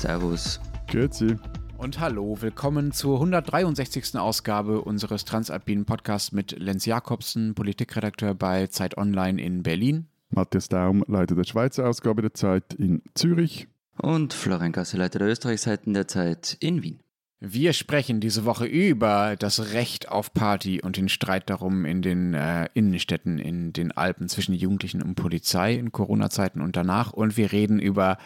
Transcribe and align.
Servus. 0.00 0.58
Grüezi. 0.88 1.36
Und 1.76 2.00
hallo, 2.00 2.38
willkommen 2.40 2.90
zur 2.90 3.16
163. 3.16 4.18
Ausgabe 4.18 4.80
unseres 4.80 5.26
Transalpinen 5.26 5.84
Podcasts 5.84 6.32
mit 6.32 6.58
Lenz 6.58 6.86
Jakobsen, 6.86 7.54
Politikredakteur 7.54 8.34
bei 8.34 8.66
Zeit 8.68 8.96
Online 8.96 9.42
in 9.42 9.62
Berlin. 9.62 10.06
Matthias 10.30 10.70
Daum, 10.70 11.04
Leiter 11.06 11.34
der 11.34 11.44
Schweizer 11.44 11.86
Ausgabe 11.86 12.22
der 12.22 12.32
Zeit 12.32 12.72
in 12.72 13.02
Zürich. 13.14 13.68
Und 13.98 14.32
Florian 14.32 14.72
Gasse, 14.72 14.96
Leiter 14.96 15.18
der 15.18 15.28
Österreichseiten 15.28 15.92
der 15.92 16.08
Zeit 16.08 16.56
in 16.60 16.82
Wien. 16.82 17.00
Wir 17.38 17.74
sprechen 17.74 18.20
diese 18.20 18.46
Woche 18.46 18.64
über 18.64 19.36
das 19.38 19.74
Recht 19.74 20.08
auf 20.08 20.32
Party 20.32 20.80
und 20.80 20.96
den 20.96 21.10
Streit 21.10 21.50
darum 21.50 21.84
in 21.84 22.00
den 22.00 22.32
äh, 22.32 22.70
Innenstädten 22.72 23.38
in 23.38 23.74
den 23.74 23.92
Alpen 23.92 24.30
zwischen 24.30 24.54
Jugendlichen 24.54 25.02
und 25.02 25.14
Polizei 25.14 25.74
in 25.74 25.92
Corona-Zeiten 25.92 26.62
und 26.62 26.76
danach. 26.76 27.12
Und 27.12 27.36
wir 27.36 27.52
reden 27.52 27.78
über 27.80 28.16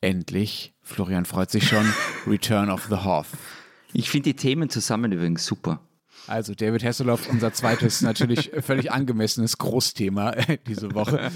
endlich, 0.00 0.74
Florian 0.82 1.24
freut 1.24 1.50
sich 1.50 1.68
schon, 1.68 1.86
Return 2.26 2.70
of 2.70 2.86
the 2.88 2.96
Hoff. 2.96 3.28
Ich 3.92 4.10
finde 4.10 4.30
die 4.30 4.36
Themen 4.36 4.70
zusammen 4.70 5.12
übrigens 5.12 5.46
super. 5.46 5.80
Also 6.28 6.54
David 6.54 6.84
Hasselhoff, 6.84 7.28
unser 7.30 7.52
zweites 7.52 8.02
natürlich 8.02 8.50
völlig 8.60 8.92
angemessenes 8.92 9.58
Großthema 9.58 10.32
diese 10.66 10.94
Woche. 10.94 11.30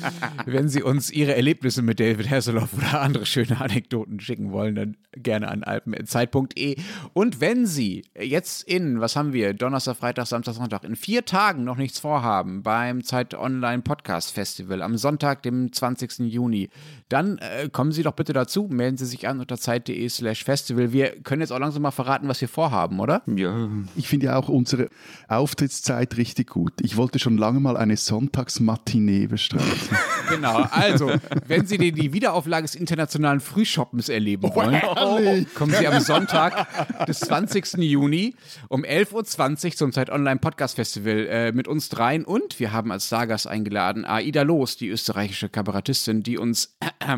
Wenn 0.45 0.69
Sie 0.69 0.83
uns 0.83 1.11
Ihre 1.11 1.35
Erlebnisse 1.35 1.83
mit 1.83 1.99
David 1.99 2.31
Hasselhoff 2.31 2.75
oder 2.75 3.01
andere 3.01 3.27
schöne 3.27 3.61
Anekdoten 3.61 4.21
schicken 4.21 4.53
wollen, 4.53 4.75
dann 4.75 4.97
gerne 5.17 5.49
an 5.49 5.65
alpenzeit.de. 5.65 6.77
Und 7.13 7.41
wenn 7.41 7.67
Sie 7.67 8.05
jetzt 8.19 8.65
in, 8.65 9.01
was 9.01 9.17
haben 9.17 9.33
wir, 9.33 9.55
Donnerstag, 9.55 9.97
Freitag, 9.97 10.27
Samstag, 10.27 10.55
Sonntag, 10.55 10.85
in 10.85 10.97
vier 10.97 11.25
Tagen 11.25 11.65
noch 11.65 11.77
nichts 11.77 11.99
vorhaben 11.99 12.63
beim 12.63 13.03
Zeit 13.03 13.35
Online 13.35 13.83
Podcast 13.83 14.33
Festival 14.33 14.83
am 14.83 14.97
Sonntag, 14.97 15.43
dem 15.43 15.73
20. 15.73 16.21
Juni, 16.21 16.69
dann 17.09 17.39
äh, 17.39 17.69
kommen 17.71 17.93
Sie 17.93 18.03
doch 18.03 18.13
bitte 18.13 18.33
dazu, 18.33 18.69
melden 18.71 18.97
Sie 18.97 19.07
sich 19.07 19.27
an 19.29 19.41
unter 19.41 19.57
zeit.de 19.57 20.09
slash 20.09 20.45
festival. 20.45 20.93
Wir 20.93 21.11
können 21.23 21.41
jetzt 21.41 21.53
auch 21.53 21.59
langsam 21.59 21.83
mal 21.83 21.91
verraten, 21.91 22.29
was 22.29 22.41
wir 22.41 22.49
vorhaben, 22.49 23.01
oder? 23.01 23.23
Ja. 23.27 23.69
Ich 23.97 24.09
finde 24.09 24.27
ja 24.27 24.37
auch 24.37 24.49
unsere 24.49 24.82
Auftrittszeit 25.29 26.17
richtig 26.17 26.51
gut. 26.51 26.75
Ich 26.81 26.97
wollte 26.97 27.19
schon 27.19 27.37
lange 27.37 27.61
mal 27.61 27.77
eine 27.77 27.97
Sonntagsmatinee 27.97 29.27
bestreiten. 29.27 29.69
Genau, 30.29 30.63
also, 30.71 31.11
wenn 31.47 31.67
Sie 31.67 31.77
die, 31.77 32.13
Wiederauflage 32.15 32.63
des 32.63 32.75
internationalen 32.75 33.41
Frühshoppens 33.41 34.09
erleben 34.09 34.55
wollen, 34.55 35.47
kommen 35.55 35.75
Sie 35.75 35.87
am 35.87 36.01
Sonntag 36.01 37.07
des 37.07 37.21
20. 37.21 37.75
Juni 37.79 38.35
um 38.69 38.83
11.20 38.83 39.67
Uhr 39.67 39.73
zum 39.73 39.93
Zeit 39.93 40.09
Online 40.09 40.39
Podcast 40.39 40.77
Festival 40.77 41.27
äh, 41.29 41.53
mit 41.53 41.69
uns 41.69 41.91
dreien 41.91 42.25
und 42.25 42.61
wir 42.61 42.73
haben 42.73 42.93
als 42.93 43.09
Stargast 43.09 43.47
eingeladen 43.47 44.07
Aida 44.07 44.43
Loos, 44.43 44.79
die 44.79 44.89
österreichische 44.89 45.51
Kabarettistin, 45.51 46.23
die 46.23 46.39
uns 46.39 46.77
äh, 46.81 47.15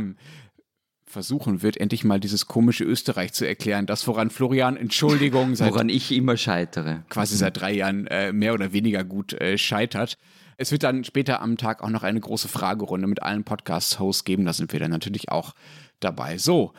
versuchen 1.15 1.63
wird, 1.63 1.79
endlich 1.79 2.05
mal 2.05 2.21
dieses 2.21 2.47
komische 2.47 2.85
Österreich 2.85 3.33
zu 3.33 3.47
erklären. 3.47 3.87
Das, 3.87 4.07
woran 4.07 4.29
Florian, 4.29 4.77
Entschuldigung, 4.77 5.55
seit 5.55 5.73
Woran 5.73 5.89
ich 5.89 6.13
immer 6.13 6.37
scheitere. 6.37 7.05
quasi 7.09 7.37
seit 7.37 7.59
drei 7.59 7.73
Jahren 7.73 8.07
äh, 8.09 8.33
mehr 8.33 8.53
oder 8.53 8.75
weniger 8.75 9.05
gut 9.05 9.33
äh, 9.33 9.57
scheitert. 9.57 10.19
Es 10.57 10.71
wird 10.71 10.83
dann 10.83 11.05
später 11.05 11.41
am 11.41 11.57
Tag 11.57 11.83
auch 11.83 11.89
noch 11.89 12.03
eine 12.03 12.21
große 12.21 12.49
Fragerunde 12.49 13.07
mit 13.07 13.23
allen 13.23 13.45
Podcast-Hosts 13.45 14.25
geben. 14.25 14.45
Da 14.45 14.53
sind 14.53 14.73
wir 14.73 14.81
dann 14.81 14.91
natürlich 14.91 15.31
auch 15.31 15.55
dabei. 16.01 16.37
So, 16.37 16.75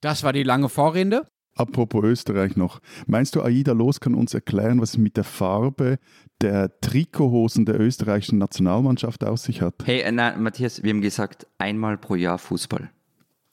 das 0.00 0.22
war 0.22 0.32
die 0.32 0.42
lange 0.42 0.68
Vorrede. 0.68 1.26
Apropos 1.56 2.04
Österreich 2.04 2.56
noch. 2.56 2.80
Meinst 3.06 3.34
du, 3.34 3.42
Aida 3.42 3.72
Los 3.72 4.00
kann 4.00 4.14
uns 4.14 4.32
erklären, 4.32 4.80
was 4.80 4.90
es 4.90 4.98
mit 4.98 5.16
der 5.16 5.24
Farbe 5.24 5.98
der 6.40 6.80
Trikothosen 6.80 7.66
der 7.66 7.78
österreichischen 7.78 8.38
Nationalmannschaft 8.38 9.24
aus 9.24 9.42
sich 9.42 9.60
hat? 9.60 9.74
Hey, 9.84 10.00
äh, 10.00 10.12
nein, 10.12 10.42
Matthias, 10.42 10.82
wir 10.82 10.90
haben 10.90 11.02
gesagt, 11.02 11.46
einmal 11.58 11.98
pro 11.98 12.14
Jahr 12.14 12.38
Fußball. 12.38 12.90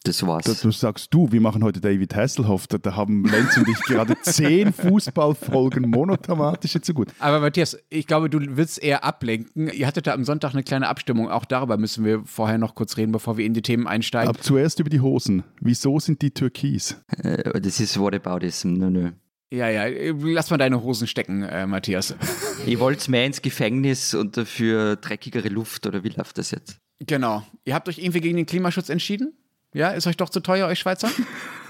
Das 0.03 0.25
war's. 0.25 0.45
Da, 0.45 0.53
du 0.53 0.71
sagst 0.71 1.13
du, 1.13 1.31
wir 1.31 1.41
machen 1.41 1.63
heute 1.63 1.81
David 1.81 2.15
Hasselhoff. 2.15 2.67
Da, 2.67 2.77
da 2.77 2.95
haben 2.95 3.25
Lenz 3.25 3.58
und 3.58 3.67
ich 3.67 3.80
gerade 3.81 4.15
zehn 4.21 4.71
Fußballfolgen 4.71 5.89
monothematische 5.89 6.80
zu 6.81 6.93
gut. 6.93 7.09
Aber 7.19 7.39
Matthias, 7.39 7.77
ich 7.89 8.07
glaube, 8.07 8.30
du 8.30 8.39
willst 8.55 8.81
eher 8.81 9.03
ablenken. 9.03 9.67
Ihr 9.69 9.86
hattet 9.87 10.07
da 10.07 10.13
am 10.13 10.23
Sonntag 10.23 10.53
eine 10.53 10.63
kleine 10.63 10.87
Abstimmung. 10.87 11.30
Auch 11.30 11.45
darüber 11.45 11.77
müssen 11.77 12.05
wir 12.05 12.23
vorher 12.25 12.57
noch 12.57 12.75
kurz 12.75 12.95
reden, 12.97 13.11
bevor 13.11 13.37
wir 13.37 13.45
in 13.45 13.53
die 13.53 13.61
Themen 13.61 13.87
einsteigen. 13.87 14.30
Aber 14.30 14.39
zuerst 14.39 14.80
über 14.80 14.89
die 14.89 15.02
Hosen. 15.02 15.43
Wieso 15.59 15.99
sind 15.99 16.21
die 16.21 16.31
türkis? 16.31 16.95
Äh, 17.23 17.59
das 17.59 17.80
ist 17.80 17.99
Whataboutism. 17.99 18.73
Nö, 18.73 18.89
nö. 18.89 19.11
ja, 19.52 19.69
ja, 19.69 20.13
lass 20.21 20.49
mal 20.52 20.57
deine 20.57 20.81
Hosen 20.83 21.07
stecken, 21.07 21.43
äh, 21.43 21.67
Matthias. 21.67 22.15
Ihr 22.65 22.80
wollt 22.80 23.09
mehr 23.09 23.25
ins 23.25 23.41
Gefängnis 23.41 24.13
und 24.13 24.37
dafür 24.37 24.95
dreckigere 24.95 25.49
Luft 25.49 25.86
oder 25.86 26.03
wie 26.03 26.09
läuft 26.09 26.37
das 26.37 26.52
jetzt? 26.52 26.80
Genau. 26.99 27.43
Ihr 27.65 27.75
habt 27.75 27.89
euch 27.89 27.97
irgendwie 27.99 28.21
gegen 28.21 28.37
den 28.37 28.45
Klimaschutz 28.45 28.89
entschieden? 28.89 29.33
Ja, 29.73 29.89
ist 29.89 30.08
euch 30.08 30.17
doch 30.17 30.30
zu 30.30 30.39
teuer, 30.39 30.67
euch 30.67 30.80
Schweizer? 30.80 31.10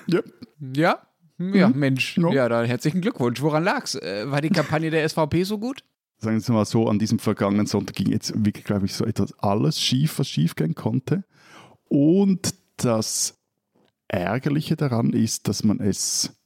Ja. 0.09 0.21
Ja? 0.59 1.01
Ja, 1.37 1.67
Mensch. 1.67 2.17
Ja. 2.17 2.31
Ja, 2.31 2.47
dann 2.47 2.65
herzlichen 2.65 3.01
Glückwunsch. 3.01 3.41
Woran 3.41 3.65
lag's? 3.65 3.95
Äh, 3.95 4.31
war 4.31 4.39
die 4.39 4.49
Kampagne 4.49 4.89
der 4.89 5.07
SVP 5.07 5.43
so 5.43 5.59
gut? 5.59 5.83
Sagen 6.19 6.41
wir 6.41 6.53
mal 6.53 6.63
so, 6.63 6.87
an 6.87 6.97
diesem 6.97 7.19
vergangenen 7.19 7.65
Sonntag 7.67 7.97
ging 7.97 8.09
jetzt 8.09 8.33
wirklich, 8.33 8.63
glaube 8.63 8.85
ich, 8.85 8.93
so 8.93 9.05
etwas 9.05 9.37
alles 9.39 9.81
schief, 9.81 10.17
was 10.17 10.29
schief 10.29 10.55
gehen 10.55 10.75
konnte. 10.75 11.25
Und 11.89 12.55
das 12.77 13.37
Ärgerliche 14.07 14.77
daran 14.77 15.11
ist, 15.11 15.49
dass 15.49 15.65
man 15.65 15.81
es 15.81 16.36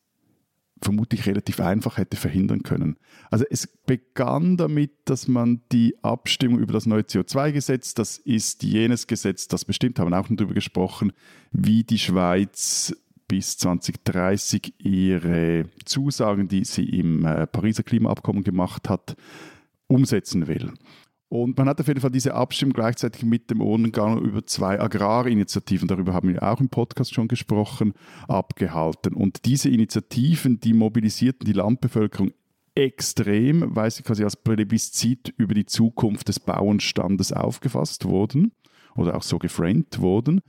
vermutlich 0.81 1.25
relativ 1.28 1.59
einfach 1.59 1.97
hätte 1.97 2.18
verhindern 2.18 2.64
können. 2.64 2.97
Also 3.30 3.46
es 3.50 3.68
begann 3.68 4.58
damit, 4.58 4.92
dass 5.06 5.28
man 5.28 5.62
die 5.72 5.96
Abstimmung 6.03 6.59
über 6.59 6.74
das 6.74 6.86
neue 6.86 7.02
CO2-Gesetz, 7.02 7.94
das 7.94 8.18
ist 8.18 8.64
jenes 8.64 9.08
Gesetz, 9.08 9.47
das 9.47 9.66
bestimmt, 9.66 10.00
haben 10.00 10.09
wir 10.09 10.20
auch 10.20 10.30
noch 10.30 10.38
darüber 10.38 10.56
gesprochen, 10.56 11.14
wie 11.52 11.84
die 11.84 12.00
Schweiz 12.00 12.96
bis 13.28 13.58
2030 13.58 14.74
ihre 14.80 15.66
Zusagen, 15.86 16.47
die 16.47 16.66
sie 16.66 16.84
im 16.84 17.25
äh, 17.25 17.47
Pariser 17.47 17.84
Klimaabkommen 17.84 18.44
gemacht 18.44 18.90
hat, 18.90 19.16
umsetzen 19.88 20.47
will. 20.47 20.74
Und 21.31 21.58
man 21.58 21.69
hat 21.69 21.80
auf 21.80 21.88
jeden 21.88 22.02
Fall 22.02 22.12
diese 22.12 22.34
Abstimmung 22.34 22.74
gleichzeitig 22.74 23.24
mit 23.24 23.50
dem 23.50 23.62
Umgang 23.62 24.19
über 24.19 24.46
zwei 24.46 24.78
Agrarinitiativen, 24.78 25.88
darüber 25.88 26.12
haben 26.12 26.28
wir 26.28 26.44
auch 26.44 26.59
im 26.59 26.68
Podcast 26.68 27.14
schon 27.14 27.30
gesprochen, 27.30 27.94
abgehalten. 28.28 29.14
Und 29.14 29.46
diese 29.46 29.70
Initiativen, 29.70 30.59
die 30.59 30.74
mobilisierten 30.74 31.46
die 31.46 31.53
Landbevölkerung 31.53 32.34
extrem, 32.75 33.74
weil 33.74 33.90
sie 33.91 34.03
quasi 34.03 34.25
als 34.25 34.36
Plebiszit 34.36 35.34
über 35.38 35.53
die 35.53 35.66
Zukunft 35.66 36.28
des 36.28 36.41
Bauernstandes 36.41 37.31
aufgefasst 37.31 38.03
wurden 38.03 38.52
oder 38.97 39.16
auch 39.16 39.24
so 39.24 39.40
geframed 39.40 40.00
wurden. 40.00 40.41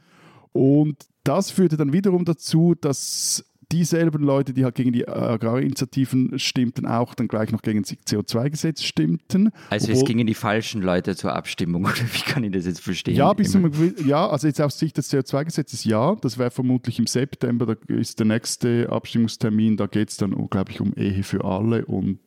Und 0.51 0.97
das 1.23 1.53
führte 1.53 1.77
dann 1.77 1.93
wiederum 1.93 2.25
dazu, 2.25 2.75
dass 2.75 3.52
dieselben 3.73 4.23
Leute, 4.23 4.53
die 4.53 4.65
halt 4.65 4.75
gegen 4.75 4.93
die 4.93 5.09
Agrarinitiativen 5.09 6.39
stimmten, 6.39 6.87
auch 6.87 7.15
dann 7.15 7.29
gleich 7.29 7.51
noch 7.53 7.63
gegen 7.63 7.83
das 7.83 7.93
CO2-Gesetz 8.07 8.83
stimmten. 8.83 9.51
Also 9.71 9.91
es 9.93 10.05
gingen 10.05 10.27
die 10.27 10.35
falschen 10.35 10.83
Leute 10.83 11.17
zur 11.17 11.35
Abstimmung, 11.35 11.85
oder 11.87 11.95
wie 11.95 12.21
kann 12.31 12.45
ich 12.45 12.53
das 12.53 12.67
jetzt 12.67 12.81
verstehen? 12.81 13.17
Ja, 13.17 13.33
bis 13.33 13.53
zu 13.53 13.59
Immer- 13.59 13.69
einem 13.69 13.75
gewi- 13.95 14.07
ja, 14.07 14.29
also 14.29 14.47
jetzt 14.47 14.61
aus 14.61 14.79
Sicht 14.79 14.97
des 14.97 15.13
CO2-Gesetzes 15.13 15.85
ja, 15.85 16.15
das 16.17 16.39
wäre 16.39 16.51
vermutlich 16.51 16.99
im 16.99 17.07
September, 17.07 17.67
da 17.67 17.75
ist 17.95 18.19
der 18.19 18.27
nächste 18.27 18.89
Abstimmungstermin, 18.91 19.77
da 19.77 19.87
geht 19.87 20.11
es 20.11 20.17
dann, 20.17 20.33
glaube 20.51 20.71
ich, 20.71 20.81
um 20.81 20.93
Ehe 20.95 21.23
für 21.23 21.45
alle 21.45 21.85
und 21.87 22.19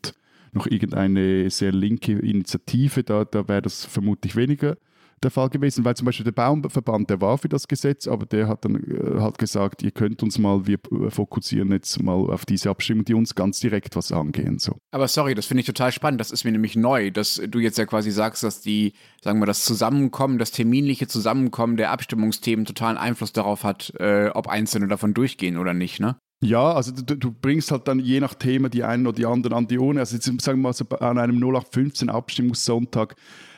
noch 0.53 0.67
irgendeine 0.67 1.50
sehr 1.50 1.72
linke 1.73 2.13
Initiative, 2.13 3.03
da, 3.03 3.25
da 3.25 3.47
wäre 3.47 3.62
das 3.62 3.83
vermutlich 3.85 4.35
weniger 4.35 4.77
der 5.23 5.31
Fall 5.31 5.49
gewesen, 5.49 5.85
weil 5.85 5.95
zum 5.95 6.05
Beispiel 6.05 6.23
der 6.23 6.31
Baumverband, 6.31 7.09
der 7.09 7.21
war 7.21 7.37
für 7.37 7.49
das 7.49 7.67
Gesetz, 7.67 8.07
aber 8.07 8.25
der 8.25 8.47
hat 8.47 8.65
dann 8.65 8.75
äh, 8.75 9.19
halt 9.19 9.37
gesagt, 9.37 9.81
ihr 9.83 9.91
könnt 9.91 10.21
uns 10.23 10.37
mal, 10.37 10.67
wir 10.67 10.77
äh, 10.91 11.09
fokussieren 11.09 11.71
jetzt 11.71 12.01
mal 12.01 12.13
auf 12.13 12.45
diese 12.45 12.69
Abstimmung, 12.69 13.05
die 13.05 13.13
uns 13.13 13.35
ganz 13.35 13.59
direkt 13.59 13.95
was 13.95 14.11
angehen. 14.11 14.59
So. 14.59 14.77
Aber 14.91 15.07
sorry, 15.07 15.35
das 15.35 15.45
finde 15.45 15.61
ich 15.61 15.67
total 15.67 15.91
spannend. 15.91 16.19
Das 16.21 16.31
ist 16.31 16.43
mir 16.43 16.51
nämlich 16.51 16.75
neu, 16.75 17.11
dass 17.11 17.41
du 17.47 17.59
jetzt 17.59 17.77
ja 17.77 17.85
quasi 17.85 18.11
sagst, 18.11 18.43
dass 18.43 18.61
die, 18.61 18.93
sagen 19.21 19.39
wir, 19.39 19.45
das 19.45 19.65
Zusammenkommen, 19.65 20.37
das 20.37 20.51
terminliche 20.51 21.07
Zusammenkommen 21.07 21.77
der 21.77 21.91
Abstimmungsthemen 21.91 22.65
totalen 22.65 22.97
Einfluss 22.97 23.33
darauf 23.33 23.63
hat, 23.63 23.94
äh, 24.00 24.29
ob 24.29 24.47
einzelne 24.47 24.88
davon 24.88 25.13
durchgehen 25.13 25.57
oder 25.57 25.73
nicht, 25.73 26.00
ne? 26.00 26.18
Ja, 26.41 26.73
also 26.73 26.91
du, 26.91 27.15
du 27.15 27.31
bringst 27.31 27.71
halt 27.71 27.88
dann 27.88 28.00
je 28.00 28.19
nach 28.19 28.33
Thema 28.33 28.69
die 28.69 28.83
einen 28.83 29.07
oder 29.07 29.15
die 29.15 29.25
anderen 29.25 29.53
an 29.53 29.68
die 29.68 29.79
Urne. 29.79 30.01
Also 30.01 30.15
jetzt 30.15 30.25
sagen 30.25 30.59
wir 30.59 30.63
mal 30.63 30.73
so 30.73 30.85
an 31.00 31.18
einem 31.18 31.38
0815 31.38 32.09
Abstimmungssonntag, 32.09 33.15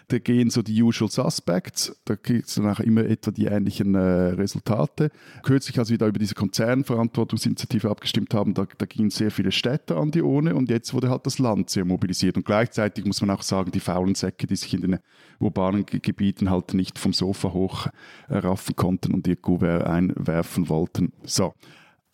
da 0.10 0.20
gehen 0.20 0.50
so 0.50 0.62
die 0.62 0.82
Usual 0.82 1.12
Suspects, 1.12 2.00
da 2.06 2.16
gibt 2.16 2.48
es 2.48 2.56
dann 2.56 2.70
auch 2.70 2.80
immer 2.80 3.04
etwa 3.04 3.32
die 3.32 3.46
ähnlichen 3.46 3.94
äh, 3.94 4.00
Resultate. 4.00 5.12
Kürzlich, 5.44 5.78
als 5.80 5.90
wir 5.90 5.98
da 5.98 6.08
über 6.08 6.20
diese 6.20 6.34
Konzernverantwortungsinitiative 6.34 7.90
abgestimmt 7.90 8.34
haben, 8.34 8.54
da, 8.54 8.66
da 8.78 8.86
gingen 8.86 9.10
sehr 9.10 9.32
viele 9.32 9.52
Städte 9.52 9.98
an 9.98 10.12
die 10.12 10.22
Urne 10.22 10.56
und 10.56 10.70
jetzt 10.70 10.94
wurde 10.94 11.10
halt 11.10 11.26
das 11.26 11.40
Land 11.40 11.70
sehr 11.70 11.84
mobilisiert. 11.84 12.38
Und 12.38 12.46
gleichzeitig 12.46 13.04
muss 13.04 13.20
man 13.20 13.32
auch 13.32 13.42
sagen, 13.42 13.72
die 13.72 13.82
faulen 13.82 14.16
Säcke, 14.16 14.48
die 14.48 14.56
sich 14.56 14.74
in 14.74 14.82
den 14.82 15.00
urbanen 15.40 15.86
Ge- 15.86 16.00
Gebieten 16.00 16.50
halt 16.50 16.74
nicht 16.74 16.98
vom 16.98 17.12
Sofa 17.12 17.52
hoch 17.52 17.88
raffen 18.30 18.76
konnten 18.78 19.14
und 19.14 19.28
ihr 19.28 19.36
Kuvert 19.36 19.86
einwerfen 19.86 20.70
wollten. 20.70 21.12
So. 21.24 21.54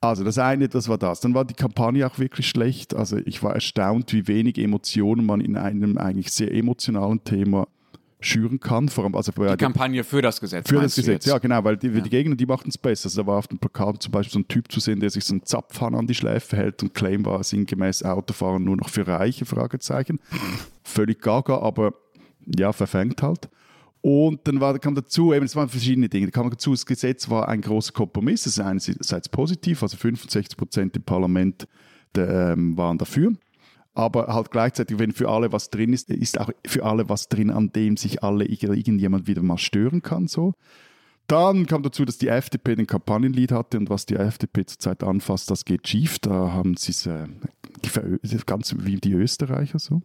Also 0.01 0.25
das 0.25 0.38
eine, 0.38 0.68
das 0.68 0.89
war 0.89 0.98
das. 0.98 1.22
Dann 1.22 1.34
war 1.34 1.46
die 1.46 1.54
Kampagne 1.54 2.06
auch 2.06 2.19
wirklich 2.19 2.50
schlecht. 2.50 2.94
Also 2.94 3.18
ich 3.18 3.42
war 3.42 3.54
erstaunt, 3.54 4.12
wie 4.12 4.28
wenig 4.28 4.57
Emotionen 4.57 5.25
man 5.25 5.39
in 5.39 5.56
einem 5.56 5.98
eigentlich 5.98 6.30
sehr 6.34 6.54
emotionalen 6.54 7.24
Thema 7.24 7.68
schüren 8.25 8.60
kann. 8.60 8.90
Vor 8.90 9.04
allem, 9.04 9.16
also 9.16 9.31
die 9.31 9.58
Kampagne 9.58 10.04
für 10.04 10.22
das 10.22 10.40
Gesetz. 10.40 10.70
Für 10.70 10.81
das 10.81 10.96
Gesetz, 10.96 11.25
ja 11.25 11.38
genau, 11.38 11.64
weil 11.64 11.78
die, 11.78 11.88
ja. 11.88 12.02
die 12.02 12.10
Gegner, 12.10 12.36
die 12.36 12.46
machten 12.46 12.70
es 12.70 12.78
besser. 12.78 13.08
Also 13.08 13.22
da 13.22 13.28
war 13.28 13.38
auf 13.38 13.48
dem 13.48 13.60
Plakat 13.60 14.02
zum 14.02 14.12
Beispiel 14.12 14.34
so 14.34 14.40
ein 14.40 14.48
Typ 14.48 14.72
zu 14.72 14.80
sehen, 14.80 15.00
der 15.00 15.10
sich 15.10 15.24
so 15.25 15.34
einen 15.34 15.44
Zapfhahn 15.44 15.96
an 15.96 16.08
die 16.08 16.16
Schläfe 16.16 16.58
hält 16.58 16.84
und 16.84 16.94
Claim 16.94 17.25
war 17.25 17.44
sinngemäß 17.44 18.04
Autofahren 18.04 18.64
nur 18.64 18.78
noch 18.78 18.90
für 18.90 19.08
Reiche, 19.08 19.46
Fragezeichen. 19.46 20.20
Völlig 20.84 21.22
gaga, 21.22 21.60
aber 21.60 21.94
ja, 22.46 22.74
verfängt 22.74 23.22
halt. 23.22 23.50
Und 24.02 24.42
dann 24.44 24.60
war, 24.60 24.78
kam 24.80 24.96
dazu, 24.96 25.34
eben, 25.34 25.46
es 25.46 25.56
waren 25.56 25.70
verschiedene 25.70 26.10
Dinge. 26.10 26.25
Da 26.28 26.31
kam 26.31 26.50
dazu, 26.50 26.72
das 26.72 26.86
Gesetz 26.86 27.30
war 27.30 27.48
ein 27.48 27.62
großer 27.62 27.94
Kompromiss. 27.94 28.44
Das 28.44 28.58
ist 28.58 28.60
einerseits 28.60 29.30
positiv, 29.30 29.81
also 29.81 29.96
65 29.96 30.58
Prozent 30.58 30.96
im 30.98 31.04
Parlament 31.04 31.68
der, 32.14 32.52
ähm, 32.52 32.75
waren 32.75 32.98
dafür. 32.98 33.31
Aber 33.95 34.28
halt 34.28 34.50
gleichzeitig, 34.50 34.98
wenn 34.98 35.12
für 35.12 35.30
alle 35.30 35.51
was 35.51 35.69
drin 35.69 35.94
ist, 35.94 36.10
ist 36.10 36.40
auch 36.40 36.50
für 36.66 36.84
alle 36.84 37.10
was 37.10 37.30
drin, 37.30 37.51
an 37.51 37.72
dem 37.72 37.95
sich 37.95 38.24
alle 38.24 38.45
irgendjemand 38.45 39.28
wieder 39.28 39.44
mal 39.44 39.60
stören 39.60 40.01
kann. 40.01 40.28
So. 40.28 40.54
Dann 41.28 41.68
kam 41.68 41.84
dazu, 41.84 42.04
dass 42.04 42.18
die 42.18 42.28
FDP 42.28 42.75
den 42.75 42.88
Kampagnenlied 42.88 43.51
hatte 43.51 43.78
und 43.78 43.90
was 43.90 44.06
die 44.06 44.16
FDP 44.16 44.66
zurzeit 44.66 45.04
anfasst, 45.04 45.50
das 45.51 45.63
geht 45.63 45.88
schief. 45.88 46.19
Da 46.19 46.51
haben 46.51 46.75
sie 46.75 46.92
es 46.92 47.06
äh, 47.06 47.28
ganz 48.45 48.75
wie 48.80 48.98
die 48.98 49.13
Österreicher 49.13 49.80
so. 49.80 50.01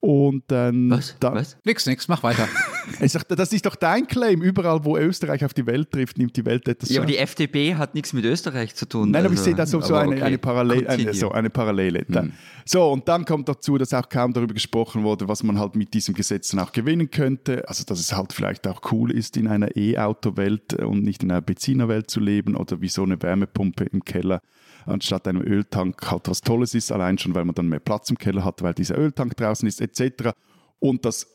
Und 0.00 0.44
dann. 0.48 0.90
Was? 0.90 1.16
Da, 1.20 1.34
Was? 1.34 1.56
Nix, 1.64 1.86
nix, 1.86 2.08
mach 2.08 2.22
weiter. 2.22 2.48
ich 3.00 3.12
sag, 3.12 3.26
das 3.28 3.52
ist 3.52 3.66
doch 3.66 3.76
dein 3.76 4.06
Claim. 4.06 4.42
Überall, 4.42 4.84
wo 4.84 4.96
Österreich 4.96 5.44
auf 5.44 5.54
die 5.54 5.66
Welt 5.66 5.90
trifft, 5.90 6.18
nimmt 6.18 6.36
die 6.36 6.44
Welt 6.44 6.66
etwas. 6.68 6.90
Ja, 6.90 7.00
aber 7.00 7.06
die 7.06 7.18
FDP 7.18 7.74
hat 7.74 7.94
nichts 7.94 8.12
mit 8.12 8.24
Österreich 8.24 8.74
zu 8.74 8.86
tun. 8.86 9.10
Nein, 9.10 9.16
also, 9.16 9.26
aber 9.26 9.34
ich 9.34 9.40
sehe 9.40 9.54
da 9.54 9.66
so, 9.66 9.80
so 9.80 9.94
eine, 9.94 10.16
okay. 10.16 10.22
eine, 10.22 10.38
Parallel, 10.38 10.86
eine, 10.88 11.14
so 11.14 11.30
eine 11.30 11.50
Parallele. 11.50 12.04
Hm. 12.06 12.32
So, 12.64 12.90
und 12.90 13.08
dann 13.08 13.24
kommt 13.24 13.48
dazu, 13.48 13.78
dass 13.78 13.92
auch 13.94 14.08
kaum 14.08 14.32
darüber 14.32 14.54
gesprochen 14.54 15.02
wurde, 15.02 15.28
was 15.28 15.42
man 15.42 15.58
halt 15.58 15.76
mit 15.76 15.94
diesem 15.94 16.14
Gesetz 16.14 16.50
dann 16.50 16.60
auch 16.60 16.72
gewinnen 16.72 17.10
könnte. 17.10 17.68
Also, 17.68 17.84
dass 17.84 18.00
es 18.00 18.16
halt 18.16 18.32
vielleicht 18.32 18.66
auch 18.66 18.80
cool 18.92 19.10
ist, 19.10 19.36
in 19.36 19.48
einer 19.48 19.76
E-Auto-Welt 19.76 20.74
und 20.74 21.02
nicht 21.02 21.22
in 21.22 21.30
einer 21.30 21.40
Benziner-Welt 21.40 22.10
zu 22.10 22.20
leben 22.20 22.56
oder 22.56 22.80
wie 22.80 22.88
so 22.88 23.02
eine 23.02 23.20
Wärmepumpe 23.20 23.84
im 23.84 24.04
Keller 24.04 24.40
anstatt 24.86 25.28
einem 25.28 25.42
Öltank 25.42 26.10
halt 26.10 26.28
was 26.28 26.40
Tolles 26.40 26.74
ist, 26.74 26.92
allein 26.92 27.18
schon, 27.18 27.34
weil 27.34 27.44
man 27.44 27.54
dann 27.54 27.68
mehr 27.68 27.80
Platz 27.80 28.10
im 28.10 28.18
Keller 28.18 28.44
hat, 28.44 28.62
weil 28.62 28.74
dieser 28.74 28.98
Öltank 28.98 29.36
draußen 29.36 29.68
ist, 29.68 29.80
etc. 29.80 30.30
Und 30.78 31.04
das 31.04 31.26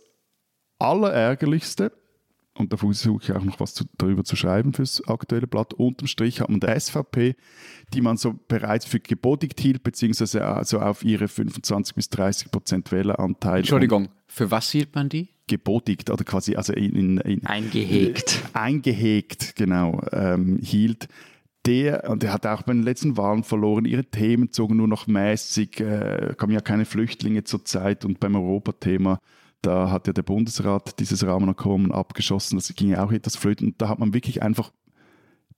Allerärgerlichste, 0.86 1.92
und 2.58 2.72
da 2.72 2.78
versuche 2.78 3.22
ich 3.22 3.32
auch 3.34 3.44
noch 3.44 3.60
was 3.60 3.74
zu, 3.74 3.84
darüber 3.98 4.24
zu 4.24 4.38
schreiben 4.38 4.74
fürs 4.74 5.06
aktuelle 5.08 5.46
Blatt. 5.46 5.74
Unterm 5.74 6.08
Strich 6.08 6.40
hat 6.40 6.50
man 6.50 6.62
der 6.62 6.80
SVP, 6.80 7.36
die 7.94 8.02
man 8.02 8.16
so 8.16 8.34
bereits 8.48 8.86
für 8.86 9.02
gebodigt 9.02 9.60
hielt, 9.60 9.84
beziehungsweise 9.84 10.46
also 10.46 10.80
auf 10.80 11.04
ihre 11.04 11.28
25 11.28 11.96
bis 11.96 12.10
30 12.10 12.52
Prozent 12.52 12.92
Wähleranteil. 12.94 13.60
Entschuldigung, 13.60 14.08
für 14.28 14.52
was 14.52 14.72
hielt 14.72 14.96
man 14.96 15.10
die? 15.10 15.28
Gebodigt 15.48 16.10
oder 16.10 16.24
quasi 16.24 16.56
also 16.56 16.72
in, 16.72 16.96
in, 16.96 17.18
in 17.18 17.46
eingehegt. 17.46 18.42
Äh, 18.54 18.58
eingehegt, 18.58 19.56
genau, 19.58 20.02
ähm, 20.14 20.58
hielt 20.62 21.10
der, 21.66 22.10
und 22.10 22.24
der 22.24 22.32
hat 22.32 22.46
auch 22.46 22.62
bei 22.62 22.74
den 22.74 22.84
letzten 22.84 23.18
Wahlen 23.18 23.44
verloren, 23.44 23.86
ihre 23.86 24.06
Themen 24.06 24.52
zogen 24.52 24.78
nur 24.78 24.88
noch 24.88 25.08
mäßig, 25.08 25.82
äh, 25.82 26.36
kamen 26.38 26.54
ja 26.54 26.62
keine 26.62 26.86
Flüchtlinge 26.86 27.44
zur 27.44 27.66
Zeit 27.66 28.06
und 28.06 28.20
beim 28.20 28.36
Europathema, 28.36 29.20
da 29.66 29.90
hat 29.90 30.08
ja 30.08 30.14
der 30.14 30.24
Bundesrat 30.24 31.00
dieses 31.00 31.26
Rahmenabkommen 31.26 31.92
abgeschossen, 31.92 32.58
das 32.58 32.74
ging 32.76 32.90
ja 32.90 33.04
auch 33.04 33.12
etwas 33.12 33.36
flöten 33.36 33.70
und 33.70 33.82
da 33.82 33.90
hat 33.90 34.00
man 34.00 34.14
wirklich 34.14 34.42
einfach 34.42 34.72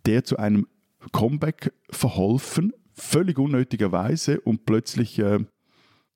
der 0.05 0.23
zu 0.23 0.37
einem 0.37 0.67
Comeback 1.11 1.73
verholfen, 1.89 2.73
völlig 2.93 3.37
unnötigerweise 3.37 4.39
und 4.41 4.65
plötzlich, 4.65 5.19
äh, 5.19 5.39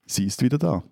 sie 0.06 0.26
ist 0.26 0.42
wieder 0.42 0.58
da. 0.58 0.84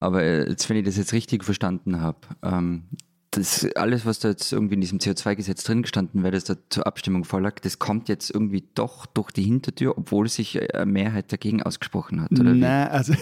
Aber 0.00 0.22
äh, 0.22 0.48
jetzt, 0.48 0.68
wenn 0.68 0.76
ich 0.76 0.84
das 0.84 0.96
jetzt 0.96 1.12
richtig 1.12 1.44
verstanden 1.44 2.00
habe, 2.00 2.18
ähm, 2.42 2.88
das 3.30 3.66
alles, 3.74 4.06
was 4.06 4.20
da 4.20 4.28
jetzt 4.28 4.52
irgendwie 4.52 4.74
in 4.74 4.80
diesem 4.80 4.98
CO2-Gesetz 4.98 5.62
drin 5.64 5.82
gestanden 5.82 6.22
wäre, 6.22 6.32
das 6.32 6.44
da 6.44 6.56
zur 6.70 6.86
Abstimmung 6.86 7.24
vorlag, 7.24 7.60
das 7.60 7.78
kommt 7.78 8.08
jetzt 8.08 8.30
irgendwie 8.30 8.64
doch 8.74 9.04
durch 9.04 9.30
die 9.32 9.42
Hintertür, 9.42 9.98
obwohl 9.98 10.28
sich 10.28 10.60
eine 10.74 10.86
Mehrheit 10.86 11.30
dagegen 11.30 11.62
ausgesprochen 11.62 12.22
hat, 12.22 12.32
oder? 12.32 12.54
Nein, 12.54 12.88
also 12.88 13.12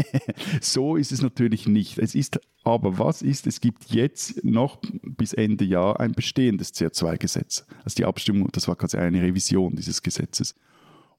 so 0.60 0.96
ist 0.96 1.12
es 1.12 1.20
natürlich 1.20 1.66
nicht. 1.66 1.98
Es 1.98 2.14
ist, 2.14 2.40
aber 2.64 2.98
was 2.98 3.20
ist, 3.20 3.46
es 3.46 3.60
gibt 3.60 3.90
jetzt 3.90 4.42
noch 4.42 4.78
bis 5.02 5.34
Ende 5.34 5.64
Jahr 5.64 6.00
ein 6.00 6.12
bestehendes 6.12 6.72
CO2-Gesetz. 6.72 7.66
Also 7.84 7.96
die 7.96 8.06
Abstimmung, 8.06 8.48
das 8.52 8.68
war 8.68 8.76
quasi 8.76 8.96
eine 8.96 9.20
Revision 9.20 9.76
dieses 9.76 10.02
Gesetzes. 10.02 10.54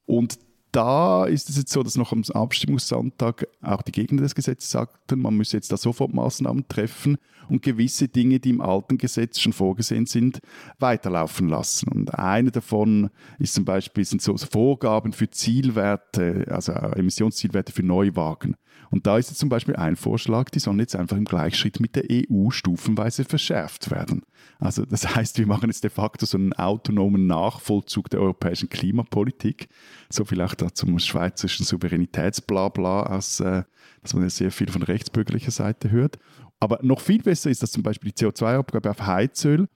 Und 0.06 0.40
da 0.74 1.26
ist 1.26 1.50
es 1.50 1.58
jetzt 1.58 1.72
so, 1.72 1.84
dass 1.84 1.96
noch 1.96 2.12
am 2.12 2.24
Abstimmungssonntag 2.34 3.48
auch 3.62 3.84
die 3.84 3.92
Gegner 3.92 4.24
des 4.24 4.34
Gesetzes 4.34 4.72
sagten, 4.72 5.22
man 5.22 5.36
müsse 5.36 5.56
jetzt 5.56 5.72
da 5.72 5.78
sofort 5.78 6.14
Maßnahmen 6.14 6.68
treffen 6.68 7.18
und 7.48 7.62
gewisse 7.62 8.08
Dinge, 8.08 8.40
die 8.40 8.50
im 8.50 8.60
alten 8.60 8.98
Gesetz 8.98 9.40
schon 9.40 9.54
vorgesehen 9.54 10.08
sind, 10.08 10.40
weiterlaufen 10.80 11.48
lassen. 11.48 11.90
Und 11.90 12.18
eine 12.18 12.52
davon 12.52 13.12
ist 13.38 13.54
zum 13.54 13.66
Beispiel 13.66 14.04
sind 14.04 14.22
so 14.22 14.36
Vorgaben 14.36 15.14
für 15.14 15.30
Zielwerte, 15.30 16.48
also 16.50 16.72
Emissionszielwerte 16.72 17.72
für 17.72 17.84
Neuwagen. 17.84 18.56
Und 18.94 19.08
da 19.08 19.18
ist 19.18 19.32
jetzt 19.32 19.40
zum 19.40 19.50
Beispiel 19.50 19.76
ein 19.76 19.96
Vorschlag, 19.96 20.52
die 20.52 20.60
sollen 20.60 20.78
jetzt 20.78 20.96
einfach 20.96 21.18
im 21.18 21.26
Gleichschritt 21.26 21.80
mit 21.80 21.96
der 21.96 22.04
EU 22.12 22.52
stufenweise 22.52 23.26
verschärft 23.26 23.90
werden. 23.90 24.22
Also 24.60 24.86
das 24.86 25.16
heißt, 25.16 25.40
wir 25.40 25.48
machen 25.48 25.68
jetzt 25.68 25.84
de 25.84 25.90
facto 25.90 26.28
so 26.28 26.38
einen 26.38 26.54
autonomen 26.54 27.26
Nachvollzug 27.26 28.12
der 28.12 28.20
europäischen 28.20 28.70
Klimapolitik. 28.70 29.68
So 30.12 30.26
vielleicht 30.26 30.62
da 30.62 30.72
zum 30.72 31.00
schweizerischen 31.00 31.66
Souveränitätsblabla, 31.66 33.02
als, 33.08 33.40
äh, 33.40 33.64
dass 34.04 34.14
man 34.14 34.22
ja 34.22 34.30
sehr 34.30 34.52
viel 34.52 34.70
von 34.70 34.84
rechtsbürgerlicher 34.84 35.50
Seite 35.50 35.90
hört. 35.90 36.20
Aber 36.60 36.78
noch 36.84 37.02
viel 37.02 37.24
besser 37.24 37.50
ist, 37.50 37.64
dass 37.64 37.72
zum 37.72 37.82
Beispiel 37.82 38.12
die 38.12 38.24
CO2-Abgabe 38.24 38.92
auf 38.92 39.08
Heizöl, 39.08 39.70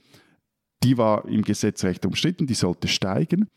die 0.83 0.95
war 0.99 1.27
im 1.27 1.41
Gesetz 1.41 1.83
recht 1.83 2.05
umstritten, 2.05 2.45
die 2.45 2.53
sollte 2.53 2.87
steigen. 2.87 3.49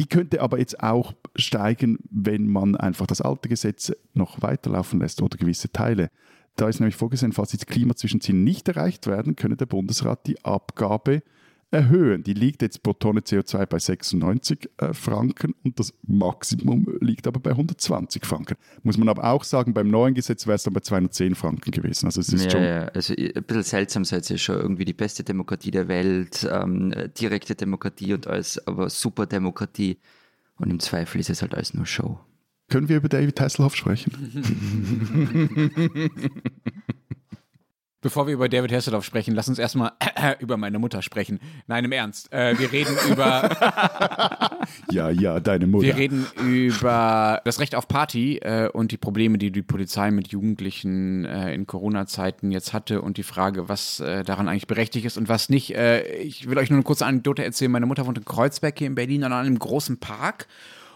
Die 0.00 0.06
könnte 0.06 0.40
aber 0.40 0.58
jetzt 0.58 0.82
auch 0.82 1.12
steigen, 1.36 1.98
wenn 2.10 2.48
man 2.48 2.74
einfach 2.74 3.06
das 3.06 3.20
alte 3.20 3.50
Gesetz 3.50 3.92
noch 4.14 4.40
weiterlaufen 4.40 4.98
lässt 4.98 5.20
oder 5.20 5.36
gewisse 5.36 5.70
Teile. 5.72 6.10
Da 6.56 6.70
ist 6.70 6.80
nämlich 6.80 6.96
vorgesehen, 6.96 7.32
falls 7.32 7.50
die 7.50 7.58
Klimazwischenziele 7.58 8.38
nicht 8.38 8.66
erreicht 8.66 9.06
werden, 9.06 9.36
könne 9.36 9.58
der 9.58 9.66
Bundesrat 9.66 10.26
die 10.26 10.42
Abgabe 10.42 11.22
erhöhen. 11.70 12.22
Die 12.22 12.34
liegt 12.34 12.62
jetzt 12.62 12.82
pro 12.82 12.92
Tonne 12.92 13.20
CO2 13.20 13.66
bei 13.66 13.78
96 13.78 14.70
äh, 14.78 14.92
Franken 14.92 15.54
und 15.64 15.78
das 15.78 15.94
Maximum 16.02 16.86
liegt 17.00 17.26
aber 17.26 17.40
bei 17.40 17.50
120 17.50 18.26
Franken. 18.26 18.56
Muss 18.82 18.98
man 18.98 19.08
aber 19.08 19.24
auch 19.24 19.44
sagen, 19.44 19.72
beim 19.72 19.88
neuen 19.88 20.14
Gesetz 20.14 20.46
wäre 20.46 20.56
es 20.56 20.64
dann 20.64 20.74
bei 20.74 20.80
210 20.80 21.34
Franken 21.34 21.70
gewesen. 21.70 22.06
Also 22.06 22.20
es 22.20 22.32
ist 22.32 22.46
ja, 22.46 22.50
schon. 22.50 22.62
Ja, 22.62 22.84
also 22.88 23.14
ein 23.14 23.44
bisschen 23.44 23.62
seltsam 23.62 24.04
seid 24.04 24.28
ihr 24.30 24.38
schon 24.38 24.56
irgendwie 24.56 24.84
die 24.84 24.92
beste 24.92 25.22
Demokratie 25.22 25.70
der 25.70 25.88
Welt, 25.88 26.48
ähm, 26.50 26.92
direkte 27.18 27.54
Demokratie 27.54 28.14
und 28.14 28.26
alles, 28.26 28.66
aber 28.66 28.90
super 28.90 29.26
Demokratie. 29.26 29.98
Und 30.56 30.70
im 30.70 30.80
Zweifel 30.80 31.20
ist 31.20 31.30
es 31.30 31.42
halt 31.42 31.54
alles 31.54 31.74
nur 31.74 31.86
Show. 31.86 32.18
Können 32.68 32.88
wir 32.88 32.98
über 32.98 33.08
David 33.08 33.40
Hasselhoff 33.40 33.74
sprechen? 33.74 34.12
Bevor 38.02 38.26
wir 38.26 38.32
über 38.32 38.48
David 38.48 38.72
Hasselhoff 38.72 39.04
sprechen, 39.04 39.34
lass 39.34 39.48
uns 39.48 39.58
erstmal 39.58 39.92
über 40.38 40.56
meine 40.56 40.78
Mutter 40.78 41.02
sprechen. 41.02 41.38
Nein, 41.66 41.84
im 41.84 41.92
Ernst. 41.92 42.32
Äh, 42.32 42.58
wir 42.58 42.72
reden 42.72 42.96
über. 43.10 43.50
ja, 44.90 45.10
ja, 45.10 45.38
deine 45.38 45.66
Mutter. 45.66 45.86
Wir 45.86 45.96
reden 45.96 46.26
über 46.42 47.42
das 47.44 47.60
Recht 47.60 47.74
auf 47.74 47.88
Party 47.88 48.38
äh, 48.38 48.70
und 48.72 48.92
die 48.92 48.96
Probleme, 48.96 49.36
die 49.36 49.50
die 49.50 49.62
Polizei 49.62 50.10
mit 50.10 50.28
Jugendlichen 50.28 51.26
äh, 51.26 51.52
in 51.52 51.66
Corona-Zeiten 51.66 52.50
jetzt 52.50 52.72
hatte 52.72 53.02
und 53.02 53.18
die 53.18 53.22
Frage, 53.22 53.68
was 53.68 54.00
äh, 54.00 54.24
daran 54.24 54.48
eigentlich 54.48 54.66
berechtigt 54.66 55.04
ist 55.04 55.18
und 55.18 55.28
was 55.28 55.50
nicht. 55.50 55.74
Äh, 55.74 56.10
ich 56.22 56.48
will 56.48 56.56
euch 56.56 56.70
nur 56.70 56.78
eine 56.78 56.84
kurze 56.84 57.04
Anekdote 57.04 57.44
erzählen. 57.44 57.70
Meine 57.70 57.84
Mutter 57.84 58.06
wohnt 58.06 58.16
in 58.16 58.24
Kreuzberg 58.24 58.78
hier 58.78 58.86
in 58.86 58.94
Berlin 58.94 59.24
an 59.24 59.34
einem 59.34 59.58
großen 59.58 60.00
Park 60.00 60.46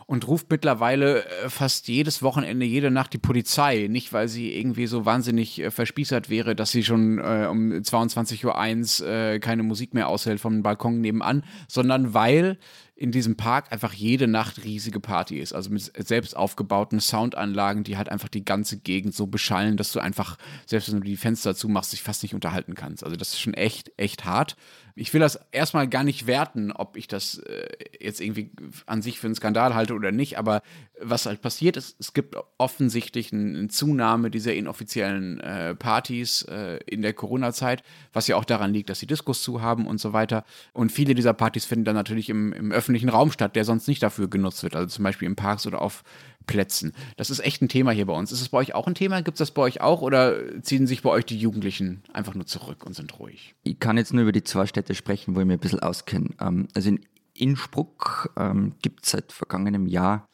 und 0.06 0.26
ruft 0.28 0.50
mittlerweile 0.50 1.24
äh, 1.24 1.48
fast 1.48 1.88
jedes 1.88 2.22
Wochenende, 2.22 2.66
jede 2.66 2.90
Nacht 2.90 3.12
die 3.12 3.18
Polizei. 3.18 3.86
Nicht, 3.88 4.12
weil 4.12 4.28
sie 4.28 4.54
irgendwie 4.54 4.86
so 4.86 5.04
wahnsinnig 5.04 5.60
äh, 5.60 5.70
verspießert 5.70 6.30
wäre, 6.30 6.54
dass 6.54 6.70
sie 6.70 6.84
schon 6.84 7.18
äh, 7.18 7.46
um 7.50 7.72
22.01 7.72 9.02
Uhr 9.02 9.08
äh, 9.08 9.38
keine 9.40 9.62
Musik 9.62 9.94
mehr 9.94 10.08
aushält 10.08 10.40
vom 10.40 10.62
Balkon 10.62 11.00
nebenan, 11.00 11.44
sondern 11.68 12.14
weil 12.14 12.58
in 12.96 13.10
diesem 13.10 13.36
Park 13.36 13.72
einfach 13.72 13.92
jede 13.92 14.28
Nacht 14.28 14.62
riesige 14.62 15.00
Party 15.00 15.38
ist. 15.38 15.52
Also 15.52 15.70
mit 15.70 15.92
selbst 16.06 16.36
aufgebauten 16.36 17.00
Soundanlagen, 17.00 17.82
die 17.82 17.96
halt 17.96 18.08
einfach 18.08 18.28
die 18.28 18.44
ganze 18.44 18.78
Gegend 18.78 19.14
so 19.14 19.26
beschallen, 19.26 19.76
dass 19.76 19.90
du 19.90 19.98
einfach, 19.98 20.38
selbst 20.66 20.92
wenn 20.92 21.00
du 21.00 21.06
die 21.06 21.16
Fenster 21.16 21.56
zumachst, 21.56 21.92
dich 21.92 22.02
fast 22.02 22.22
nicht 22.22 22.34
unterhalten 22.34 22.74
kannst. 22.74 23.02
Also 23.02 23.16
das 23.16 23.30
ist 23.30 23.40
schon 23.40 23.54
echt, 23.54 23.90
echt 23.96 24.24
hart 24.24 24.56
ich 24.96 25.12
will 25.12 25.20
das 25.20 25.40
erstmal 25.50 25.88
gar 25.88 26.04
nicht 26.04 26.26
werten, 26.26 26.70
ob 26.70 26.96
ich 26.96 27.08
das 27.08 27.38
äh, 27.38 27.68
jetzt 28.00 28.20
irgendwie 28.20 28.50
an 28.86 29.02
sich 29.02 29.18
für 29.18 29.26
einen 29.26 29.34
Skandal 29.34 29.74
halte 29.74 29.94
oder 29.94 30.12
nicht, 30.12 30.38
aber 30.38 30.62
was 31.00 31.26
halt 31.26 31.42
passiert 31.42 31.76
ist, 31.76 31.96
es 31.98 32.12
gibt 32.14 32.36
offensichtlich 32.58 33.32
eine 33.32 33.66
Zunahme 33.68 34.30
dieser 34.30 34.54
inoffiziellen 34.54 35.40
äh, 35.40 35.74
Partys 35.74 36.42
äh, 36.42 36.78
in 36.86 37.02
der 37.02 37.12
Corona-Zeit, 37.12 37.82
was 38.12 38.28
ja 38.28 38.36
auch 38.36 38.44
daran 38.44 38.72
liegt, 38.72 38.88
dass 38.88 39.00
sie 39.00 39.06
Diskos 39.06 39.42
zu 39.42 39.60
haben 39.60 39.86
und 39.86 39.98
so 39.98 40.12
weiter. 40.12 40.44
Und 40.72 40.92
viele 40.92 41.14
dieser 41.14 41.32
Partys 41.32 41.64
finden 41.64 41.84
dann 41.84 41.96
natürlich 41.96 42.28
im, 42.28 42.52
im 42.52 42.70
öffentlichen 42.70 43.08
Raum 43.08 43.32
statt, 43.32 43.56
der 43.56 43.64
sonst 43.64 43.88
nicht 43.88 44.02
dafür 44.02 44.28
genutzt 44.28 44.62
wird, 44.62 44.76
also 44.76 44.86
zum 44.86 45.02
Beispiel 45.02 45.26
in 45.26 45.36
Parks 45.36 45.66
oder 45.66 45.82
auf 45.82 46.04
Plätzen. 46.46 46.92
Das 47.16 47.30
ist 47.30 47.40
echt 47.40 47.62
ein 47.62 47.68
Thema 47.68 47.90
hier 47.92 48.06
bei 48.06 48.12
uns. 48.12 48.32
Ist 48.32 48.40
es 48.40 48.48
bei 48.48 48.58
euch 48.58 48.74
auch 48.74 48.86
ein 48.86 48.94
Thema? 48.94 49.22
Gibt 49.22 49.36
es 49.36 49.38
das 49.38 49.50
bei 49.50 49.62
euch 49.62 49.80
auch 49.80 50.02
oder 50.02 50.62
ziehen 50.62 50.86
sich 50.86 51.02
bei 51.02 51.10
euch 51.10 51.24
die 51.24 51.38
Jugendlichen 51.38 52.02
einfach 52.12 52.34
nur 52.34 52.46
zurück 52.46 52.84
und 52.84 52.94
sind 52.94 53.18
ruhig? 53.18 53.54
Ich 53.62 53.78
kann 53.78 53.96
jetzt 53.96 54.12
nur 54.12 54.22
über 54.22 54.32
die 54.32 54.44
zwei 54.44 54.66
Städte 54.66 54.94
sprechen, 54.94 55.34
wo 55.34 55.40
ich 55.40 55.46
mir 55.46 55.54
ein 55.54 55.58
bisschen 55.58 55.80
auskenne. 55.80 56.30
Ähm, 56.40 56.68
also 56.74 56.90
in 56.90 57.00
Innsbruck 57.34 58.32
ähm, 58.36 58.74
gibt 58.82 59.04
es 59.04 59.12
seit 59.12 59.32
vergangenem 59.32 59.86
Jahr 59.86 60.28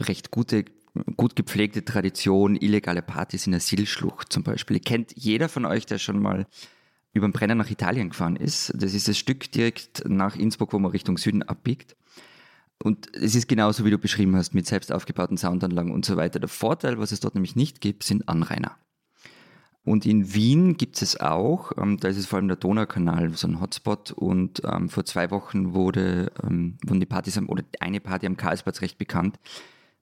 recht 0.00 0.30
gute, 0.30 0.64
gut 1.16 1.36
gepflegte 1.36 1.84
Tradition, 1.84 2.56
illegale 2.56 3.02
Partys 3.02 3.46
in 3.46 3.52
der 3.52 3.60
Silschlucht 3.60 4.32
zum 4.32 4.42
Beispiel. 4.42 4.80
Kennt 4.80 5.12
jeder 5.16 5.48
von 5.48 5.64
euch, 5.64 5.86
der 5.86 5.98
schon 5.98 6.20
mal 6.20 6.46
über 7.12 7.28
den 7.28 7.32
Brenner 7.32 7.54
nach 7.54 7.70
Italien 7.70 8.10
gefahren 8.10 8.36
ist. 8.36 8.72
Das 8.74 8.94
ist 8.94 9.06
das 9.06 9.18
Stück 9.18 9.52
direkt 9.52 10.02
nach 10.08 10.34
Innsbruck, 10.34 10.72
wo 10.72 10.78
man 10.78 10.90
Richtung 10.90 11.18
Süden 11.18 11.42
abbiegt. 11.42 11.94
Und 12.82 13.14
es 13.14 13.34
ist 13.34 13.48
genauso, 13.48 13.84
wie 13.84 13.90
du 13.90 13.98
beschrieben 13.98 14.36
hast, 14.36 14.54
mit 14.54 14.66
selbst 14.66 14.92
aufgebauten 14.92 15.36
Soundanlagen 15.36 15.92
und 15.92 16.04
so 16.04 16.16
weiter. 16.16 16.40
Der 16.40 16.48
Vorteil, 16.48 16.98
was 16.98 17.12
es 17.12 17.20
dort 17.20 17.34
nämlich 17.34 17.56
nicht 17.56 17.80
gibt, 17.80 18.02
sind 18.02 18.28
Anrainer. 18.28 18.76
Und 19.84 20.06
in 20.06 20.32
Wien 20.32 20.76
gibt 20.76 21.02
es 21.02 21.20
auch, 21.20 21.72
ähm, 21.76 21.98
da 21.98 22.08
ist 22.08 22.16
es 22.16 22.26
vor 22.26 22.38
allem 22.38 22.48
der 22.48 22.56
Donaukanal, 22.56 23.34
so 23.34 23.48
ein 23.48 23.60
Hotspot. 23.60 24.12
Und 24.12 24.62
ähm, 24.64 24.88
vor 24.88 25.04
zwei 25.04 25.30
Wochen 25.30 25.74
wurde, 25.74 26.30
ähm, 26.42 26.78
wurden 26.84 27.00
die 27.00 27.06
Partys, 27.06 27.36
am, 27.36 27.48
oder 27.48 27.64
eine 27.80 28.00
Party 28.00 28.26
am 28.26 28.36
Karlsplatz 28.36 28.80
recht 28.80 28.98
bekannt, 28.98 29.38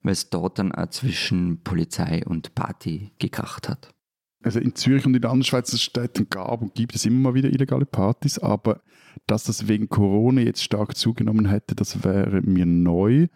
weil 0.02 0.12
es 0.12 0.28
dort 0.28 0.58
dann 0.58 0.72
auch 0.72 0.90
zwischen 0.90 1.62
Polizei 1.62 2.22
und 2.26 2.54
Party 2.54 3.12
gekracht 3.18 3.68
hat. 3.68 3.94
Also 4.42 4.58
in 4.58 4.74
Zürich 4.74 5.04
und 5.04 5.14
in 5.14 5.24
anderen 5.24 5.44
Schweizer 5.44 5.76
Städten 5.76 6.28
gab 6.30 6.62
und 6.62 6.74
gibt 6.74 6.94
es 6.94 7.04
immer 7.04 7.30
mal 7.30 7.34
wieder 7.34 7.50
illegale 7.50 7.84
Partys, 7.84 8.38
aber 8.38 8.80
dass 9.26 9.44
das 9.44 9.68
wegen 9.68 9.88
Corona 9.88 10.40
jetzt 10.40 10.64
stark 10.64 10.96
zugenommen 10.96 11.46
hätte, 11.46 11.74
das 11.74 12.04
wäre 12.04 12.40
mir 12.42 12.64
neu. 12.64 13.26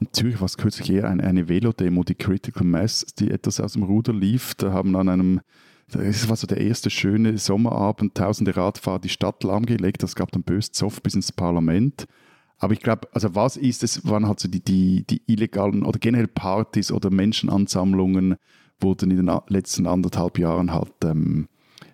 In 0.00 0.08
Zürich 0.12 0.40
war 0.40 0.46
es 0.46 0.56
kürzlich 0.56 0.90
eher 0.90 1.10
eine, 1.10 1.24
eine 1.24 1.48
Velodemo, 1.48 2.04
die 2.04 2.14
Critical 2.14 2.66
Mass, 2.66 3.04
die 3.18 3.30
etwas 3.30 3.60
aus 3.60 3.74
dem 3.74 3.82
Ruder 3.82 4.14
lief. 4.14 4.54
Da 4.54 4.72
haben 4.72 4.96
an 4.96 5.10
einem, 5.10 5.40
das 5.88 6.28
war 6.28 6.36
so 6.36 6.46
der 6.46 6.58
erste 6.58 6.88
schöne 6.88 7.36
Sommerabend, 7.36 8.14
tausende 8.14 8.56
Radfahrer 8.56 8.98
die 8.98 9.10
Stadt 9.10 9.44
lahmgelegt. 9.44 10.02
Das 10.02 10.14
gab 10.14 10.32
dann 10.32 10.42
bös 10.42 10.72
Zoff 10.72 11.02
bis 11.02 11.14
ins 11.14 11.32
Parlament. 11.32 12.06
Aber 12.56 12.72
ich 12.72 12.80
glaube, 12.80 13.08
also 13.12 13.34
was 13.34 13.58
ist 13.58 13.82
es, 13.82 14.06
waren 14.06 14.26
halt 14.26 14.40
so 14.40 14.48
die, 14.48 14.64
die, 14.64 15.04
die 15.04 15.22
illegalen 15.26 15.82
oder 15.82 15.98
generell 15.98 16.28
Partys 16.28 16.92
oder 16.92 17.10
Menschenansammlungen, 17.10 18.36
wurden 18.82 19.10
in 19.10 19.26
den 19.26 19.40
letzten 19.48 19.86
anderthalb 19.86 20.38
Jahren 20.38 20.72
halt 20.72 20.92
ähm, 21.04 21.48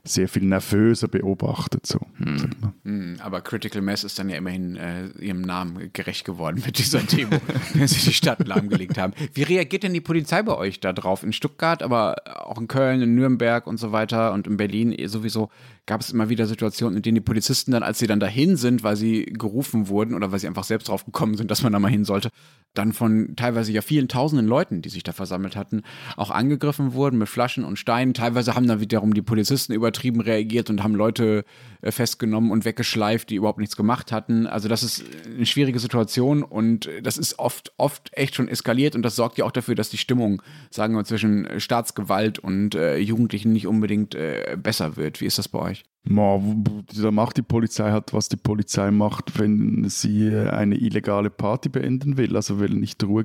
sehr 0.08 0.28
viel 0.28 0.44
nervöser 0.44 1.08
beobachtet. 1.08 1.86
So, 1.86 2.00
hm. 2.16 2.50
Hm, 2.84 3.16
aber 3.20 3.40
Critical 3.40 3.82
Mass 3.82 4.04
ist 4.04 4.18
dann 4.18 4.28
ja 4.28 4.36
immerhin 4.36 4.76
äh, 4.76 5.08
ihrem 5.20 5.42
Namen 5.42 5.90
gerecht 5.92 6.24
geworden 6.24 6.62
mit 6.64 6.78
dieser 6.78 7.00
Demo, 7.00 7.38
wenn 7.74 7.88
sie 7.88 8.00
die 8.00 8.14
Stadt 8.14 8.46
lahmgelegt 8.46 8.98
haben. 8.98 9.12
Wie 9.34 9.42
reagiert 9.42 9.82
denn 9.82 9.94
die 9.94 10.00
Polizei 10.00 10.42
bei 10.42 10.56
euch 10.56 10.80
da 10.80 10.92
drauf? 10.92 11.22
In 11.22 11.32
Stuttgart, 11.32 11.82
aber 11.82 12.16
auch 12.46 12.58
in 12.58 12.68
Köln, 12.68 13.02
in 13.02 13.14
Nürnberg 13.14 13.66
und 13.66 13.78
so 13.78 13.92
weiter 13.92 14.32
und 14.32 14.46
in 14.46 14.56
Berlin 14.56 14.94
sowieso 15.08 15.50
gab 15.86 16.00
es 16.00 16.10
immer 16.10 16.28
wieder 16.28 16.46
Situationen, 16.46 16.96
in 16.96 17.02
denen 17.02 17.14
die 17.14 17.20
Polizisten 17.20 17.70
dann, 17.70 17.82
als 17.82 18.00
sie 18.00 18.08
dann 18.08 18.20
dahin 18.20 18.56
sind, 18.56 18.82
weil 18.82 18.96
sie 18.96 19.24
gerufen 19.24 19.88
wurden 19.88 20.14
oder 20.14 20.32
weil 20.32 20.40
sie 20.40 20.48
einfach 20.48 20.64
selbst 20.64 20.88
drauf 20.88 21.04
gekommen 21.04 21.36
sind, 21.36 21.50
dass 21.50 21.62
man 21.62 21.72
da 21.72 21.78
mal 21.78 21.90
hin 21.90 22.04
sollte, 22.04 22.30
dann 22.74 22.92
von 22.92 23.34
teilweise 23.36 23.72
ja 23.72 23.80
vielen 23.80 24.08
tausenden 24.08 24.46
Leuten, 24.46 24.82
die 24.82 24.88
sich 24.88 25.02
da 25.02 25.12
versammelt 25.12 25.56
hatten, 25.56 25.82
auch 26.16 26.30
angegriffen 26.30 26.92
wurden 26.92 27.18
mit 27.18 27.28
Flaschen 27.28 27.64
und 27.64 27.78
Steinen. 27.78 28.14
Teilweise 28.14 28.54
haben 28.54 28.66
dann 28.66 28.80
wiederum 28.80 29.14
die 29.14 29.22
Polizisten 29.22 29.72
übertrieben 29.96 30.20
reagiert 30.20 30.70
und 30.70 30.82
haben 30.82 30.94
Leute 30.94 31.44
äh, 31.80 31.90
festgenommen 31.90 32.50
und 32.50 32.64
weggeschleift, 32.64 33.30
die 33.30 33.36
überhaupt 33.36 33.58
nichts 33.58 33.76
gemacht 33.76 34.12
hatten. 34.12 34.46
Also 34.46 34.68
das 34.68 34.82
ist 34.82 35.04
eine 35.26 35.46
schwierige 35.46 35.78
Situation 35.78 36.42
und 36.42 36.88
das 37.02 37.18
ist 37.18 37.38
oft, 37.38 37.72
oft 37.76 38.10
echt 38.12 38.34
schon 38.34 38.48
eskaliert 38.48 38.94
und 38.94 39.02
das 39.02 39.16
sorgt 39.16 39.38
ja 39.38 39.44
auch 39.44 39.52
dafür, 39.52 39.74
dass 39.74 39.90
die 39.90 39.98
Stimmung, 39.98 40.42
sagen 40.70 40.94
wir, 40.94 41.04
zwischen 41.04 41.48
Staatsgewalt 41.58 42.38
und 42.38 42.74
äh, 42.74 42.98
Jugendlichen 42.98 43.52
nicht 43.52 43.66
unbedingt 43.66 44.14
äh, 44.14 44.56
besser 44.62 44.96
wird. 44.96 45.20
Wie 45.20 45.26
ist 45.26 45.38
das 45.38 45.48
bei 45.48 45.58
euch? 45.58 45.84
Da 46.08 47.10
macht 47.10 47.36
die 47.36 47.42
Polizei 47.42 47.90
halt, 47.90 48.12
was 48.12 48.28
die 48.28 48.36
Polizei 48.36 48.90
macht, 48.92 49.38
wenn 49.40 49.88
sie 49.88 50.30
eine 50.30 50.76
illegale 50.76 51.30
Party 51.30 51.68
beenden 51.68 52.16
will. 52.16 52.36
Also 52.36 52.60
wenn 52.60 52.78
nicht 52.78 53.02
Ruhe 53.02 53.24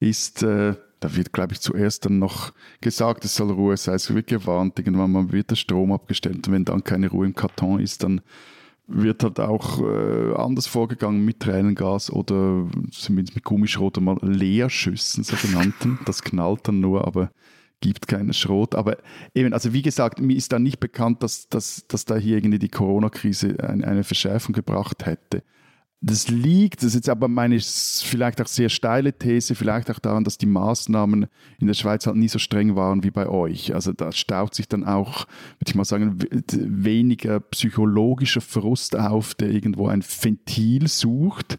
ist, 0.00 0.42
äh, 0.42 0.74
da 1.00 1.14
wird, 1.14 1.32
glaube 1.32 1.52
ich, 1.52 1.60
zuerst 1.60 2.04
dann 2.04 2.18
noch 2.18 2.52
gesagt, 2.80 3.24
es 3.24 3.34
soll 3.34 3.50
Ruhe 3.50 3.76
sein. 3.76 3.96
Es 3.96 4.12
wird 4.14 4.26
gewarnt, 4.28 4.78
irgendwann 4.78 5.32
wird 5.32 5.50
der 5.50 5.56
Strom 5.56 5.92
abgestellt. 5.92 6.46
Und 6.46 6.50
wenn 6.50 6.64
dann 6.64 6.84
keine 6.84 7.10
Ruhe 7.10 7.26
im 7.26 7.34
Karton 7.34 7.80
ist, 7.80 8.02
dann 8.02 8.20
wird 8.86 9.22
halt 9.22 9.40
auch 9.40 9.80
äh, 9.80 10.34
anders 10.36 10.66
vorgegangen 10.66 11.24
mit 11.24 11.40
Tränengas 11.40 12.10
oder 12.10 12.66
zumindest 12.92 13.34
mit 13.34 13.44
Gummischrot 13.44 14.00
mal 14.00 14.16
Leerschüssen, 14.22 15.24
sogenannten. 15.24 15.98
Das 16.04 16.22
knallt 16.22 16.68
dann 16.68 16.80
nur, 16.80 17.06
aber 17.06 17.30
gibt 17.80 18.08
keinen 18.08 18.32
Schrot. 18.32 18.74
Aber 18.74 18.96
eben, 19.34 19.52
also 19.52 19.72
wie 19.72 19.82
gesagt, 19.82 20.20
mir 20.20 20.36
ist 20.36 20.52
da 20.52 20.58
nicht 20.58 20.80
bekannt, 20.80 21.22
dass, 21.22 21.48
dass, 21.48 21.86
dass 21.88 22.04
da 22.04 22.16
hier 22.16 22.36
irgendwie 22.36 22.58
die 22.58 22.68
Corona-Krise 22.68 23.56
eine, 23.60 23.86
eine 23.86 24.04
Verschärfung 24.04 24.54
gebracht 24.54 25.04
hätte. 25.04 25.42
Das 26.02 26.28
liegt, 26.28 26.82
das 26.82 26.88
ist 26.88 26.94
jetzt 26.94 27.08
aber 27.08 27.26
meine 27.26 27.58
vielleicht 27.58 28.40
auch 28.40 28.46
sehr 28.46 28.68
steile 28.68 29.12
These, 29.12 29.54
vielleicht 29.54 29.90
auch 29.90 29.98
daran, 29.98 30.24
dass 30.24 30.38
die 30.38 30.46
Maßnahmen 30.46 31.26
in 31.58 31.66
der 31.66 31.74
Schweiz 31.74 32.06
halt 32.06 32.16
nie 32.16 32.28
so 32.28 32.38
streng 32.38 32.76
waren 32.76 33.02
wie 33.02 33.10
bei 33.10 33.28
euch. 33.28 33.74
Also 33.74 33.92
da 33.92 34.12
staut 34.12 34.54
sich 34.54 34.68
dann 34.68 34.84
auch, 34.84 35.26
würde 35.58 35.68
ich 35.68 35.74
mal 35.74 35.84
sagen, 35.84 36.18
weniger 36.52 37.40
psychologischer 37.40 38.42
Frust 38.42 38.96
auf, 38.96 39.34
der 39.34 39.50
irgendwo 39.50 39.88
ein 39.88 40.02
Ventil 40.02 40.86
sucht 40.86 41.58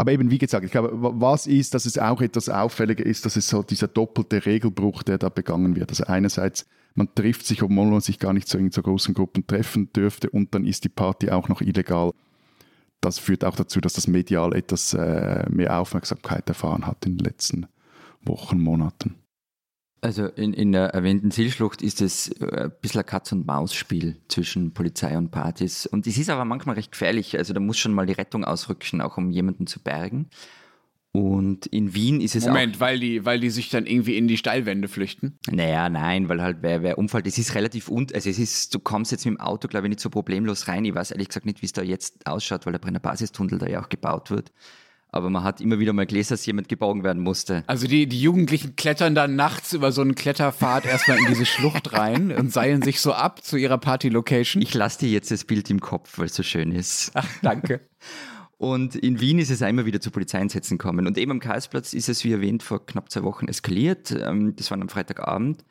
aber 0.00 0.12
eben, 0.12 0.30
wie 0.30 0.38
gesagt, 0.38 0.64
ich 0.64 0.70
glaube, 0.70 0.92
was 0.94 1.46
ist, 1.46 1.74
dass 1.74 1.84
es 1.84 1.98
auch 1.98 2.22
etwas 2.22 2.48
auffälliger 2.48 3.04
ist, 3.04 3.26
dass 3.26 3.36
es 3.36 3.48
so 3.48 3.62
dieser 3.62 3.86
doppelte 3.86 4.46
Regelbruch, 4.46 5.02
der 5.02 5.18
da 5.18 5.28
begangen 5.28 5.76
wird. 5.76 5.90
Also 5.90 6.04
einerseits, 6.04 6.64
man 6.94 7.14
trifft 7.14 7.44
sich, 7.44 7.62
obwohl 7.62 7.84
man 7.84 8.00
sich 8.00 8.18
gar 8.18 8.32
nicht 8.32 8.54
in 8.54 8.70
so 8.70 8.80
großen 8.80 9.12
Gruppen 9.12 9.46
treffen 9.46 9.92
dürfte 9.92 10.30
und 10.30 10.54
dann 10.54 10.64
ist 10.64 10.84
die 10.84 10.88
Party 10.88 11.28
auch 11.28 11.50
noch 11.50 11.60
illegal. 11.60 12.12
Das 13.00 13.18
führt 13.18 13.44
auch 13.44 13.56
dazu, 13.56 13.80
dass 13.80 13.94
das 13.94 14.06
medial 14.06 14.54
etwas 14.54 14.92
äh, 14.94 15.48
mehr 15.48 15.78
Aufmerksamkeit 15.78 16.48
erfahren 16.48 16.86
hat 16.86 17.06
in 17.06 17.16
den 17.16 17.24
letzten 17.24 17.66
Wochen, 18.22 18.60
Monaten. 18.60 19.14
Also 20.02 20.26
in, 20.26 20.54
in 20.54 20.72
der 20.72 20.94
erwähnten 20.94 21.30
Zielschlucht 21.30 21.82
ist 21.82 22.00
es 22.00 22.28
äh, 22.40 22.64
ein 22.64 22.72
bisschen 22.80 23.00
ein 23.00 23.06
Katz-und-Maus-Spiel 23.06 24.16
zwischen 24.28 24.72
Polizei 24.72 25.16
und 25.16 25.30
Partys. 25.30 25.86
Und 25.86 26.06
es 26.06 26.16
ist 26.16 26.30
aber 26.30 26.44
manchmal 26.44 26.76
recht 26.76 26.92
gefährlich. 26.92 27.36
Also 27.36 27.52
da 27.52 27.60
muss 27.60 27.78
schon 27.78 27.92
mal 27.92 28.06
die 28.06 28.14
Rettung 28.14 28.44
ausrücken, 28.44 29.02
auch 29.02 29.18
um 29.18 29.30
jemanden 29.30 29.66
zu 29.66 29.80
bergen. 29.80 30.30
Und 31.12 31.66
in 31.66 31.92
Wien 31.92 32.20
ist 32.20 32.36
es 32.36 32.46
Moment, 32.46 32.76
auch, 32.76 32.80
weil 32.80 33.00
die, 33.00 33.24
weil 33.24 33.40
die 33.40 33.50
sich 33.50 33.68
dann 33.68 33.86
irgendwie 33.86 34.16
in 34.16 34.28
die 34.28 34.36
Steilwände 34.36 34.86
flüchten? 34.86 35.38
Naja, 35.50 35.88
nein, 35.88 36.28
weil 36.28 36.40
halt 36.40 36.58
wer, 36.60 36.82
wer 36.82 36.98
umfällt, 36.98 37.26
es 37.26 37.36
ist 37.36 37.56
relativ 37.56 37.88
und 37.88 38.14
also 38.14 38.30
es 38.30 38.38
ist, 38.38 38.74
du 38.74 38.78
kommst 38.78 39.10
jetzt 39.10 39.24
mit 39.24 39.34
dem 39.34 39.40
Auto, 39.40 39.66
glaube 39.66 39.86
ich, 39.86 39.90
nicht 39.90 40.00
so 40.00 40.08
problemlos 40.08 40.68
rein. 40.68 40.84
Ich 40.84 40.94
weiß 40.94 41.10
ehrlich 41.10 41.28
gesagt 41.28 41.46
nicht, 41.46 41.62
wie 41.62 41.66
es 41.66 41.72
da 41.72 41.82
jetzt 41.82 42.26
ausschaut, 42.26 42.64
weil 42.64 42.72
der 42.72 42.78
Brenner 42.78 43.00
Basistunnel 43.00 43.58
da 43.58 43.66
ja 43.66 43.82
auch 43.82 43.88
gebaut 43.88 44.30
wird 44.30 44.52
aber 45.12 45.30
man 45.30 45.42
hat 45.42 45.60
immer 45.60 45.78
wieder 45.78 45.92
mal 45.92 46.06
gelesen, 46.06 46.34
dass 46.34 46.46
jemand 46.46 46.68
geborgen 46.68 47.02
werden 47.02 47.22
musste. 47.22 47.64
Also 47.66 47.86
die, 47.86 48.06
die 48.06 48.20
Jugendlichen 48.20 48.76
klettern 48.76 49.14
dann 49.14 49.36
nachts 49.36 49.72
über 49.72 49.92
so 49.92 50.02
einen 50.02 50.14
Kletterpfad 50.14 50.86
erstmal 50.86 51.18
in 51.18 51.26
diese 51.26 51.46
Schlucht 51.46 51.92
rein 51.92 52.32
und 52.32 52.52
seilen 52.52 52.82
sich 52.82 53.00
so 53.00 53.12
ab 53.12 53.42
zu 53.44 53.56
ihrer 53.56 53.78
Party-Location. 53.78 54.62
Ich 54.62 54.74
lasse 54.74 55.00
dir 55.00 55.10
jetzt 55.10 55.30
das 55.30 55.44
Bild 55.44 55.68
im 55.70 55.80
Kopf, 55.80 56.18
weil 56.18 56.26
es 56.26 56.34
so 56.34 56.42
schön 56.42 56.72
ist. 56.72 57.10
Ach, 57.14 57.26
danke. 57.42 57.80
Und 58.60 58.94
in 58.94 59.20
Wien 59.20 59.38
ist 59.38 59.48
es 59.48 59.62
einmal 59.62 59.86
wieder 59.86 60.02
zu 60.02 60.10
Polizeieinsätzen 60.10 60.76
gekommen. 60.76 61.06
Und 61.06 61.16
eben 61.16 61.30
am 61.30 61.40
Karlsplatz 61.40 61.94
ist 61.94 62.10
es, 62.10 62.24
wie 62.24 62.32
erwähnt, 62.32 62.62
vor 62.62 62.84
knapp 62.84 63.10
zwei 63.10 63.22
Wochen 63.22 63.48
eskaliert. 63.48 64.10
Ähm, 64.10 64.54
das 64.54 64.70
war 64.70 64.78
am 64.78 64.90
Freitagabend. 64.90 65.64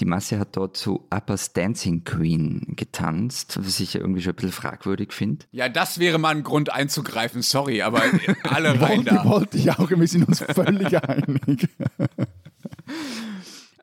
Die 0.00 0.06
Masse 0.06 0.40
hat 0.40 0.56
dort 0.56 0.76
zu 0.76 1.06
Upper's 1.08 1.52
Dancing 1.52 2.02
Queen 2.02 2.74
getanzt, 2.74 3.60
was 3.64 3.78
ich 3.78 3.94
ja 3.94 4.00
irgendwie 4.00 4.22
schon 4.22 4.32
ein 4.32 4.36
bisschen 4.36 4.50
fragwürdig 4.50 5.12
finde. 5.12 5.46
Ja, 5.52 5.68
das 5.68 6.00
wäre 6.00 6.18
mal 6.18 6.34
ein 6.34 6.42
Grund 6.42 6.72
einzugreifen, 6.72 7.42
sorry, 7.42 7.82
aber 7.82 8.02
alle 8.42 8.80
rein 8.82 9.04
da. 9.04 9.24
Wollte 9.24 9.56
ich 9.58 9.70
auch, 9.70 9.88
wir 9.88 10.08
sind 10.08 10.26
uns 10.26 10.40
völlig 10.40 11.00
einig. 11.00 11.68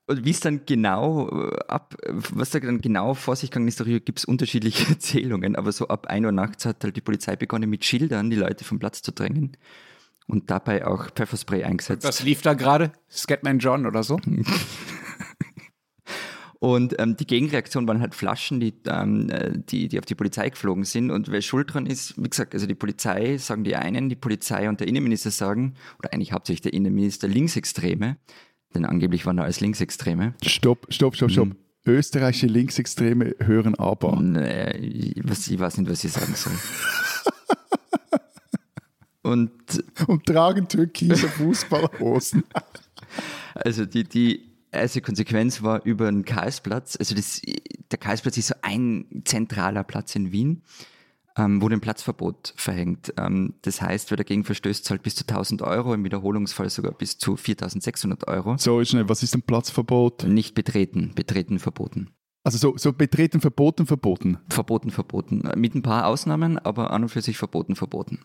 Und 0.05 0.25
wie 0.25 0.31
es 0.31 0.41
dann 0.41 0.65
genau 0.65 1.29
äh, 1.29 1.57
ab, 1.67 1.95
was 2.07 2.49
da 2.49 2.59
dann 2.59 2.81
genau 2.81 3.13
vor 3.13 3.35
sich 3.35 3.51
gegangen 3.51 3.69
ist, 3.69 3.79
darüber 3.79 3.99
gibt 3.99 4.19
es 4.19 4.25
unterschiedliche 4.25 4.87
Erzählungen, 4.89 5.55
aber 5.55 5.71
so 5.71 5.87
ab 5.87 6.07
1 6.07 6.25
Uhr 6.25 6.31
nachts 6.31 6.65
hat 6.65 6.83
halt 6.83 6.95
die 6.95 7.01
Polizei 7.01 7.35
begonnen, 7.35 7.69
mit 7.69 7.85
Schildern 7.85 8.29
die 8.29 8.35
Leute 8.35 8.65
vom 8.65 8.79
Platz 8.79 9.01
zu 9.01 9.11
drängen 9.11 9.55
und 10.27 10.49
dabei 10.51 10.85
auch 10.85 11.09
Pfefferspray 11.11 11.63
eingesetzt. 11.63 12.05
Was 12.05 12.23
lief 12.23 12.41
da 12.41 12.53
gerade? 12.53 12.91
Scatman 13.09 13.59
John 13.59 13.85
oder 13.85 14.03
so? 14.03 14.19
Und 16.59 16.95
ähm, 16.97 17.17
die 17.17 17.27
Gegenreaktion 17.27 17.85
waren 17.89 17.99
halt 17.99 18.15
Flaschen, 18.15 18.61
die, 18.61 18.73
ähm, 18.87 19.29
äh, 19.29 19.51
die, 19.53 19.89
die 19.89 19.99
auf 19.99 20.05
die 20.05 20.15
Polizei 20.15 20.47
geflogen 20.49 20.85
sind. 20.85 21.11
Und 21.11 21.29
wer 21.29 21.41
schuld 21.41 21.73
dran 21.73 21.85
ist, 21.85 22.15
wie 22.15 22.29
gesagt, 22.29 22.53
also 22.53 22.65
die 22.65 22.73
Polizei 22.73 23.35
sagen 23.35 23.65
die 23.65 23.75
einen, 23.75 24.07
die 24.07 24.15
Polizei 24.15 24.69
und 24.69 24.79
der 24.79 24.87
Innenminister 24.87 25.29
sagen, 25.29 25.73
oder 25.99 26.13
eigentlich 26.13 26.31
hauptsächlich 26.31 26.61
der 26.61 26.73
Innenminister, 26.73 27.27
Linksextreme, 27.27 28.15
denn 28.75 28.85
angeblich 28.85 29.25
waren 29.25 29.37
da 29.37 29.43
alles 29.43 29.59
Linksextreme. 29.59 30.33
Stopp, 30.45 30.87
stopp, 30.89 31.15
stopp, 31.15 31.31
stopp. 31.31 31.49
Hm. 31.49 31.55
Österreichische 31.85 32.47
Linksextreme 32.47 33.35
hören 33.39 33.75
aber. 33.75 34.19
Nee, 34.21 34.77
ich, 34.77 35.21
was, 35.23 35.47
ich 35.47 35.59
weiß 35.59 35.77
nicht, 35.77 35.91
was 35.91 36.03
ich 36.03 36.11
sagen 36.11 36.33
soll. 36.35 36.53
Und, 39.23 39.51
und 40.07 40.25
tragen 40.25 40.67
türkise 40.67 41.29
Fußballhosen. 41.29 42.43
also 43.55 43.85
die, 43.85 44.03
die 44.03 44.49
erste 44.69 44.99
Konsequenz 44.99 45.63
war 45.63 45.85
über 45.85 46.11
den 46.11 46.25
Karlsplatz. 46.25 46.97
Also 46.97 47.15
das, 47.15 47.41
der 47.89 47.99
Karlsplatz 47.99 48.37
ist 48.37 48.47
so 48.47 48.55
ein 48.61 49.05
zentraler 49.23 49.85
Platz 49.85 50.15
in 50.15 50.33
Wien, 50.33 50.61
ähm, 51.37 51.61
wurde 51.61 51.75
ein 51.75 51.81
Platzverbot 51.81 52.53
verhängt. 52.55 53.13
Ähm, 53.17 53.55
das 53.61 53.81
heißt, 53.81 54.11
wer 54.11 54.17
dagegen 54.17 54.43
verstößt, 54.43 54.85
zahlt 54.85 55.03
bis 55.03 55.15
zu 55.15 55.23
1000 55.27 55.61
Euro, 55.61 55.93
im 55.93 56.03
Wiederholungsfall 56.03 56.69
sogar 56.69 56.93
bis 56.93 57.17
zu 57.17 57.35
4600 57.35 58.27
Euro. 58.27 58.57
So, 58.57 58.83
schnell, 58.83 59.09
was 59.09 59.23
ist 59.23 59.35
ein 59.35 59.41
Platzverbot? 59.41 60.25
Nicht 60.25 60.55
betreten, 60.55 61.13
betreten 61.15 61.59
verboten. 61.59 62.11
Also 62.43 62.57
so, 62.57 62.77
so 62.77 62.91
betreten, 62.91 63.39
verboten, 63.39 63.85
verboten. 63.85 64.39
Verboten, 64.49 64.91
verboten. 64.91 65.43
Mit 65.55 65.75
ein 65.75 65.81
paar 65.81 66.07
Ausnahmen, 66.07 66.59
aber 66.59 66.91
an 66.91 67.03
und 67.03 67.09
für 67.09 67.21
sich 67.21 67.37
verboten, 67.37 67.75
verboten. 67.75 68.19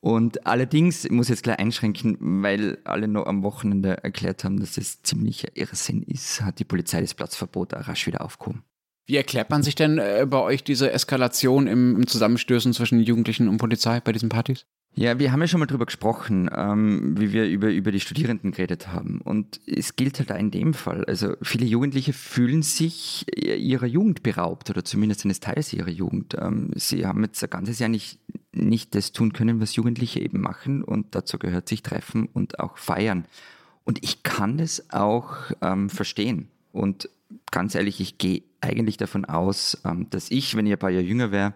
Und 0.00 0.46
allerdings, 0.46 1.04
ich 1.04 1.10
muss 1.10 1.28
jetzt 1.28 1.42
gleich 1.42 1.58
einschränken, 1.58 2.16
weil 2.42 2.78
alle 2.84 3.06
noch 3.06 3.26
am 3.26 3.42
Wochenende 3.42 4.02
erklärt 4.02 4.44
haben, 4.44 4.58
dass 4.58 4.74
das 4.74 5.02
ziemlicher 5.02 5.48
Irrsinn 5.54 6.02
ist, 6.02 6.40
hat 6.40 6.58
die 6.58 6.64
Polizei 6.64 7.00
das 7.00 7.14
Platzverbot 7.14 7.74
auch 7.74 7.86
rasch 7.86 8.06
wieder 8.06 8.22
aufgehoben. 8.22 8.62
Wie 9.10 9.16
erklärt 9.16 9.50
man 9.50 9.64
sich 9.64 9.74
denn 9.74 9.98
äh, 9.98 10.24
bei 10.24 10.38
euch 10.38 10.62
diese 10.62 10.92
Eskalation 10.92 11.66
im, 11.66 11.96
im 11.96 12.06
Zusammenstößen 12.06 12.72
zwischen 12.72 13.00
Jugendlichen 13.00 13.48
und 13.48 13.58
Polizei 13.58 13.98
bei 13.98 14.12
diesen 14.12 14.28
Partys? 14.28 14.66
Ja, 14.94 15.18
wir 15.18 15.32
haben 15.32 15.40
ja 15.40 15.48
schon 15.48 15.58
mal 15.58 15.66
drüber 15.66 15.86
gesprochen, 15.86 16.48
ähm, 16.54 17.18
wie 17.18 17.32
wir 17.32 17.48
über, 17.48 17.70
über 17.70 17.90
die 17.90 17.98
Studierenden 17.98 18.52
geredet 18.52 18.86
haben. 18.86 19.20
Und 19.20 19.60
es 19.66 19.96
gilt 19.96 20.20
halt 20.20 20.30
in 20.38 20.52
dem 20.52 20.74
Fall. 20.74 21.04
Also 21.06 21.34
viele 21.42 21.66
Jugendliche 21.66 22.12
fühlen 22.12 22.62
sich 22.62 23.26
ihrer 23.36 23.86
Jugend 23.86 24.22
beraubt 24.22 24.70
oder 24.70 24.84
zumindest 24.84 25.24
eines 25.24 25.40
Teils 25.40 25.72
ihrer 25.72 25.90
Jugend. 25.90 26.36
Ähm, 26.40 26.70
sie 26.76 27.04
haben 27.04 27.24
jetzt 27.24 27.42
ein 27.42 27.50
ganzes 27.50 27.80
Jahr 27.80 27.88
nicht, 27.88 28.20
nicht 28.52 28.94
das 28.94 29.10
tun 29.10 29.32
können, 29.32 29.60
was 29.60 29.74
Jugendliche 29.74 30.20
eben 30.20 30.40
machen. 30.40 30.84
Und 30.84 31.16
dazu 31.16 31.36
gehört 31.36 31.68
sich 31.68 31.82
treffen 31.82 32.28
und 32.32 32.60
auch 32.60 32.78
feiern. 32.78 33.24
Und 33.82 34.04
ich 34.04 34.22
kann 34.22 34.60
es 34.60 34.92
auch 34.92 35.34
ähm, 35.62 35.90
verstehen. 35.90 36.46
Und 36.70 37.08
ganz 37.50 37.74
ehrlich, 37.74 38.00
ich 38.00 38.18
gehe 38.18 38.42
eigentlich 38.60 38.96
davon 38.96 39.24
aus, 39.24 39.80
ähm, 39.84 40.08
dass 40.10 40.30
ich, 40.30 40.56
wenn 40.56 40.66
ich 40.66 40.72
ein 40.72 40.78
paar 40.78 40.90
Jahre 40.90 41.04
jünger 41.04 41.32
wäre, 41.32 41.54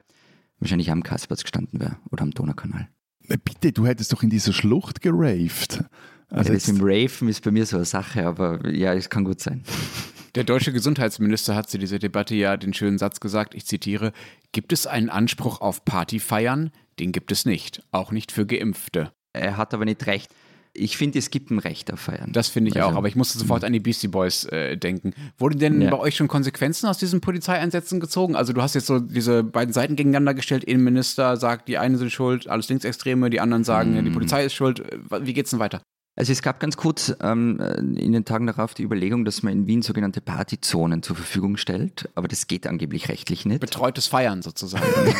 wahrscheinlich 0.58 0.90
am 0.90 1.02
Kasperplatz 1.02 1.42
gestanden 1.42 1.80
wäre 1.80 1.96
oder 2.10 2.22
am 2.22 2.30
Donaukanal. 2.30 2.88
Bitte, 3.26 3.72
du 3.72 3.86
hättest 3.86 4.12
doch 4.12 4.22
in 4.22 4.30
dieser 4.30 4.52
Schlucht 4.52 5.00
geraved. 5.00 5.84
Also 6.28 6.48
ja, 6.48 6.54
das 6.54 6.68
im 6.68 6.78
Raven 6.80 7.28
ist 7.28 7.42
bei 7.42 7.50
mir 7.50 7.64
so 7.64 7.76
eine 7.76 7.84
Sache, 7.84 8.26
aber 8.26 8.68
ja, 8.68 8.92
es 8.94 9.08
kann 9.08 9.24
gut 9.24 9.40
sein. 9.40 9.62
Der 10.34 10.42
deutsche 10.42 10.72
Gesundheitsminister 10.72 11.54
hat 11.54 11.70
zu 11.70 11.78
dieser 11.78 12.00
Debatte 12.00 12.34
ja 12.34 12.56
den 12.56 12.74
schönen 12.74 12.98
Satz 12.98 13.20
gesagt, 13.20 13.54
ich 13.54 13.66
zitiere, 13.66 14.12
gibt 14.50 14.72
es 14.72 14.84
einen 14.88 15.08
Anspruch 15.08 15.60
auf 15.60 15.84
Partyfeiern? 15.84 16.72
Den 16.98 17.12
gibt 17.12 17.30
es 17.30 17.44
nicht, 17.44 17.84
auch 17.92 18.10
nicht 18.10 18.32
für 18.32 18.44
Geimpfte. 18.44 19.12
Er 19.32 19.56
hat 19.56 19.74
aber 19.74 19.84
nicht 19.84 20.06
recht 20.06 20.34
ich 20.74 20.96
finde, 20.96 21.18
es 21.18 21.30
gibt 21.30 21.50
ein 21.50 21.60
Recht 21.60 21.92
auf 21.92 22.00
Feiern. 22.00 22.32
Das 22.32 22.48
finde 22.48 22.70
ich 22.70 22.76
also, 22.76 22.90
auch, 22.90 22.96
aber 22.96 23.06
ich 23.06 23.14
musste 23.14 23.38
sofort 23.38 23.62
an 23.64 23.72
die 23.72 23.80
Beastie 23.80 24.08
Boys 24.08 24.44
äh, 24.46 24.76
denken. 24.76 25.14
Wurden 25.38 25.58
denn 25.60 25.80
ja. 25.80 25.90
bei 25.90 25.98
euch 25.98 26.16
schon 26.16 26.26
Konsequenzen 26.26 26.88
aus 26.88 26.98
diesen 26.98 27.20
Polizeieinsätzen 27.20 28.00
gezogen? 28.00 28.34
Also 28.34 28.52
du 28.52 28.60
hast 28.60 28.74
jetzt 28.74 28.86
so 28.86 28.98
diese 28.98 29.44
beiden 29.44 29.72
Seiten 29.72 29.94
gegeneinander 29.94 30.34
gestellt. 30.34 30.64
Innenminister 30.64 31.36
sagt, 31.36 31.68
die 31.68 31.78
einen 31.78 31.96
sind 31.96 32.10
schuld, 32.10 32.48
alles 32.48 32.68
Linksextreme, 32.68 33.30
die 33.30 33.40
anderen 33.40 33.62
sagen, 33.62 33.90
mhm. 33.90 33.96
ja, 33.96 34.02
die 34.02 34.10
mhm. 34.10 34.14
Polizei 34.14 34.44
ist 34.44 34.54
schuld. 34.54 34.82
Wie 35.20 35.32
geht's 35.32 35.50
denn 35.50 35.60
weiter? 35.60 35.80
Also 36.16 36.32
es 36.32 36.42
gab 36.42 36.60
ganz 36.60 36.76
kurz 36.76 37.14
ähm, 37.20 37.58
in 37.96 38.12
den 38.12 38.24
Tagen 38.24 38.46
darauf 38.46 38.74
die 38.74 38.82
Überlegung, 38.82 39.24
dass 39.24 39.42
man 39.42 39.52
in 39.52 39.66
Wien 39.66 39.82
sogenannte 39.82 40.20
Partyzonen 40.20 41.02
zur 41.02 41.16
Verfügung 41.16 41.56
stellt, 41.56 42.08
aber 42.14 42.28
das 42.28 42.46
geht 42.46 42.66
angeblich 42.66 43.08
rechtlich 43.08 43.46
nicht. 43.46 43.60
Betreutes 43.60 44.06
Feiern 44.06 44.42
sozusagen. 44.42 44.86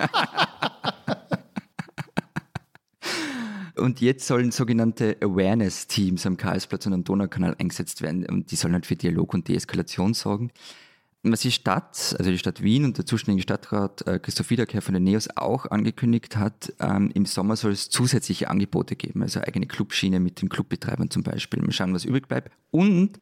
Und 3.80 4.00
jetzt 4.00 4.26
sollen 4.26 4.52
sogenannte 4.52 5.16
Awareness-Teams 5.20 6.26
am 6.26 6.36
Karlsplatz 6.36 6.86
und 6.86 6.92
am 6.92 7.04
Donaukanal 7.04 7.56
eingesetzt 7.58 8.02
werden 8.02 8.26
und 8.26 8.50
die 8.50 8.56
sollen 8.56 8.74
halt 8.74 8.86
für 8.86 8.96
Dialog 8.96 9.34
und 9.34 9.48
Deeskalation 9.48 10.14
sorgen. 10.14 10.50
Was 11.22 11.40
die 11.40 11.52
Stadt, 11.52 12.16
also 12.18 12.30
die 12.30 12.38
Stadt 12.38 12.62
Wien 12.62 12.84
und 12.84 12.96
der 12.96 13.04
zuständige 13.04 13.42
Stadtrat 13.42 14.06
äh, 14.06 14.18
Christoph 14.18 14.48
Wiederkehr 14.48 14.80
von 14.80 14.94
den 14.94 15.04
NEOS 15.04 15.36
auch 15.36 15.66
angekündigt 15.66 16.36
hat, 16.36 16.72
ähm, 16.80 17.10
im 17.12 17.26
Sommer 17.26 17.56
soll 17.56 17.72
es 17.72 17.90
zusätzliche 17.90 18.48
Angebote 18.48 18.96
geben, 18.96 19.22
also 19.22 19.40
eigene 19.40 19.66
Clubschiene 19.66 20.18
mit 20.18 20.40
den 20.40 20.48
Clubbetreibern 20.48 21.10
zum 21.10 21.22
Beispiel. 21.22 21.60
Mal 21.60 21.72
schauen, 21.72 21.92
was 21.92 22.06
übrig 22.06 22.26
bleibt. 22.26 22.50
Und 22.70 23.20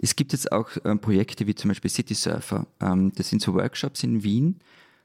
es 0.00 0.14
gibt 0.14 0.32
jetzt 0.32 0.52
auch 0.52 0.70
ähm, 0.84 1.00
Projekte 1.00 1.48
wie 1.48 1.56
zum 1.56 1.68
Beispiel 1.68 1.90
City 1.90 2.14
Surfer. 2.14 2.68
Ähm, 2.80 3.10
das 3.16 3.28
sind 3.28 3.42
so 3.42 3.54
Workshops 3.54 4.04
in 4.04 4.22
Wien, 4.22 4.60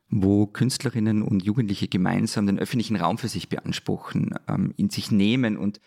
wo 0.10 0.48
Künstlerinnen 0.48 1.22
und 1.22 1.44
Jugendliche 1.44 1.88
gemeinsam 1.88 2.48
den 2.48 2.60
öffentlichen 2.60 2.96
Raum 2.96 3.18
für 3.18 3.28
sich 3.28 3.50
beanspruchen, 3.50 4.36
ähm, 4.48 4.74
in 4.78 4.90
sich 4.90 5.12
nehmen 5.12 5.58
und 5.58 5.80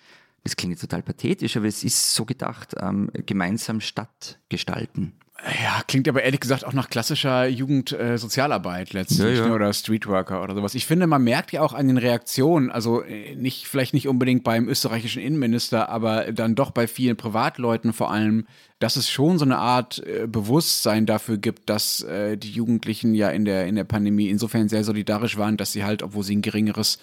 das 0.42 0.56
klingt 0.56 0.80
total 0.80 1.02
pathetisch, 1.02 1.56
aber 1.56 1.66
es 1.66 1.84
ist 1.84 2.14
so 2.14 2.24
gedacht, 2.24 2.74
ähm, 2.80 3.10
gemeinsam 3.26 3.80
Stadt 3.80 4.38
gestalten. 4.48 5.12
Ja, 5.42 5.82
klingt 5.86 6.06
aber 6.06 6.22
ehrlich 6.22 6.40
gesagt 6.40 6.66
auch 6.66 6.74
nach 6.74 6.90
klassischer 6.90 7.46
Jugendsozialarbeit 7.46 8.92
äh, 8.92 8.98
letztlich 8.98 9.38
ja, 9.38 9.44
ja. 9.44 9.48
Ne, 9.48 9.54
oder 9.54 9.72
Streetworker 9.72 10.42
oder 10.42 10.54
sowas. 10.54 10.74
Ich 10.74 10.84
finde, 10.84 11.06
man 11.06 11.24
merkt 11.24 11.52
ja 11.52 11.62
auch 11.62 11.72
an 11.72 11.86
den 11.86 11.96
Reaktionen, 11.96 12.70
also 12.70 13.02
äh, 13.02 13.34
nicht 13.36 13.66
vielleicht 13.66 13.94
nicht 13.94 14.06
unbedingt 14.06 14.44
beim 14.44 14.68
österreichischen 14.68 15.22
Innenminister, 15.22 15.88
aber 15.88 16.32
dann 16.32 16.54
doch 16.54 16.72
bei 16.72 16.86
vielen 16.86 17.16
Privatleuten 17.16 17.94
vor 17.94 18.10
allem, 18.10 18.46
dass 18.80 18.96
es 18.96 19.10
schon 19.10 19.38
so 19.38 19.46
eine 19.46 19.58
Art 19.58 20.02
äh, 20.06 20.26
Bewusstsein 20.26 21.06
dafür 21.06 21.38
gibt, 21.38 21.70
dass 21.70 22.02
äh, 22.02 22.36
die 22.36 22.50
Jugendlichen 22.50 23.14
ja 23.14 23.30
in 23.30 23.46
der 23.46 23.66
in 23.66 23.76
der 23.76 23.84
Pandemie 23.84 24.28
insofern 24.28 24.68
sehr 24.68 24.84
solidarisch 24.84 25.38
waren, 25.38 25.56
dass 25.56 25.72
sie 25.72 25.84
halt, 25.84 26.02
obwohl 26.02 26.22
sie 26.22 26.36
ein 26.36 26.42
geringeres 26.42 26.98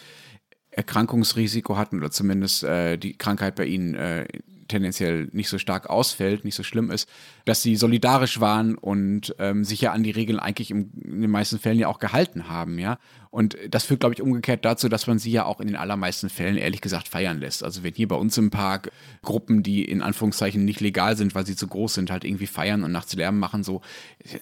Erkrankungsrisiko 0.70 1.76
hatten 1.76 1.98
oder 1.98 2.12
zumindest 2.12 2.64
äh, 2.64 2.98
die 2.98 3.18
Krankheit 3.18 3.56
bei 3.56 3.66
ihnen 3.66 3.96
äh, 3.96 4.28
tendenziell 4.68 5.30
nicht 5.32 5.50
so 5.50 5.58
stark 5.58 5.90
ausfällt, 5.90 6.46
nicht 6.46 6.56
so 6.56 6.64
schlimm 6.64 6.92
ist, 6.92 7.10
dass 7.46 7.62
sie 7.62 7.76
solidarisch 7.76 8.40
waren 8.40 8.76
und 8.76 9.36
ähm, 9.40 9.64
sich 9.64 9.82
ja 9.82 9.92
an 9.92 10.04
die 10.04 10.12
Regeln 10.12 10.40
eigentlich 10.40 10.72
im, 10.72 10.92
in 11.04 11.22
den 11.22 11.32
meisten 11.32 11.60
Fällen 11.60 11.80
ja 11.80 11.88
auch 11.88 12.00
gehalten 12.00 12.50
haben, 12.50 12.80
ja. 12.80 12.98
Und 13.30 13.58
das 13.70 13.84
führt, 13.84 14.00
glaube 14.00 14.16
ich, 14.16 14.22
umgekehrt 14.22 14.66
dazu, 14.66 14.90
dass 14.90 15.06
man 15.06 15.20
sie 15.20 15.32
ja 15.32 15.46
auch 15.46 15.60
in 15.60 15.68
den 15.68 15.76
allermeisten 15.76 16.30
Fällen 16.30 16.58
ehrlich 16.58 16.82
gesagt 16.82 17.08
feiern 17.08 17.40
lässt. 17.40 17.64
Also 17.64 17.84
wenn 17.84 17.94
hier 17.94 18.08
bei 18.08 18.16
uns 18.16 18.38
im 18.38 18.50
Park 18.50 18.92
Gruppen, 19.22 19.64
die 19.64 19.84
in 19.86 20.02
Anführungszeichen 20.02 20.66
nicht 20.66 20.80
legal 20.80 21.16
sind, 21.18 21.36
weil 21.36 21.46
sie 21.46 21.56
zu 21.56 21.68
groß 21.68 21.94
sind, 21.94 22.10
halt 22.10 22.24
irgendwie 22.24 22.48
feiern 22.48 22.84
und 22.84 22.92
nachts 22.92 23.14
Lärm 23.14 23.38
machen, 23.38 23.64
so 23.64 23.82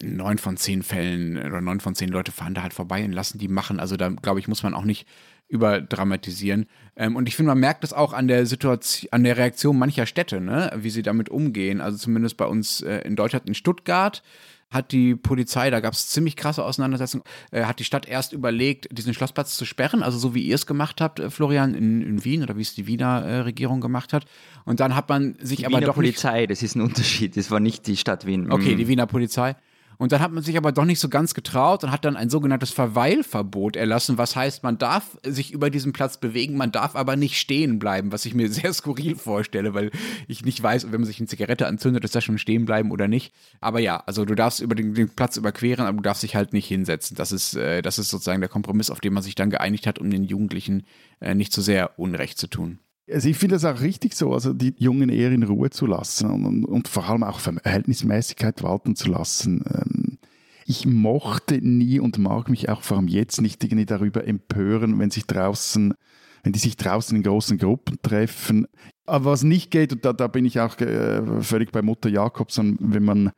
neun 0.02 0.38
von 0.38 0.56
zehn 0.56 0.84
Fällen 0.84 1.38
oder 1.38 1.62
neun 1.62 1.80
von 1.80 1.96
zehn 1.96 2.10
Leute 2.10 2.32
fahren 2.32 2.54
da 2.54 2.62
halt 2.62 2.74
vorbei 2.74 3.04
und 3.04 3.12
lassen 3.12 3.38
die 3.38 3.48
machen. 3.48 3.80
Also 3.80 3.98
da, 3.98 4.10
glaube 4.10 4.40
ich, 4.40 4.48
muss 4.48 4.64
man 4.64 4.74
auch 4.74 4.86
nicht 4.86 5.08
überdramatisieren. 5.48 6.66
Ähm, 6.96 7.16
und 7.16 7.28
ich 7.28 7.36
finde, 7.36 7.50
man 7.50 7.60
merkt 7.60 7.84
das 7.84 7.94
auch 7.94 8.14
an 8.14 8.28
der 8.28 8.46
Situation, 8.46 9.10
an 9.12 9.24
der 9.24 9.38
Reaktion 9.38 9.78
mancher 9.78 10.06
Städte, 10.06 10.42
ne? 10.42 10.72
wie 10.76 10.90
sie 10.90 11.04
damit 11.04 11.30
umgehen. 11.30 11.82
Also 11.82 11.98
zumindest 11.98 12.38
bei 12.38 12.46
uns 12.46 12.82
äh, 12.82 13.00
in 13.00 13.16
Deutschland, 13.16 13.48
in 13.48 13.56
Stuttgart 13.56 14.24
hat 14.72 14.92
die 14.92 15.16
Polizei, 15.16 15.70
da 15.70 15.80
gab 15.80 15.94
es 15.94 16.10
ziemlich 16.10 16.36
krasse 16.36 16.64
Auseinandersetzungen, 16.64 17.24
äh, 17.52 17.64
hat 17.64 17.80
die 17.80 17.84
Stadt 17.84 18.08
erst 18.08 18.34
überlegt, 18.34 18.88
diesen 18.92 19.14
Schlossplatz 19.14 19.56
zu 19.56 19.66
sperren, 19.66 20.04
also 20.04 20.18
so 20.18 20.34
wie 20.34 20.42
ihr 20.42 20.56
es 20.56 20.66
gemacht 20.66 21.02
habt, 21.02 21.20
äh, 21.20 21.30
Florian, 21.30 21.76
in, 21.76 22.02
in, 22.02 22.26
Wien 22.26 22.44
oder 22.44 22.58
wie 22.58 22.62
es 22.62 22.76
die 22.76 22.88
Wiener 22.88 23.24
äh, 23.24 23.40
Regierung 23.40 23.80
gemacht 23.80 24.12
hat. 24.14 24.26
Und 24.66 24.80
dann 24.80 24.96
hat 24.96 25.10
man 25.10 25.38
sich 25.40 25.60
die 25.60 25.66
aber 25.66 25.78
Wiener 25.78 25.88
doch. 25.88 25.96
Polizei, 25.96 26.48
das 26.48 26.64
ist 26.64 26.76
ein 26.76 26.82
Unterschied, 26.82 27.38
das 27.38 27.52
war 27.52 27.60
nicht 27.60 27.88
die 27.88 27.98
Stadt 27.98 28.26
Wien. 28.26 28.52
Okay, 28.52 28.74
mhm. 28.74 28.78
die 28.78 28.88
Wiener 28.88 29.08
Polizei. 29.08 29.56
Und 29.98 30.12
dann 30.12 30.22
hat 30.22 30.32
man 30.32 30.44
sich 30.44 30.58
aber 30.58 30.72
doch 30.72 30.86
nicht 30.86 31.00
so 31.00 31.10
ganz 31.10 31.34
getraut 31.34 31.84
und 31.84 31.92
hat 31.92 32.06
dann 32.06 32.18
ein 32.18 32.30
sogenanntes 32.30 32.72
Verweilverbot 32.72 33.76
erlassen, 33.76 34.18
was 34.18 34.36
heißt, 34.36 34.64
man 34.64 34.78
darf 34.78 35.18
sich 35.24 35.52
über 35.52 35.70
diesen 35.70 35.94
Platz 35.94 36.18
bewegen, 36.18 36.58
man 36.58 36.72
darf 36.72 36.96
aber 36.96 37.16
nicht 37.16 37.40
stehen 37.40 37.80
bleiben, 37.80 38.12
was 38.12 38.26
ich 38.26 38.34
mir 38.34 38.50
sehr 38.52 38.74
skurril 38.74 39.16
vorstelle, 39.16 39.74
weil 39.74 39.92
ich 40.28 40.44
nicht 40.46 40.62
weiß, 40.62 40.86
wenn 40.92 41.02
man 41.02 41.06
sich 41.06 41.20
eine 41.20 41.28
Zigarette 41.28 41.68
anzündet, 41.68 42.04
ist 42.04 42.16
das 42.16 42.24
schon 42.24 42.38
stehen 42.38 42.66
bleiben 42.66 42.92
oder 42.92 43.08
nicht. 43.08 43.34
Aber 43.62 43.80
ja, 43.80 44.04
also 44.06 44.26
du 44.26 44.36
darfst 44.36 44.60
über 44.60 44.76
den, 44.76 44.94
den 44.94 45.10
Platz 45.10 45.38
überqueren, 45.38 45.86
aber 45.86 45.98
du 45.98 46.04
darfst 46.04 46.24
dich 46.24 46.36
halt 46.36 46.54
nicht 46.54 46.68
hinsetzen. 46.68 47.16
Das 47.16 47.32
ist, 47.32 47.56
äh, 47.56 47.82
das 47.82 48.00
ist 48.00 48.10
sozusagen 48.10 48.42
der 48.42 48.50
Kompromiss, 48.50 48.90
auf 48.90 49.00
den 49.00 49.14
man 49.14 49.24
sich 49.24 49.36
dann 49.36 49.50
geeinigt 49.50 49.88
hat, 49.88 50.00
um 50.00 50.10
den 50.10 50.24
Jugendlichen 50.24 50.84
äh, 51.20 51.36
nicht 51.36 51.54
zu 51.54 51.62
so 51.62 51.66
sehr 51.66 52.00
Unrecht 52.00 52.38
zu 52.38 52.48
tun. 52.48 52.80
Also 53.12 53.30
ich 53.30 53.38
finde 53.38 53.56
es 53.56 53.66
auch 53.66 53.82
richtig 53.82 54.16
so, 54.16 54.34
also 54.34 54.52
die 54.54 54.74
Jungen 54.78 55.10
eher 55.10 55.32
in 55.32 55.44
Ruhe 55.44 55.70
zu 55.70 55.86
lassen 55.86 56.32
und, 56.32 56.46
und, 56.46 56.66
und 56.66 56.88
vor 56.88 57.08
allem 57.08 57.24
auch 57.24 57.40
Verhältnismäßigkeit 57.40 58.64
walten 58.64 58.96
zu 58.96 59.10
lassen. 59.10 59.64
Ähm, 59.72 60.18
ich 60.66 60.88
mochte 60.88 61.60
nie 61.62 62.00
und 62.00 62.18
mag 62.18 62.50
mich 62.50 62.70
auch 62.70 62.82
vor 62.82 62.98
allem 62.98 63.08
jetzt 63.08 63.40
nicht 63.40 63.64
irgendwie 63.64 63.86
darüber 63.86 64.26
empören, 64.26 64.98
wenn 64.98 65.12
sich 65.12 65.28
draußen, 65.28 65.94
wenn 66.42 66.54
die 66.54 66.60
sich 66.60 66.78
draußen 66.78 67.16
in 67.16 67.22
großen 67.22 67.60
Gruppen 67.60 68.00
treffen. 68.02 68.66
Aber 69.06 69.32
was 69.32 69.44
nicht 69.44 69.70
geht, 69.70 69.94
und 69.94 70.04
da, 70.04 70.12
da 70.12 70.28
bin 70.28 70.46
ich 70.46 70.60
auch 70.60 70.80
äh, 70.80 71.44
völlig 71.44 71.72
bei 71.72 71.84
Mutter 71.84 72.10
Jakobson, 72.10 72.78
wenn 72.80 73.04
man 73.04 73.32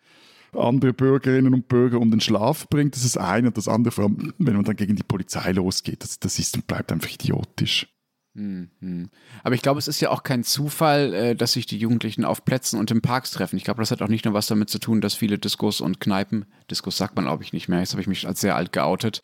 andere 0.54 0.94
Bürgerinnen 0.94 1.54
und 1.54 1.68
Bürger 1.68 2.00
um 2.00 2.10
den 2.10 2.22
Schlaf 2.22 2.70
bringt, 2.70 2.96
das 2.96 3.04
ist 3.04 3.18
das 3.18 3.24
eine 3.24 3.50
und 3.50 3.58
das 3.58 3.68
andere, 3.68 3.92
vor 3.92 4.06
allem, 4.06 4.34
wenn 4.38 4.56
man 4.56 4.64
dann 4.64 4.78
gegen 4.78 4.96
die 4.96 5.04
Polizei 5.04 5.52
losgeht, 5.52 6.04
das, 6.04 6.20
das 6.20 6.40
ist 6.40 6.56
und 6.56 6.68
bleibt 6.68 6.94
einfach 6.94 7.12
idiotisch. 7.12 7.88
Mhm. 8.38 9.10
Aber 9.44 9.56
ich 9.56 9.64
glaube, 9.64 9.80
es 9.80 9.88
ist 9.88 10.00
ja 10.00 10.12
auch 10.12 10.22
kein 10.22 10.44
Zufall, 10.44 11.14
äh, 11.14 11.36
dass 11.36 11.54
sich 11.54 11.66
die 11.66 11.80
Jugendlichen 11.80 12.24
auf 12.24 12.46
Plätzen 12.46 12.80
und 12.80 12.92
in 12.92 13.02
Parks 13.02 13.32
treffen. 13.32 13.58
Ich 13.58 13.64
glaube, 13.64 13.82
das 13.82 13.90
hat 13.90 14.04
auch 14.04 14.10
nicht 14.10 14.26
nur 14.26 14.36
was 14.36 14.46
damit 14.46 14.70
zu 14.70 14.78
tun, 14.78 15.02
dass 15.02 15.16
viele 15.16 15.40
Diskos 15.40 15.82
und 15.82 16.00
Kneipen, 16.00 16.46
Diskos 16.70 16.98
sagt 16.98 17.16
man 17.16 17.28
glaube 17.28 17.44
ich 17.44 17.52
nicht 17.52 17.68
mehr, 17.68 17.80
jetzt 17.80 17.92
habe 17.92 18.02
ich 18.02 18.08
mich 18.08 18.28
als 18.28 18.40
sehr 18.42 18.56
alt 18.56 18.72
geoutet, 18.72 19.22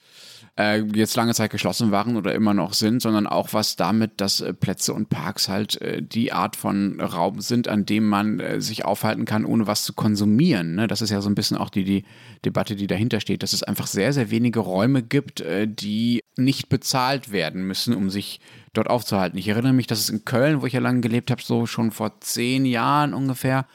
äh, 0.59 0.83
jetzt 0.93 1.15
lange 1.15 1.33
Zeit 1.33 1.51
geschlossen 1.51 1.91
waren 1.91 2.15
oder 2.15 2.33
immer 2.35 2.53
noch 2.53 2.73
sind, 2.73 3.01
sondern 3.01 3.25
auch 3.27 3.53
was 3.53 3.75
damit, 3.75 4.19
dass 4.21 4.41
äh, 4.41 4.53
Plätze 4.53 4.93
und 4.93 5.09
Parks 5.09 5.49
halt 5.49 5.81
äh, 5.81 6.01
die 6.01 6.33
Art 6.33 6.55
von 6.55 6.99
Raum 6.99 7.41
sind, 7.41 7.67
an 7.67 7.85
dem 7.85 8.07
man 8.07 8.39
äh, 8.39 8.61
sich 8.61 8.85
aufhalten 8.85 9.25
kann, 9.25 9.45
ohne 9.45 9.67
was 9.67 9.83
zu 9.83 9.93
konsumieren. 9.93 10.75
Ne? 10.75 10.87
Das 10.87 11.01
ist 11.01 11.09
ja 11.09 11.21
so 11.21 11.29
ein 11.29 11.35
bisschen 11.35 11.57
auch 11.57 11.69
die, 11.69 11.83
die 11.83 12.03
Debatte, 12.45 12.75
die 12.75 12.87
dahinter 12.87 13.19
steht, 13.19 13.41
dass 13.41 13.53
es 13.53 13.63
einfach 13.63 13.87
sehr, 13.87 14.13
sehr 14.13 14.29
wenige 14.29 14.59
Räume 14.59 15.01
gibt, 15.01 15.41
äh, 15.41 15.67
die 15.67 16.23
nicht 16.35 16.69
bezahlt 16.69 17.31
werden 17.31 17.65
müssen, 17.65 17.95
um 17.95 18.09
sich 18.09 18.39
dort 18.73 18.89
aufzuhalten. 18.89 19.37
Ich 19.37 19.47
erinnere 19.47 19.73
mich, 19.73 19.87
dass 19.87 19.99
es 19.99 20.09
in 20.09 20.25
Köln, 20.25 20.61
wo 20.61 20.65
ich 20.65 20.73
ja 20.73 20.79
lange 20.79 21.01
gelebt 21.01 21.31
habe, 21.31 21.41
so 21.41 21.65
schon 21.65 21.91
vor 21.91 22.19
zehn 22.19 22.65
Jahren 22.65 23.13
ungefähr, 23.13 23.65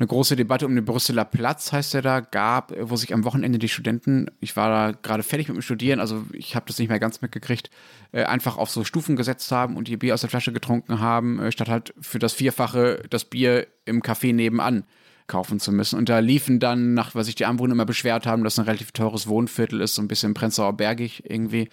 eine 0.00 0.06
große 0.06 0.34
Debatte 0.34 0.66
um 0.66 0.74
den 0.74 0.84
Brüsseler 0.84 1.26
Platz, 1.26 1.72
heißt 1.72 1.92
der 1.92 2.00
da, 2.00 2.20
gab, 2.20 2.72
wo 2.80 2.96
sich 2.96 3.12
am 3.12 3.24
Wochenende 3.24 3.58
die 3.58 3.68
Studenten, 3.68 4.30
ich 4.40 4.56
war 4.56 4.70
da 4.70 4.98
gerade 5.02 5.22
fertig 5.22 5.48
mit 5.48 5.58
dem 5.58 5.62
Studieren, 5.62 6.00
also 6.00 6.24
ich 6.32 6.56
habe 6.56 6.64
das 6.66 6.78
nicht 6.78 6.88
mehr 6.88 6.98
ganz 6.98 7.20
mitgekriegt, 7.20 7.70
äh, 8.12 8.24
einfach 8.24 8.56
auf 8.56 8.70
so 8.70 8.82
Stufen 8.82 9.14
gesetzt 9.14 9.52
haben 9.52 9.76
und 9.76 9.90
ihr 9.90 9.98
Bier 9.98 10.14
aus 10.14 10.22
der 10.22 10.30
Flasche 10.30 10.54
getrunken 10.54 11.00
haben, 11.00 11.38
äh, 11.38 11.52
statt 11.52 11.68
halt 11.68 11.92
für 12.00 12.18
das 12.18 12.32
Vierfache 12.32 13.02
das 13.10 13.26
Bier 13.26 13.66
im 13.84 14.00
Café 14.00 14.32
nebenan 14.32 14.84
kaufen 15.26 15.60
zu 15.60 15.70
müssen. 15.70 15.98
Und 15.98 16.08
da 16.08 16.18
liefen 16.18 16.60
dann, 16.60 16.94
nach 16.94 17.14
was 17.14 17.26
sich 17.26 17.34
die 17.34 17.44
Anwohner 17.44 17.72
immer 17.72 17.84
beschwert 17.84 18.26
haben, 18.26 18.42
dass 18.42 18.58
ein 18.58 18.64
relativ 18.64 18.92
teures 18.92 19.28
Wohnviertel 19.28 19.82
ist, 19.82 19.94
so 19.94 20.02
ein 20.02 20.08
bisschen 20.08 20.32
Prenzlauer 20.32 20.76
Bergig 20.76 21.22
irgendwie, 21.28 21.68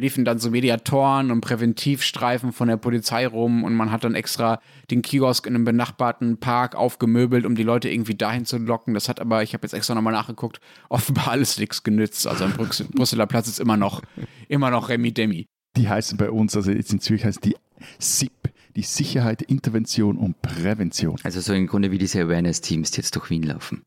liefen 0.00 0.24
dann 0.24 0.38
so 0.38 0.50
Mediatoren 0.50 1.30
und 1.30 1.42
Präventivstreifen 1.42 2.52
von 2.52 2.68
der 2.68 2.78
Polizei 2.78 3.26
rum 3.26 3.64
und 3.64 3.74
man 3.74 3.92
hat 3.92 4.02
dann 4.02 4.14
extra 4.14 4.60
den 4.90 5.02
Kiosk 5.02 5.46
in 5.46 5.54
einem 5.54 5.64
benachbarten 5.64 6.38
Park 6.38 6.74
aufgemöbelt, 6.74 7.44
um 7.44 7.54
die 7.54 7.62
Leute 7.62 7.90
irgendwie 7.90 8.14
dahin 8.14 8.46
zu 8.46 8.58
locken. 8.58 8.94
Das 8.94 9.08
hat 9.08 9.20
aber, 9.20 9.42
ich 9.42 9.52
habe 9.52 9.64
jetzt 9.64 9.74
extra 9.74 9.94
nochmal 9.94 10.14
nachgeguckt, 10.14 10.60
offenbar 10.88 11.28
alles 11.28 11.58
nichts 11.58 11.82
genützt. 11.82 12.26
Also 12.26 12.44
am 12.44 12.52
Brüx 12.52 12.82
Brüsseler 12.92 13.26
Platz 13.26 13.46
ist 13.46 13.60
immer 13.60 13.76
noch, 13.76 14.02
immer 14.48 14.70
noch 14.70 14.88
Remi 14.88 15.12
Demi. 15.12 15.46
Die 15.76 15.88
heißen 15.88 16.18
bei 16.18 16.30
uns, 16.30 16.56
also 16.56 16.72
jetzt 16.72 16.92
in 16.92 17.00
Zürich 17.00 17.24
heißt 17.24 17.44
die 17.44 17.56
SIP, 17.98 18.50
die 18.74 18.82
Sicherheit, 18.82 19.42
Intervention 19.42 20.16
und 20.16 20.40
Prävention. 20.42 21.16
Also 21.22 21.40
so 21.40 21.52
im 21.52 21.66
Grunde 21.66 21.90
wie 21.90 21.98
diese 21.98 22.22
Awareness-Teams, 22.22 22.90
die 22.90 22.96
jetzt 22.98 23.14
durch 23.14 23.30
Wien 23.30 23.44
laufen. 23.44 23.84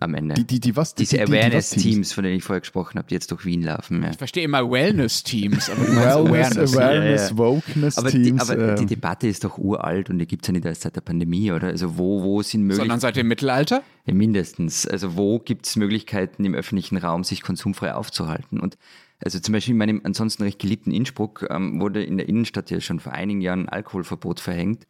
Am 0.00 0.14
Ende. 0.14 0.34
Die, 0.34 0.46
die, 0.46 0.58
die 0.58 0.74
was? 0.74 0.94
Diese 0.94 1.18
die, 1.18 1.24
die, 1.24 1.30
die 1.30 1.36
Awareness-Teams, 1.38 2.14
von 2.14 2.24
denen 2.24 2.36
ich 2.36 2.44
vorher 2.44 2.60
gesprochen 2.60 2.98
habe, 2.98 3.08
die 3.08 3.14
jetzt 3.14 3.30
durch 3.30 3.44
Wien 3.44 3.62
laufen. 3.62 4.02
Ja. 4.02 4.10
Ich 4.10 4.16
verstehe 4.16 4.42
immer 4.42 4.70
Wellness-Teams, 4.70 5.68
aber 5.68 5.84
du 5.84 5.92
Wellness, 6.32 6.74
Awareness. 6.74 6.74
Awareness, 6.74 7.20
Ja, 7.20 7.28
ja. 7.28 7.36
Wokeness 7.36 7.98
Aber, 7.98 8.10
die, 8.10 8.22
Teams. 8.22 8.40
aber 8.50 8.74
die 8.74 8.82
ähm, 8.82 8.88
Debatte 8.88 9.26
ist 9.28 9.44
doch 9.44 9.58
uralt 9.58 10.08
und 10.08 10.18
die 10.18 10.26
gibt 10.26 10.44
es 10.44 10.48
ja 10.48 10.52
nicht 10.52 10.64
erst 10.64 10.82
seit 10.82 10.96
der 10.96 11.02
Pandemie, 11.02 11.52
oder? 11.52 11.66
Also 11.68 11.98
wo, 11.98 12.22
wo 12.22 12.40
sind 12.42 12.60
Sondern 12.60 12.68
Möglichkeiten? 12.78 13.00
seit 13.00 13.16
dem 13.16 13.28
Mittelalter? 13.28 13.82
Ja, 14.06 14.14
mindestens. 14.14 14.86
Also 14.86 15.16
wo 15.16 15.38
gibt 15.38 15.66
es 15.66 15.76
Möglichkeiten 15.76 16.42
im 16.46 16.54
öffentlichen 16.54 16.96
Raum, 16.96 17.22
sich 17.22 17.42
konsumfrei 17.42 17.92
aufzuhalten? 17.94 18.60
Und 18.60 18.78
also 19.22 19.40
zum 19.40 19.52
Beispiel 19.52 19.72
in 19.72 19.78
meinem 19.78 20.00
ansonsten 20.04 20.42
recht 20.42 20.58
geliebten 20.58 20.90
Innsbruck 20.90 21.46
ähm, 21.50 21.80
wurde 21.82 22.02
in 22.02 22.16
der 22.16 22.28
Innenstadt 22.30 22.70
ja 22.70 22.80
schon 22.80 22.98
vor 22.98 23.12
einigen 23.12 23.42
Jahren 23.42 23.66
ein 23.66 23.68
Alkoholverbot 23.68 24.40
verhängt, 24.40 24.86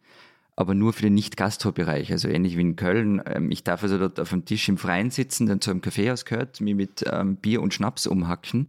aber 0.55 0.75
nur 0.75 0.93
für 0.93 1.01
den 1.01 1.15
Nicht-Gastro-Bereich, 1.15 2.11
also 2.11 2.27
ähnlich 2.27 2.57
wie 2.57 2.61
in 2.61 2.75
Köln. 2.75 3.21
Ähm, 3.25 3.51
ich 3.51 3.63
darf 3.63 3.83
also 3.83 3.97
dort 3.97 4.19
auf 4.19 4.29
dem 4.29 4.45
Tisch 4.45 4.69
im 4.69 4.77
Freien 4.77 5.09
sitzen, 5.09 5.47
dann 5.47 5.61
zu 5.61 5.71
einem 5.71 5.81
Kaffeehaus 5.81 6.25
gehört, 6.25 6.61
mir 6.61 6.75
mit 6.75 7.03
ähm, 7.11 7.37
Bier 7.37 7.61
und 7.61 7.73
Schnaps 7.73 8.07
umhacken. 8.07 8.67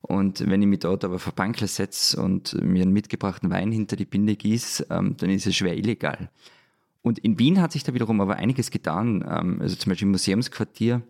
Und 0.00 0.48
wenn 0.48 0.62
ich 0.62 0.68
mich 0.68 0.80
dort 0.80 1.04
aber 1.04 1.18
vor 1.18 1.32
Bankler 1.32 1.66
setze 1.66 2.22
und 2.22 2.54
mir 2.62 2.82
einen 2.82 2.92
mitgebrachten 2.92 3.50
Wein 3.50 3.72
hinter 3.72 3.96
die 3.96 4.04
Binde 4.04 4.36
gieße, 4.36 4.86
ähm, 4.90 5.16
dann 5.16 5.30
ist 5.30 5.46
es 5.46 5.56
schwer 5.56 5.76
illegal. 5.76 6.30
Und 7.02 7.18
in 7.18 7.38
Wien 7.38 7.60
hat 7.60 7.72
sich 7.72 7.84
da 7.84 7.94
wiederum 7.94 8.20
aber 8.20 8.36
einiges 8.36 8.70
getan. 8.70 9.24
Ähm, 9.28 9.60
also 9.60 9.76
zum 9.76 9.90
Beispiel 9.90 10.06
im 10.06 10.12
Museumsquartier. 10.12 11.02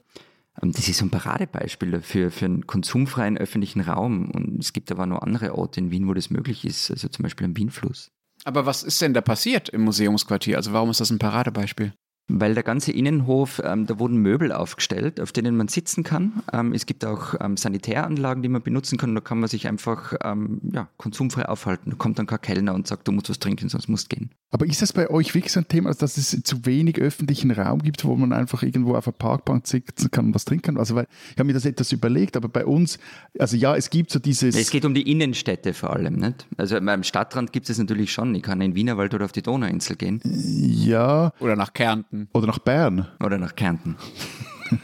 Ähm, 0.62 0.72
das 0.72 0.88
ist 0.88 0.98
so 0.98 1.06
ein 1.06 1.10
Paradebeispiel 1.10 1.90
dafür, 1.90 2.30
für 2.30 2.44
einen 2.44 2.66
konsumfreien 2.66 3.36
öffentlichen 3.36 3.80
Raum. 3.80 4.30
Und 4.30 4.60
es 4.60 4.72
gibt 4.72 4.90
aber 4.92 5.06
noch 5.06 5.22
andere 5.22 5.56
Orte 5.56 5.80
in 5.80 5.90
Wien, 5.90 6.06
wo 6.08 6.14
das 6.14 6.30
möglich 6.30 6.64
ist. 6.64 6.90
Also 6.90 7.08
zum 7.08 7.24
Beispiel 7.24 7.46
am 7.46 7.56
Wienfluss. 7.56 8.10
Aber 8.48 8.64
was 8.64 8.82
ist 8.82 9.02
denn 9.02 9.12
da 9.12 9.20
passiert 9.20 9.68
im 9.68 9.82
Museumsquartier? 9.82 10.56
Also 10.56 10.72
warum 10.72 10.88
ist 10.88 11.02
das 11.02 11.10
ein 11.10 11.18
Paradebeispiel? 11.18 11.92
Weil 12.28 12.54
der 12.54 12.62
ganze 12.62 12.92
Innenhof, 12.92 13.60
ähm, 13.64 13.86
da 13.86 13.98
wurden 13.98 14.18
Möbel 14.18 14.52
aufgestellt, 14.52 15.20
auf 15.20 15.32
denen 15.32 15.56
man 15.56 15.68
sitzen 15.68 16.04
kann. 16.04 16.42
Ähm, 16.52 16.72
es 16.72 16.86
gibt 16.86 17.04
auch 17.04 17.34
ähm, 17.40 17.56
Sanitäranlagen, 17.56 18.42
die 18.42 18.48
man 18.48 18.62
benutzen 18.62 18.98
kann. 18.98 19.14
Da 19.14 19.20
kann 19.20 19.40
man 19.40 19.48
sich 19.48 19.66
einfach 19.66 20.14
ähm, 20.22 20.60
ja, 20.72 20.88
konsumfrei 20.96 21.48
aufhalten. 21.48 21.90
Da 21.90 21.96
kommt 21.96 22.18
dann 22.18 22.26
kein 22.26 22.40
Kellner 22.40 22.74
und 22.74 22.86
sagt, 22.86 23.08
du 23.08 23.12
musst 23.12 23.30
was 23.30 23.38
trinken, 23.38 23.68
sonst 23.68 23.88
musst 23.88 24.12
du 24.12 24.16
gehen. 24.16 24.30
Aber 24.50 24.66
ist 24.66 24.82
das 24.82 24.92
bei 24.92 25.10
euch 25.10 25.34
wirklich 25.34 25.52
so 25.52 25.60
ein 25.60 25.68
Thema, 25.68 25.92
dass 25.92 26.16
es 26.16 26.42
zu 26.42 26.66
wenig 26.66 26.98
öffentlichen 26.98 27.50
Raum 27.50 27.82
gibt, 27.82 28.04
wo 28.04 28.14
man 28.16 28.32
einfach 28.32 28.62
irgendwo 28.62 28.94
auf 28.94 29.06
einer 29.06 29.16
Parkbank 29.16 29.66
sitzen 29.66 30.10
kann 30.10 30.26
und 30.26 30.34
was 30.34 30.44
trinken 30.44 30.62
kann? 30.62 30.76
Also, 30.78 30.94
weil 30.94 31.06
ich 31.32 31.38
habe 31.38 31.46
mir 31.46 31.54
das 31.54 31.64
etwas 31.64 31.92
überlegt, 31.92 32.36
aber 32.36 32.48
bei 32.48 32.64
uns, 32.64 32.98
also 33.38 33.56
ja, 33.56 33.76
es 33.76 33.90
gibt 33.90 34.10
so 34.10 34.18
dieses. 34.18 34.56
Es 34.56 34.70
geht 34.70 34.84
um 34.84 34.94
die 34.94 35.10
Innenstädte 35.10 35.74
vor 35.74 35.90
allem. 35.94 36.16
Nicht? 36.16 36.46
Also 36.56 36.76
am 36.76 37.02
Stadtrand 37.02 37.52
gibt 37.52 37.68
es 37.70 37.78
natürlich 37.78 38.12
schon. 38.12 38.34
Ich 38.34 38.42
kann 38.42 38.60
in 38.60 38.74
Wienerwald 38.74 39.14
oder 39.14 39.24
auf 39.24 39.32
die 39.32 39.42
Donauinsel 39.42 39.96
gehen 39.96 40.20
ja, 40.88 41.32
Oder 41.40 41.56
nach 41.56 41.72
Kärnten? 41.72 42.17
Oder 42.32 42.46
nach 42.46 42.58
Bern. 42.58 43.06
oder 43.20 43.38
nach 43.38 43.54
Kärnten. 43.56 43.96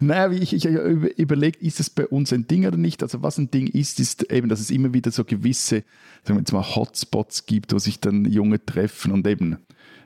Nein, 0.00 0.30
wie 0.30 0.38
ich, 0.38 0.52
ich 0.52 0.66
habe 0.66 1.08
überlegt, 1.16 1.62
ist 1.62 1.80
es 1.80 1.90
bei 1.90 2.06
uns 2.06 2.32
ein 2.32 2.46
Ding 2.46 2.66
oder 2.66 2.76
nicht? 2.76 3.02
Also 3.02 3.22
was 3.22 3.38
ein 3.38 3.50
Ding 3.50 3.66
ist, 3.66 3.98
ist 4.00 4.30
eben, 4.30 4.48
dass 4.48 4.60
es 4.60 4.70
immer 4.70 4.92
wieder 4.92 5.10
so 5.10 5.24
gewisse, 5.24 5.84
sagen 6.22 6.36
wir 6.36 6.40
jetzt 6.40 6.52
mal, 6.52 6.62
Hotspots 6.62 7.46
gibt, 7.46 7.72
wo 7.72 7.78
sich 7.78 8.00
dann 8.00 8.24
Junge 8.24 8.64
treffen 8.64 9.12
und 9.12 9.26
eben 9.26 9.58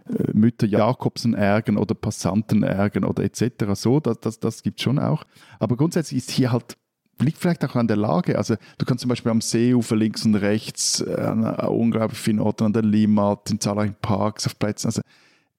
äh, 0.08 0.32
Mütter 0.32 0.66
Jakobsen 0.66 1.34
ärgern 1.34 1.76
oder 1.76 1.94
Passanten 1.94 2.62
ärgern 2.62 3.04
oder 3.04 3.24
etc. 3.24 3.64
So, 3.74 4.00
das, 4.00 4.20
das, 4.20 4.40
das 4.40 4.62
gibt 4.62 4.80
es 4.80 4.84
schon 4.84 4.98
auch. 4.98 5.24
Aber 5.58 5.76
grundsätzlich 5.76 6.18
ist 6.18 6.30
hier 6.30 6.52
halt 6.52 6.76
liegt 7.20 7.38
vielleicht 7.38 7.64
auch 7.64 7.76
an 7.76 7.88
der 7.88 7.96
Lage. 7.96 8.36
Also 8.36 8.56
du 8.78 8.84
kannst 8.84 9.02
zum 9.02 9.08
Beispiel 9.08 9.30
am 9.30 9.40
Seeufer 9.40 9.96
links 9.96 10.24
und 10.24 10.34
rechts 10.36 11.00
äh, 11.00 11.20
an 11.20 11.44
äh, 11.44 11.66
unglaublich 11.66 12.18
vielen 12.18 12.40
Orten 12.40 12.64
an 12.64 12.72
der 12.72 12.82
Limmat, 12.82 13.50
in 13.50 13.60
zahlreichen 13.60 13.96
Parks, 14.00 14.46
auf 14.46 14.58
Plätzen. 14.58 14.88
Also 14.88 15.02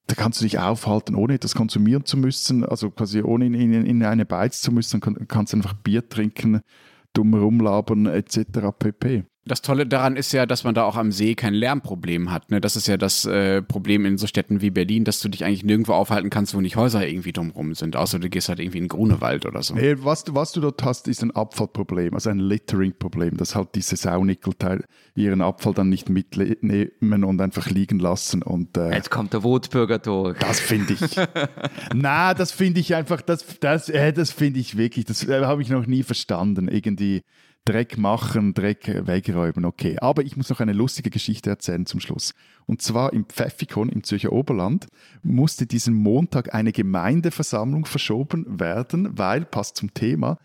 da 0.08 0.16
kannst 0.16 0.42
du 0.42 0.46
dich 0.46 0.60
aufhalten, 0.60 1.16
ohne 1.16 1.36
etwas 1.36 1.56
konsumieren 1.56 2.06
zu 2.06 2.18
müssen, 2.18 2.66
also 2.66 2.90
quasi 2.90 3.22
ohne 3.22 3.46
in, 3.46 3.54
in, 3.54 3.86
in 3.86 4.04
eine 4.04 4.26
Beiz 4.26 4.62
zu 4.62 4.72
müssen, 4.72 5.00
kann, 5.00 5.28
kannst 5.28 5.54
einfach 5.54 5.74
Bier 5.74 6.08
trinken, 6.08 6.62
dumm 7.14 7.34
rumlabern 7.34 8.08
etc. 8.08 8.72
pp. 8.78 9.24
Das 9.46 9.64
Tolle 9.64 9.88
daran 9.88 10.18
ist 10.18 10.32
ja, 10.34 10.46
dass 10.46 10.64
man 10.64 10.76
da 10.76 10.84
auch 10.84 10.96
am 10.96 11.12
See 11.12 11.34
kein 11.34 11.56
Lärmproblem 11.56 12.32
hat. 12.32 12.52
Ne? 12.52 12.62
Das 12.62 12.76
ist 12.76 12.88
ja 12.88 12.96
das 12.98 13.26
äh, 13.26 13.64
Problem 13.64 14.06
in 14.06 14.20
so 14.20 14.28
Städten 14.28 14.62
wie 14.62 14.70
Berlin, 14.70 15.04
dass 15.04 15.20
du 15.20 15.30
dich 15.30 15.44
eigentlich 15.44 15.64
nirgendwo 15.64 15.94
aufhalten 15.94 16.30
kannst, 16.30 16.54
wo 16.54 16.62
nicht 16.62 16.76
Häuser 16.76 17.08
irgendwie 17.08 17.32
drumrum 17.34 17.74
sind. 17.74 17.96
Außer 17.96 18.20
du 18.20 18.30
gehst 18.30 18.50
halt 18.50 18.60
irgendwie 18.60 18.78
in 18.78 18.84
den 18.84 18.90
Grunewald 18.90 19.48
oder 19.48 19.64
so. 19.64 19.74
Nee, 19.74 19.96
was, 19.98 20.26
du- 20.26 20.36
was 20.36 20.52
du 20.52 20.62
dort 20.62 20.84
hast, 20.84 21.08
ist 21.08 21.24
ein 21.24 21.32
Abfallproblem, 21.32 22.14
also 22.14 22.30
ein 22.30 22.38
Littering-Problem, 22.38 23.38
dass 23.38 23.56
halt 23.56 23.70
diese 23.74 23.96
Saunickelteil 23.96 24.86
ihren 25.16 25.42
Abfall 25.42 25.74
dann 25.74 25.90
nicht 25.90 26.08
mitnehmen 26.10 27.24
und 27.24 27.42
einfach 27.42 27.68
liegen 27.70 27.98
lassen 28.00 28.44
und 28.44 28.78
äh, 28.78 28.92
Jetzt 28.94 29.10
kommt 29.10 29.34
der 29.34 29.44
Wutbürger 29.44 29.98
durch. 30.00 30.38
Das 30.38 30.60
finde 30.60 30.94
ich. 30.94 31.16
Na, 31.96 32.34
das 32.34 32.52
finde 32.52 32.80
ich 32.80 32.94
einfach, 32.96 33.22
das, 33.22 33.46
das, 33.60 33.90
äh, 33.90 34.14
das 34.14 34.32
finde 34.32 34.60
ich 34.60 34.78
wirklich, 34.78 35.06
das 35.06 35.28
äh, 35.28 35.42
habe 35.46 35.62
ich 35.62 35.70
noch 35.70 35.88
nie 35.88 36.04
verstanden. 36.04 36.68
Irgendwie 36.68 37.22
Dreck 37.66 37.98
machen, 37.98 38.54
Dreck 38.54 38.88
äh, 38.88 39.06
wegräumen, 39.06 39.66
okay. 39.66 39.98
Aber 40.00 40.24
ich 40.24 40.36
muss 40.36 40.50
noch 40.50 40.60
eine 40.60 40.74
lustige 40.74 41.10
Geschichte 41.10 41.50
erzählen 41.50 41.86
zum 41.86 42.00
Schluss. 42.00 42.34
Und 42.66 42.82
zwar 42.82 43.14
im 43.14 43.26
Pfäffikon 43.26 43.90
im 43.90 44.04
Zürcher 44.04 44.32
Oberland 44.32 44.88
musste 45.22 45.68
diesen 45.68 45.94
Montag 45.94 46.54
eine 46.56 46.72
Gemeindeversammlung 46.72 47.86
verschoben 47.86 48.60
werden, 48.60 49.18
weil, 49.18 49.46
passt 49.46 49.78
zum 49.78 49.94
Thema, 49.94 50.40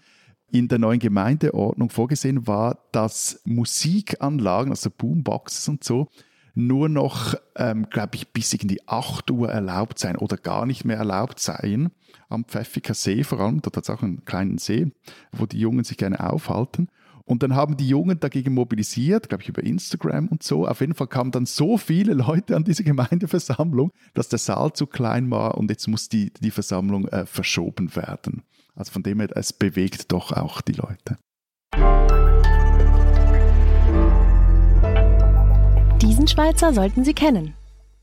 in 0.51 0.69
der 0.69 0.79
neuen 0.79 1.01
Gemeindeordnung 1.01 1.91
vorgesehen 1.91 2.47
war, 2.47 2.79
dass 2.93 3.41
Musikanlagen, 3.45 4.71
also 4.71 4.91
Boomboxes 4.91 5.69
und 5.69 5.85
so, 5.85 6.09
nur 6.55 6.89
noch, 6.89 7.35
ähm, 7.57 7.89
glaube 7.91 8.17
ich, 8.17 8.33
bis 8.33 8.53
irgendwie 8.55 8.81
8 8.87 9.31
Uhr 9.31 9.51
erlaubt 9.51 9.99
sein 9.99 10.17
oder 10.17 10.39
gar 10.39 10.65
nicht 10.65 10.85
mehr 10.85 10.97
erlaubt 10.97 11.39
seien. 11.39 11.91
Am 12.31 12.45
Pfäffiker 12.45 12.95
See 12.95 13.25
vor 13.25 13.41
allem, 13.41 13.61
dort 13.61 13.77
hat 13.77 13.85
es 13.85 13.91
auch 13.91 14.03
einen 14.03 14.25
kleinen 14.25 14.57
See, 14.57 14.91
wo 15.33 15.45
die 15.45 15.59
Jungen 15.59 15.85
sich 15.85 15.99
gerne 15.99 16.21
aufhalten. 16.21 16.89
Und 17.27 17.43
dann 17.43 17.57
haben 17.57 17.77
die 17.77 17.89
Jungen 17.89 18.21
dagegen 18.21 18.55
mobilisiert, 18.55 19.29
glaube 19.29 19.43
ich, 19.43 19.49
über 19.49 19.63
Instagram 19.63 20.29
und 20.29 20.45
so. 20.45 20.67
Auf 20.67 20.81
jeden 20.81 20.95
Fall 20.95 21.09
kamen 21.09 21.33
dann 21.33 21.45
so 21.45 21.77
viele 21.77 22.15
Leute 22.15 22.55
an 22.55 22.63
diese 22.63 22.85
Gemeindeversammlung, 22.85 23.91
dass 24.15 24.29
der 24.29 24.39
Saal 24.39 24.73
zu 24.73 24.87
klein 24.87 25.29
war 25.31 25.59
und 25.59 25.69
jetzt 25.69 25.89
muss 25.89 26.09
die, 26.09 26.33
die 26.41 26.53
Versammlung 26.53 27.09
äh, 27.09 27.27
verschoben 27.27 27.95
werden. 27.97 28.45
Also 28.77 28.93
von 28.93 29.03
dem 29.03 29.19
her, 29.19 29.29
es 29.35 29.53
bewegt 29.53 30.13
doch 30.13 30.31
auch 30.31 30.61
die 30.61 30.73
Leute. 30.73 31.19
Diesen 36.01 36.29
Schweizer 36.29 36.73
sollten 36.73 37.05
Sie 37.05 37.15
kennen. 37.15 37.55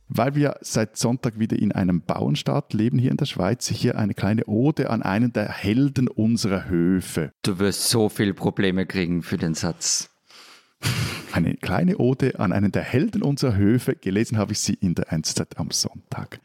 Weil 0.09 0.35
wir 0.35 0.57
seit 0.61 0.97
Sonntag 0.97 1.39
wieder 1.39 1.57
in 1.57 1.71
einem 1.71 2.01
Bauernstaat 2.01 2.73
leben 2.73 2.99
hier 2.99 3.11
in 3.11 3.17
der 3.17 3.25
Schweiz, 3.25 3.67
hier 3.67 3.97
eine 3.97 4.13
kleine 4.13 4.45
Ode 4.45 4.89
an 4.89 5.01
einen 5.01 5.33
der 5.33 5.49
Helden 5.49 6.07
unserer 6.07 6.69
Höfe. 6.69 7.31
Du 7.41 7.59
wirst 7.59 7.89
so 7.89 8.09
viele 8.09 8.33
Probleme 8.33 8.85
kriegen 8.85 9.23
für 9.23 9.37
den 9.37 9.53
Satz. 9.53 10.09
Eine 11.31 11.55
kleine 11.55 11.97
Ode 11.97 12.39
an 12.39 12.51
einen 12.51 12.71
der 12.71 12.83
Helden 12.83 13.23
unserer 13.23 13.55
Höfe. 13.55 13.95
Gelesen 13.95 14.37
habe 14.37 14.51
ich 14.51 14.59
sie 14.59 14.75
in 14.75 14.93
der 14.93 15.11
Einstzeit 15.11 15.57
am 15.57 15.71
Sonntag. 15.71 16.39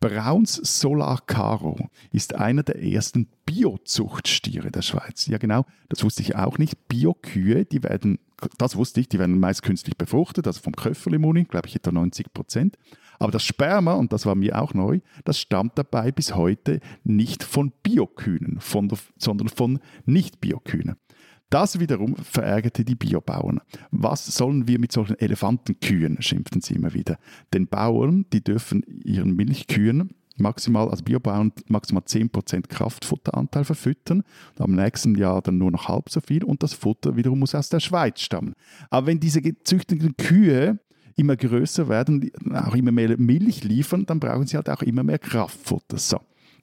Brauns 0.00 0.54
Solar 0.54 1.20
Caro 1.26 1.90
ist 2.10 2.34
einer 2.34 2.62
der 2.62 2.82
ersten 2.82 3.28
Biozuchtstiere 3.44 4.70
der 4.70 4.80
Schweiz. 4.80 5.26
Ja, 5.26 5.36
genau, 5.36 5.66
das 5.90 6.02
wusste 6.02 6.22
ich 6.22 6.36
auch 6.36 6.56
nicht. 6.56 6.88
Biokühe, 6.88 7.66
die 7.66 7.82
werden, 7.82 8.18
das 8.56 8.76
wusste 8.76 9.00
ich, 9.00 9.10
die 9.10 9.18
werden 9.18 9.38
meist 9.38 9.62
künstlich 9.62 9.98
befruchtet, 9.98 10.46
also 10.46 10.62
vom 10.62 10.74
Köfferlimoni, 10.74 11.44
glaube 11.44 11.68
ich, 11.68 11.76
etwa 11.76 11.92
90 11.92 12.32
Prozent. 12.32 12.78
Aber 13.18 13.30
das 13.30 13.44
Sperma, 13.44 13.92
und 13.92 14.14
das 14.14 14.24
war 14.24 14.34
mir 14.34 14.60
auch 14.62 14.72
neu, 14.72 15.00
das 15.24 15.38
stammt 15.38 15.76
dabei 15.76 16.10
bis 16.10 16.34
heute 16.34 16.80
nicht 17.04 17.44
von 17.44 17.70
Biokühnen, 17.82 18.58
von, 18.60 18.90
sondern 19.18 19.50
von 19.50 19.80
Nicht-Biokühnen. 20.06 20.96
Das 21.50 21.80
wiederum 21.80 22.16
verärgerte 22.16 22.84
die 22.84 22.94
Biobauern. 22.94 23.60
Was 23.90 24.24
sollen 24.26 24.68
wir 24.68 24.78
mit 24.78 24.92
solchen 24.92 25.18
Elefantenkühen, 25.18 26.22
schimpften 26.22 26.60
sie 26.60 26.74
immer 26.74 26.94
wieder. 26.94 27.18
Den 27.52 27.66
Bauern, 27.66 28.24
die 28.32 28.42
dürfen 28.42 28.84
ihren 29.04 29.34
Milchkühen 29.34 30.10
maximal, 30.36 30.88
also 30.88 31.04
Biobauern 31.04 31.52
maximal 31.68 32.04
10% 32.04 32.68
Kraftfutteranteil 32.68 33.64
verfüttern, 33.64 34.22
am 34.58 34.72
nächsten 34.72 35.16
Jahr 35.16 35.42
dann 35.42 35.58
nur 35.58 35.70
noch 35.70 35.88
halb 35.88 36.08
so 36.08 36.20
viel 36.20 36.44
und 36.44 36.62
das 36.62 36.72
Futter 36.72 37.16
wiederum 37.16 37.40
muss 37.40 37.54
aus 37.54 37.68
der 37.68 37.80
Schweiz 37.80 38.20
stammen. 38.20 38.54
Aber 38.88 39.08
wenn 39.08 39.20
diese 39.20 39.42
gezüchteten 39.42 40.16
Kühe 40.16 40.78
immer 41.16 41.36
größer 41.36 41.88
werden, 41.88 42.30
auch 42.54 42.74
immer 42.74 42.92
mehr 42.92 43.18
Milch 43.18 43.64
liefern, 43.64 44.06
dann 44.06 44.20
brauchen 44.20 44.46
sie 44.46 44.56
halt 44.56 44.70
auch 44.70 44.82
immer 44.82 45.02
mehr 45.02 45.18
Kraftfutter. 45.18 45.98
So. 45.98 46.20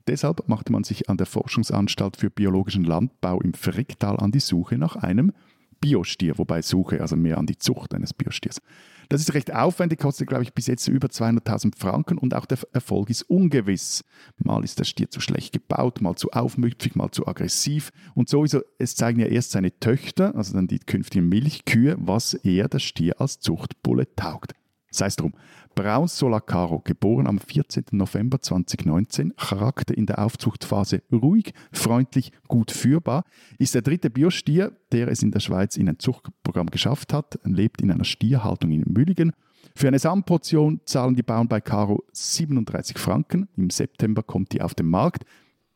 Deshalb 0.08 0.48
machte 0.48 0.72
man 0.72 0.84
sich 0.84 1.10
an 1.10 1.18
der 1.18 1.26
Forschungsanstalt 1.26 2.18
für 2.18 2.30
biologischen 2.30 2.86
Landbau 2.86 3.42
im 3.42 3.54
Fricktal 3.54 4.18
an 4.18 4.32
die 4.32 4.40
Suche 4.40 4.78
nach 4.78 4.96
einem 4.96 5.34
Biostier, 5.80 6.38
wobei 6.38 6.62
Suche 6.62 7.02
also 7.02 7.16
mehr 7.16 7.38
an 7.38 7.46
die 7.46 7.58
Zucht 7.58 7.94
eines 7.94 8.14
Biostiers. 8.14 8.62
Das 9.10 9.22
ist 9.22 9.34
recht 9.34 9.54
aufwendig, 9.54 10.00
kostet, 10.00 10.28
glaube 10.28 10.44
ich, 10.44 10.54
bis 10.54 10.68
jetzt 10.68 10.88
über 10.88 11.08
200.000 11.08 11.78
Franken 11.78 12.18
und 12.18 12.34
auch 12.34 12.46
der 12.46 12.58
Erfolg 12.74 13.10
ist 13.10 13.24
ungewiss. 13.24 14.04
Mal 14.38 14.64
ist 14.64 14.80
der 14.80 14.84
Stier 14.86 15.10
zu 15.10 15.22
schlecht 15.22 15.54
gebaut, 15.54 16.02
mal 16.02 16.16
zu 16.16 16.32
aufmüpfig, 16.32 16.96
mal 16.96 17.12
zu 17.12 17.28
aggressiv. 17.28 17.92
Und 18.16 18.28
sowieso, 18.28 18.62
es 18.80 18.96
zeigen 18.96 19.20
ja 19.20 19.28
erst 19.28 19.52
seine 19.52 19.78
Töchter, 19.80 20.36
also 20.36 20.54
dann 20.54 20.68
die 20.68 20.80
künftigen 20.80 21.30
Milchkühe, 21.30 21.96
was 22.00 22.34
er, 22.34 22.68
der 22.68 22.80
Stier, 22.80 23.22
als 23.22 23.40
Zuchtbulle 23.40 24.14
taugt. 24.16 24.54
Sei 24.98 25.06
es 25.06 25.16
drum. 25.16 25.34
Braus 25.76 26.18
Solacaro, 26.18 26.80
geboren 26.80 27.28
am 27.28 27.38
14. 27.38 27.86
November 27.92 28.42
2019, 28.42 29.36
Charakter 29.38 29.96
in 29.96 30.08
der 30.08 30.18
Aufzuchtphase 30.18 31.04
ruhig, 31.12 31.54
freundlich, 31.72 32.32
gut 32.48 32.72
führbar, 32.72 33.24
ist 33.60 33.76
der 33.76 33.84
dritte 33.84 34.10
Biostier, 34.10 34.72
der 34.92 35.10
es 35.10 35.22
in 35.22 35.30
der 35.30 35.40
Schweiz 35.40 35.78
in 35.78 35.88
ein 35.88 36.00
Zuchtprogramm 36.00 36.72
geschafft 36.72 37.14
hat, 37.14 37.38
lebt 37.44 37.80
in 37.80 37.92
einer 37.92 38.06
Stierhaltung 38.06 38.72
in 38.72 38.86
Mülligen. 38.88 39.34
Für 39.76 39.88
eine 39.88 40.00
Samenportion 40.00 40.82
zahlen 40.86 41.16
die 41.16 41.22
Bauern 41.22 41.48
bei 41.48 41.62
Caro 41.62 42.04
37 42.12 42.98
Franken. 42.98 43.48
Im 43.56 43.70
September 43.70 44.24
kommt 44.24 44.54
die 44.54 44.64
auf 44.64 44.74
den 44.74 44.88
Markt. 44.88 45.26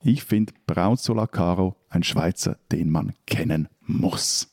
Ich 0.01 0.23
finde 0.23 0.53
Braun 0.65 0.97
Solacaro 0.97 1.75
ein 1.89 2.01
Schweizer, 2.01 2.57
den 2.71 2.89
man 2.89 3.13
kennen 3.27 3.67
muss. 3.86 4.47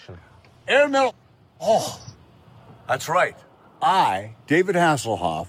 Action. 0.00 0.18
Air 0.66 0.88
Middle. 0.88 1.14
Oh, 1.60 2.00
that's 2.88 3.08
right. 3.08 3.36
I, 3.82 4.34
David 4.46 4.76
Hasselhoff, 4.76 5.48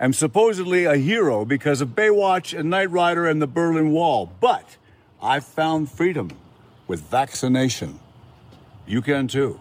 am 0.00 0.12
supposedly 0.12 0.84
a 0.84 0.96
hero 0.96 1.44
because 1.44 1.80
of 1.80 1.90
Baywatch 1.90 2.58
and 2.58 2.70
Knight 2.70 2.90
Rider 2.90 3.26
and 3.26 3.40
the 3.40 3.46
Berlin 3.46 3.92
Wall, 3.92 4.30
but 4.40 4.76
I've 5.22 5.44
found 5.44 5.90
freedom 5.90 6.30
with 6.88 7.00
vaccination. 7.02 7.98
You 8.86 9.02
can 9.02 9.28
too. 9.28 9.60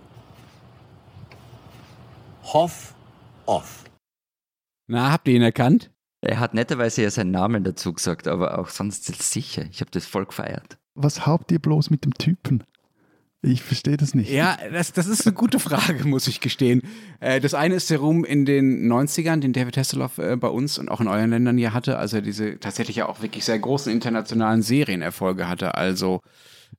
Hoff 2.43 2.93
off. 3.45 3.85
Na, 4.87 5.11
habt 5.11 5.27
ihr 5.27 5.35
ihn 5.35 5.41
erkannt? 5.41 5.89
Er 6.21 6.39
hat 6.39 6.53
netterweise 6.53 7.01
ja 7.01 7.09
seinen 7.09 7.31
Namen 7.31 7.63
dazu 7.63 7.93
gesagt, 7.93 8.27
aber 8.27 8.59
auch 8.59 8.69
sonst 8.69 9.05
sicher. 9.05 9.65
Ich 9.71 9.81
habe 9.81 9.91
das 9.91 10.05
voll 10.05 10.25
gefeiert. 10.25 10.77
Was 10.93 11.25
habt 11.25 11.51
ihr 11.51 11.59
bloß 11.59 11.89
mit 11.89 12.03
dem 12.03 12.13
Typen? 12.13 12.63
Ich 13.43 13.63
verstehe 13.63 13.97
das 13.97 14.13
nicht. 14.13 14.29
Ja, 14.29 14.55
das, 14.71 14.93
das 14.93 15.07
ist 15.07 15.25
eine 15.25 15.33
gute 15.33 15.59
Frage, 15.59 16.07
muss 16.07 16.27
ich 16.27 16.41
gestehen. 16.41 16.83
Äh, 17.19 17.39
das 17.39 17.55
eine 17.55 17.73
ist 17.75 17.89
der 17.89 17.97
Ruhm 17.97 18.23
in 18.23 18.45
den 18.45 18.87
90ern, 18.91 19.39
den 19.39 19.51
David 19.51 19.77
Hasselhoff 19.77 20.19
äh, 20.19 20.35
bei 20.35 20.47
uns 20.47 20.77
und 20.77 20.89
auch 20.89 21.01
in 21.01 21.07
euren 21.07 21.31
Ländern 21.31 21.57
hier 21.57 21.73
hatte, 21.73 21.97
als 21.97 22.13
er 22.13 22.21
diese 22.21 22.59
tatsächlich 22.59 22.97
ja 22.97 23.07
auch 23.07 23.23
wirklich 23.23 23.43
sehr 23.43 23.57
großen 23.57 23.91
internationalen 23.91 24.61
Serienerfolge 24.61 25.47
hatte, 25.47 25.73
also 25.73 26.21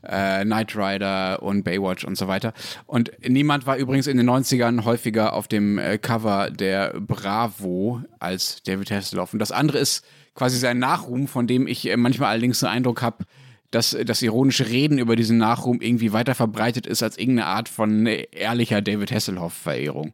äh, 0.02 0.44
Knight 0.44 0.76
Rider 0.76 1.42
und 1.42 1.64
Baywatch 1.64 2.04
und 2.04 2.16
so 2.16 2.28
weiter. 2.28 2.52
Und 2.86 3.10
niemand 3.26 3.66
war 3.66 3.76
übrigens 3.76 4.06
in 4.06 4.16
den 4.16 4.30
90ern 4.30 4.84
häufiger 4.84 5.32
auf 5.32 5.48
dem 5.48 5.78
äh, 5.78 5.98
Cover 5.98 6.50
der 6.50 6.94
Bravo 7.00 8.02
als 8.20 8.62
David 8.62 8.92
Hasselhoff. 8.92 9.32
Und 9.32 9.40
das 9.40 9.50
andere 9.50 9.78
ist 9.78 10.04
quasi 10.34 10.58
sein 10.58 10.78
Nachruhm, 10.78 11.26
von 11.26 11.48
dem 11.48 11.66
ich 11.66 11.88
äh, 11.88 11.96
manchmal 11.96 12.30
allerdings 12.30 12.60
den 12.60 12.68
Eindruck 12.68 13.02
habe, 13.02 13.24
dass 13.72 13.96
das 14.04 14.22
ironische 14.22 14.68
Reden 14.68 14.98
über 14.98 15.16
diesen 15.16 15.38
Nachruhm 15.38 15.80
irgendwie 15.80 16.12
weiter 16.12 16.34
verbreitet 16.34 16.86
ist 16.86 17.02
als 17.02 17.18
irgendeine 17.18 17.48
Art 17.48 17.68
von 17.68 18.06
ehrlicher 18.06 18.80
David 18.80 19.10
Hasselhoff-Verehrung. 19.10 20.12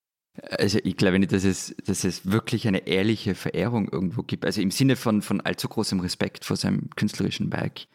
Also 0.50 0.78
ich 0.84 0.96
glaube 0.96 1.18
nicht, 1.18 1.32
dass 1.32 1.44
es, 1.44 1.74
dass 1.84 2.04
es 2.04 2.30
wirklich 2.30 2.68
eine 2.68 2.86
ehrliche 2.86 3.34
Verehrung 3.34 3.88
irgendwo 3.88 4.22
gibt. 4.22 4.44
Also 4.44 4.60
im 4.60 4.70
Sinne 4.70 4.94
von, 4.94 5.20
von 5.20 5.40
allzu 5.40 5.68
großem 5.68 5.98
Respekt 6.00 6.44
vor 6.44 6.56
seinem 6.56 6.90
künstlerischen 6.94 7.52
Werk 7.52 7.86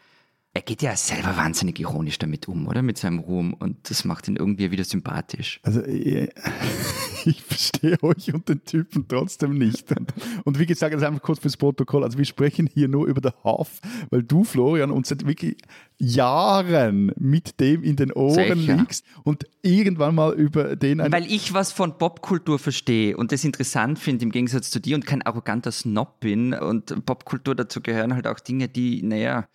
er 0.55 0.61
geht 0.61 0.83
ja 0.83 0.95
selber 0.95 1.35
wahnsinnig 1.35 1.79
ironisch 1.79 2.19
damit 2.19 2.47
um, 2.47 2.67
oder? 2.67 2.83
Mit 2.83 2.99
seinem 2.99 3.17
Ruhm. 3.17 3.55
Und 3.55 3.89
das 3.89 4.05
macht 4.05 4.27
ihn 4.27 4.35
irgendwie 4.35 4.69
wieder 4.69 4.83
sympathisch. 4.83 5.59
Also, 5.63 5.83
ich, 5.83 6.29
ich 7.25 7.41
verstehe 7.41 7.97
euch 8.03 8.31
und 8.31 8.47
den 8.47 8.63
Typen 8.63 9.07
trotzdem 9.07 9.57
nicht. 9.57 9.89
Und, 9.97 10.13
und 10.43 10.59
wie 10.59 10.67
gesagt, 10.67 10.93
das 10.93 11.01
ist 11.01 11.07
einfach 11.07 11.23
kurz 11.23 11.39
fürs 11.39 11.57
Protokoll. 11.57 12.03
Also, 12.03 12.19
wir 12.19 12.25
sprechen 12.25 12.69
hier 12.71 12.87
nur 12.87 13.07
über 13.07 13.19
den 13.19 13.31
Haff, 13.43 13.81
weil 14.11 14.21
du, 14.21 14.43
Florian, 14.43 14.91
uns 14.91 15.09
seit 15.09 15.25
wirklich 15.25 15.57
Jahren 15.97 17.11
mit 17.17 17.59
dem 17.59 17.81
in 17.81 17.95
den 17.95 18.11
Ohren 18.11 18.59
Sicher. 18.59 18.75
liegst 18.75 19.05
und 19.23 19.47
irgendwann 19.63 20.13
mal 20.13 20.35
über 20.35 20.75
den. 20.75 20.99
Weil 20.99 21.25
ich 21.25 21.55
was 21.55 21.71
von 21.71 21.97
Popkultur 21.97 22.59
verstehe 22.59 23.17
und 23.17 23.31
das 23.31 23.43
interessant 23.43 23.97
finde 23.97 24.25
im 24.25 24.31
Gegensatz 24.31 24.69
zu 24.69 24.79
dir 24.79 24.95
und 24.95 25.07
kein 25.07 25.23
arroganter 25.23 25.71
Snob 25.71 26.19
bin. 26.19 26.53
Und 26.53 27.05
Popkultur 27.07 27.55
dazu 27.55 27.81
gehören 27.81 28.13
halt 28.13 28.27
auch 28.27 28.39
Dinge, 28.39 28.67
die, 28.67 29.01
naja, 29.01 29.47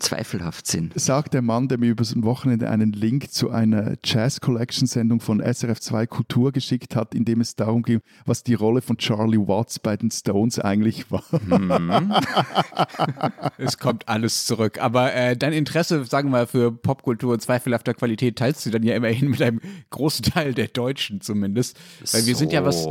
zweifelhaft 0.00 0.66
sind. 0.66 0.98
Sagt 0.98 1.34
der 1.34 1.42
Mann, 1.42 1.68
der 1.68 1.78
mir 1.78 1.90
übers 1.90 2.14
Wochenende 2.22 2.68
einen 2.70 2.92
Link 2.92 3.30
zu 3.30 3.50
einer 3.50 3.94
Jazz 4.04 4.40
Collection 4.40 4.86
Sendung 4.86 5.20
von 5.20 5.40
SRF 5.40 5.80
2 5.80 6.06
Kultur 6.06 6.52
geschickt 6.52 6.96
hat, 6.96 7.14
in 7.14 7.24
dem 7.24 7.40
es 7.40 7.54
darum 7.54 7.82
ging, 7.82 8.00
was 8.24 8.42
die 8.42 8.54
Rolle 8.54 8.82
von 8.82 8.96
Charlie 8.96 9.38
Watts 9.38 9.78
bei 9.78 9.96
den 9.96 10.10
Stones 10.10 10.58
eigentlich 10.58 11.10
war. 11.10 11.24
Mhm. 11.30 12.14
es 13.58 13.78
kommt 13.78 14.08
alles 14.08 14.46
zurück. 14.46 14.80
Aber 14.80 15.14
äh, 15.14 15.36
dein 15.36 15.52
Interesse, 15.52 16.04
sagen 16.04 16.28
wir 16.28 16.38
mal, 16.38 16.46
für 16.46 16.72
Popkultur 16.72 17.38
zweifelhafter 17.38 17.94
Qualität 17.94 18.36
teilst 18.36 18.64
du 18.66 18.70
dann 18.70 18.82
ja 18.82 18.94
immerhin 18.94 19.28
mit 19.30 19.42
einem 19.42 19.60
großen 19.90 20.24
Teil 20.24 20.54
der 20.54 20.68
Deutschen 20.68 21.20
zumindest. 21.20 21.78
Weil 22.12 22.26
wir 22.26 22.34
so. 22.34 22.38
sind 22.38 22.52
ja, 22.52 22.64
was, 22.64 22.86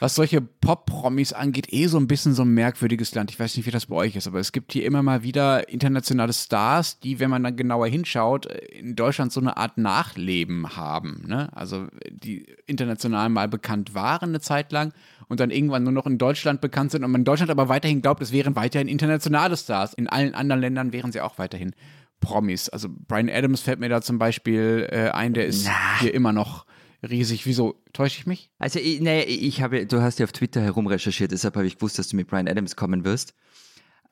was 0.00 0.14
solche 0.14 0.40
Pop-Promis 0.40 1.32
angeht, 1.32 1.72
eh 1.72 1.86
so 1.86 1.98
ein 1.98 2.08
bisschen 2.08 2.34
so 2.34 2.42
ein 2.42 2.52
merkwürdiges 2.52 3.14
Land. 3.14 3.30
Ich 3.30 3.38
weiß 3.38 3.56
nicht, 3.56 3.66
wie 3.66 3.70
das 3.70 3.86
bei 3.86 3.96
euch 3.96 4.16
ist, 4.16 4.26
aber 4.26 4.40
es 4.40 4.52
gibt 4.52 4.72
hier 4.72 4.84
immer 4.84 5.02
mal 5.02 5.22
wieder 5.22 5.68
internationales 5.68 6.37
Stars, 6.44 7.00
die, 7.00 7.20
wenn 7.20 7.30
man 7.30 7.42
dann 7.42 7.56
genauer 7.56 7.86
hinschaut, 7.86 8.46
in 8.46 8.96
Deutschland 8.96 9.32
so 9.32 9.40
eine 9.40 9.56
Art 9.56 9.78
Nachleben 9.78 10.76
haben. 10.76 11.24
Ne? 11.26 11.48
Also 11.54 11.86
die 12.10 12.46
international 12.66 13.28
mal 13.28 13.48
bekannt 13.48 13.94
waren 13.94 14.30
eine 14.30 14.40
Zeit 14.40 14.72
lang 14.72 14.92
und 15.28 15.40
dann 15.40 15.50
irgendwann 15.50 15.82
nur 15.82 15.92
noch 15.92 16.06
in 16.06 16.18
Deutschland 16.18 16.60
bekannt 16.60 16.90
sind 16.90 17.04
und 17.04 17.10
man 17.10 17.20
in 17.22 17.24
Deutschland 17.24 17.50
aber 17.50 17.68
weiterhin 17.68 18.02
glaubt, 18.02 18.22
es 18.22 18.32
wären 18.32 18.56
weiterhin 18.56 18.88
internationale 18.88 19.56
Stars. 19.56 19.94
In 19.94 20.08
allen 20.08 20.34
anderen 20.34 20.60
Ländern 20.60 20.92
wären 20.92 21.12
sie 21.12 21.20
auch 21.20 21.38
weiterhin 21.38 21.74
Promis. 22.20 22.68
Also 22.68 22.88
Brian 22.90 23.28
Adams 23.28 23.60
fällt 23.60 23.80
mir 23.80 23.88
da 23.88 24.00
zum 24.00 24.18
Beispiel 24.18 24.88
äh, 24.90 25.10
ein, 25.10 25.34
der 25.34 25.46
ist 25.46 25.66
Na. 25.66 26.00
hier 26.00 26.14
immer 26.14 26.32
noch 26.32 26.66
riesig. 27.02 27.46
Wieso 27.46 27.80
täusche 27.92 28.20
ich 28.20 28.26
mich? 28.26 28.50
Also, 28.58 28.78
ich, 28.78 29.00
nee, 29.00 29.22
ich 29.22 29.62
habe, 29.62 29.86
du 29.86 30.02
hast 30.02 30.18
ja 30.18 30.24
auf 30.24 30.32
Twitter 30.32 30.60
herumrecherchiert, 30.60 31.32
deshalb 31.32 31.56
habe 31.56 31.66
ich 31.66 31.76
gewusst, 31.76 31.98
dass 31.98 32.08
du 32.08 32.16
mit 32.16 32.28
Brian 32.28 32.48
Adams 32.48 32.76
kommen 32.76 33.04
wirst. 33.04 33.34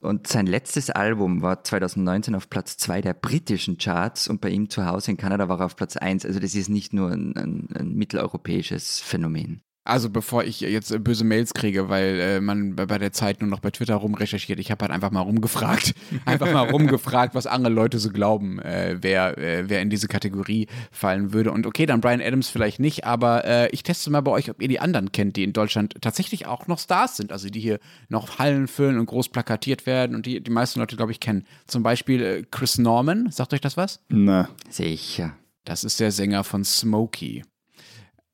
Und 0.01 0.27
sein 0.27 0.47
letztes 0.47 0.91
Album 0.91 1.43
war 1.43 1.65
2019 1.65 2.35
auf 2.35 2.51
Platz 2.51 2.77
2 2.77 3.01
der 3.01 3.15
britischen 3.15 3.79
Charts 3.79 4.29
und 4.29 4.41
bei 4.41 4.51
ihm 4.51 4.69
zu 4.69 4.87
Hause 4.87 5.13
in 5.13 5.17
Kanada 5.17 5.49
war 5.49 5.61
er 5.61 5.67
auf 5.67 5.77
Platz 5.77 5.97
1. 5.97 6.27
Also 6.27 6.39
das 6.39 6.55
ist 6.55 6.69
nicht 6.69 6.93
nur 6.93 7.11
ein, 7.11 7.35
ein, 7.37 7.69
ein 7.75 7.95
mitteleuropäisches 7.95 9.01
Phänomen. 9.01 9.66
Also 9.87 10.11
bevor 10.11 10.45
ich 10.45 10.61
jetzt 10.61 10.91
äh, 10.91 10.99
böse 10.99 11.25
Mails 11.25 11.55
kriege, 11.55 11.89
weil 11.89 12.21
äh, 12.21 12.41
man 12.41 12.77
bei 12.77 12.99
der 12.99 13.13
Zeit 13.13 13.41
nur 13.41 13.51
noch 13.51 13.61
bei 13.61 13.71
Twitter 13.71 13.97
rumrecherchiert, 13.97 14.59
ich 14.59 14.71
habe 14.71 14.83
halt 14.83 14.93
einfach 14.93 15.11
mal 15.11 15.21
rumgefragt, 15.21 15.95
einfach 16.25 16.53
mal 16.53 16.71
rumgefragt, 16.71 17.35
was 17.35 17.47
andere 17.47 17.73
Leute 17.73 17.99
so 17.99 18.11
glauben, 18.11 18.59
äh, 18.61 18.97
wer, 19.01 19.37
äh, 19.39 19.69
wer 19.69 19.83
in 19.83 19.91
diese 19.91 20.09
Kategorie 20.09 20.69
fallen 20.91 21.33
würde. 21.33 21.53
Und 21.53 21.67
okay, 21.67 21.87
dann 21.87 22.01
Brian 22.01 22.21
Adams 22.21 22.49
vielleicht 22.49 22.81
nicht, 22.81 23.05
aber 23.05 23.45
äh, 23.45 23.69
ich 23.71 23.83
teste 23.83 24.11
mal 24.11 24.21
bei 24.23 24.31
euch, 24.31 24.51
ob 24.51 24.63
ihr 24.63 24.69
die 24.69 24.81
anderen 24.81 25.13
kennt, 25.13 25.37
die 25.37 25.45
in 25.45 25.53
Deutschland 25.53 25.95
tatsächlich 26.01 26.47
auch 26.47 26.67
noch 26.67 26.79
Stars 26.79 27.17
sind, 27.17 27.33
also 27.33 27.49
die 27.49 27.61
hier 27.61 27.79
noch 28.09 28.39
Hallen 28.39 28.69
füllen 28.69 28.99
und 28.99 29.07
groß 29.07 29.29
plakatiert 29.29 29.87
werden 29.87 30.15
und 30.15 30.27
die 30.27 30.41
die 30.41 30.51
meisten 30.51 30.81
Leute, 30.81 30.97
glaube 30.97 31.13
ich, 31.13 31.21
kennen. 31.21 31.45
Zum 31.67 31.83
Beispiel 31.83 32.23
äh, 32.23 32.43
Chris 32.51 32.79
Norman, 32.79 33.31
sagt 33.31 33.53
euch 33.53 33.61
das 33.61 33.77
was? 33.77 34.01
Na. 34.09 34.49
Sicher. 34.71 35.37
Das 35.65 35.85
ist 35.85 35.99
der 36.01 36.13
Sänger 36.13 36.45
von 36.45 36.65
Smokey. 36.65 37.43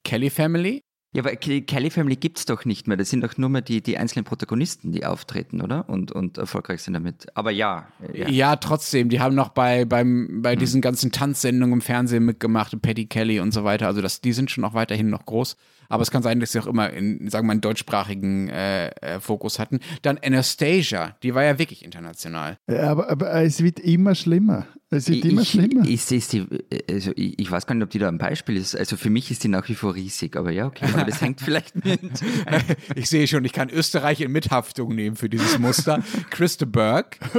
Kelly 0.04 0.30
Family. 0.30 0.82
Ja, 1.14 1.22
aber 1.22 1.36
Ke- 1.36 1.60
Kelly 1.60 1.90
Family 1.90 2.16
gibt's 2.16 2.46
doch 2.46 2.64
nicht 2.64 2.88
mehr. 2.88 2.96
Das 2.96 3.10
sind 3.10 3.22
doch 3.22 3.36
nur 3.36 3.50
mehr 3.50 3.60
die, 3.60 3.82
die 3.82 3.98
einzelnen 3.98 4.24
Protagonisten, 4.24 4.92
die 4.92 5.04
auftreten, 5.04 5.60
oder? 5.60 5.86
Und, 5.88 6.10
und 6.10 6.38
erfolgreich 6.38 6.82
sind 6.82 6.94
damit. 6.94 7.26
Aber 7.34 7.50
ja. 7.50 7.86
Ja. 8.14 8.28
ja. 8.30 8.56
trotzdem. 8.56 9.10
Die 9.10 9.20
haben 9.20 9.34
noch 9.34 9.50
bei, 9.50 9.84
beim, 9.84 10.40
bei 10.40 10.56
diesen 10.56 10.80
ganzen 10.80 11.12
Tanzsendungen 11.12 11.74
im 11.74 11.80
Fernsehen 11.82 12.24
mitgemacht, 12.24 12.80
Patty 12.80 13.06
Kelly 13.06 13.40
und 13.40 13.52
so 13.52 13.62
weiter. 13.62 13.88
Also 13.88 14.00
das, 14.00 14.22
die 14.22 14.32
sind 14.32 14.50
schon 14.50 14.64
auch 14.64 14.72
weiterhin 14.72 15.10
noch 15.10 15.26
groß. 15.26 15.56
Aber 15.92 16.00
es 16.00 16.10
kann 16.10 16.22
sein, 16.22 16.40
dass 16.40 16.52
sie 16.52 16.58
auch 16.58 16.66
immer 16.66 16.88
in, 16.88 17.28
sagen 17.28 17.44
wir 17.44 17.48
mal, 17.48 17.52
einen 17.52 17.60
deutschsprachigen 17.60 18.48
äh, 18.48 18.88
äh, 18.88 19.20
Fokus 19.20 19.58
hatten. 19.58 19.80
Dann 20.00 20.16
Anastasia, 20.24 21.16
die 21.22 21.34
war 21.34 21.44
ja 21.44 21.58
wirklich 21.58 21.84
international. 21.84 22.56
Ja, 22.66 22.90
aber, 22.90 23.10
aber 23.10 23.30
es 23.42 23.62
wird 23.62 23.78
immer 23.78 24.14
schlimmer. 24.14 24.66
Es 24.88 25.10
wird 25.10 25.26
immer 25.26 25.42
ich, 25.42 25.50
schlimmer. 25.50 25.86
Ich, 25.86 26.02
sehe 26.02 26.20
die, 26.20 26.46
also 26.90 27.12
ich, 27.14 27.38
ich 27.38 27.50
weiß 27.50 27.66
gar 27.66 27.74
nicht, 27.74 27.84
ob 27.84 27.90
die 27.90 27.98
da 27.98 28.08
ein 28.08 28.16
Beispiel 28.16 28.56
ist. 28.56 28.74
Also 28.74 28.96
für 28.96 29.10
mich 29.10 29.30
ist 29.30 29.44
die 29.44 29.48
nach 29.48 29.68
wie 29.68 29.74
vor 29.74 29.94
riesig, 29.94 30.34
aber 30.34 30.50
ja, 30.50 30.66
okay, 30.66 30.86
aber 30.90 31.04
das 31.04 31.20
hängt 31.20 31.40
vielleicht 31.44 31.84
mit. 31.84 32.00
Ich 32.94 33.10
sehe 33.10 33.28
schon, 33.28 33.44
ich 33.44 33.52
kann 33.52 33.68
Österreich 33.68 34.22
in 34.22 34.32
Mithaftung 34.32 34.94
nehmen 34.94 35.16
für 35.16 35.28
dieses 35.28 35.58
Muster. 35.58 36.02
Christa 36.30 36.64
Berg. 36.64 37.18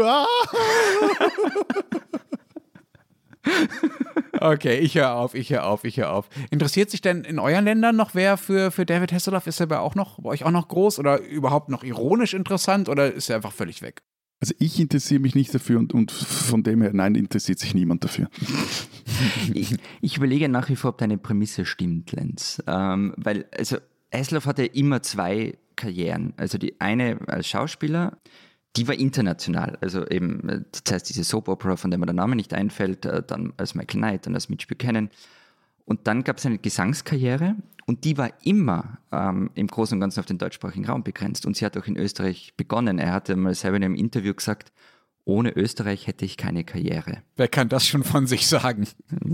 Okay, 4.39 4.79
ich 4.79 4.95
höre 4.95 5.13
auf, 5.13 5.35
ich 5.35 5.51
höre 5.51 5.63
auf, 5.63 5.85
ich 5.85 5.97
höre 5.97 6.11
auf. 6.11 6.27
Interessiert 6.49 6.89
sich 6.89 6.99
denn 6.99 7.23
in 7.23 7.39
euren 7.39 7.63
Ländern 7.63 7.95
noch 7.95 8.13
wer 8.13 8.35
für, 8.35 8.71
für 8.71 8.85
David 8.85 9.13
Hasselhoff? 9.13 9.47
Ist 9.47 9.61
er 9.61 9.67
bei, 9.67 9.77
auch 9.77 9.95
noch, 9.95 10.19
bei 10.19 10.31
euch 10.31 10.43
auch 10.43 10.51
noch 10.51 10.67
groß 10.67 10.99
oder 10.99 11.21
überhaupt 11.21 11.69
noch 11.69 11.83
ironisch 11.83 12.33
interessant 12.33 12.89
oder 12.89 13.13
ist 13.13 13.29
er 13.29 13.37
einfach 13.37 13.53
völlig 13.53 13.81
weg? 13.81 14.01
Also 14.41 14.53
ich 14.59 14.77
interessiere 14.81 15.21
mich 15.21 15.35
nicht 15.35 15.53
dafür 15.55 15.79
und, 15.79 15.93
und 15.93 16.11
von 16.11 16.63
dem 16.63 16.81
her, 16.81 16.91
nein, 16.93 17.15
interessiert 17.15 17.59
sich 17.59 17.73
niemand 17.73 18.03
dafür. 18.03 18.29
Ich, 19.53 19.75
ich 20.01 20.17
überlege 20.17 20.49
nach 20.49 20.69
wie 20.69 20.75
vor, 20.75 20.91
ob 20.91 20.97
deine 20.97 21.17
Prämisse 21.17 21.65
stimmt, 21.65 22.11
Lenz. 22.13 22.61
Ähm, 22.65 23.13
weil, 23.15 23.45
also, 23.55 23.77
Hasselhoff 24.11 24.45
hatte 24.45 24.65
immer 24.65 25.03
zwei 25.03 25.57
Karrieren. 25.75 26.33
Also 26.37 26.57
die 26.57 26.79
eine 26.81 27.19
als 27.27 27.47
Schauspieler, 27.47 28.17
die 28.75 28.87
war 28.87 28.95
international. 28.95 29.77
Also 29.81 30.07
eben, 30.07 30.65
das 30.71 30.93
heißt, 30.93 31.09
diese 31.09 31.23
Soap 31.23 31.47
Opera, 31.47 31.75
von 31.75 31.91
der 31.91 31.99
mir 31.99 32.07
der 32.07 32.15
Name 32.15 32.35
nicht 32.35 32.53
einfällt, 32.53 33.05
äh, 33.05 33.21
dann 33.25 33.53
als 33.57 33.75
Michael 33.75 33.99
Knight, 33.99 34.25
dann 34.25 34.35
als 34.35 34.49
Mitch 34.49 34.67
Buchanan. 34.67 35.09
Und 35.85 36.07
dann 36.07 36.23
gab 36.23 36.37
es 36.37 36.45
eine 36.45 36.57
Gesangskarriere 36.57 37.55
und 37.85 38.05
die 38.05 38.17
war 38.17 38.31
immer 38.43 38.99
ähm, 39.11 39.51
im 39.53 39.67
Großen 39.67 39.95
und 39.95 39.99
Ganzen 39.99 40.21
auf 40.21 40.25
den 40.25 40.37
deutschsprachigen 40.37 40.85
Raum 40.85 41.03
begrenzt. 41.03 41.45
Und 41.45 41.57
sie 41.57 41.65
hat 41.65 41.77
auch 41.77 41.85
in 41.85 41.97
Österreich 41.97 42.53
begonnen. 42.55 42.99
Er 42.99 43.11
hatte 43.11 43.35
mal 43.35 43.53
selber 43.53 43.77
in 43.77 43.83
einem 43.83 43.95
Interview 43.95 44.33
gesagt, 44.33 44.71
ohne 45.25 45.55
Österreich 45.55 46.07
hätte 46.07 46.25
ich 46.25 46.37
keine 46.37 46.63
Karriere. 46.63 47.23
Wer 47.35 47.47
kann 47.47 47.69
das 47.69 47.87
schon 47.87 48.03
von 48.03 48.27
sich 48.27 48.47
sagen? 48.47 48.87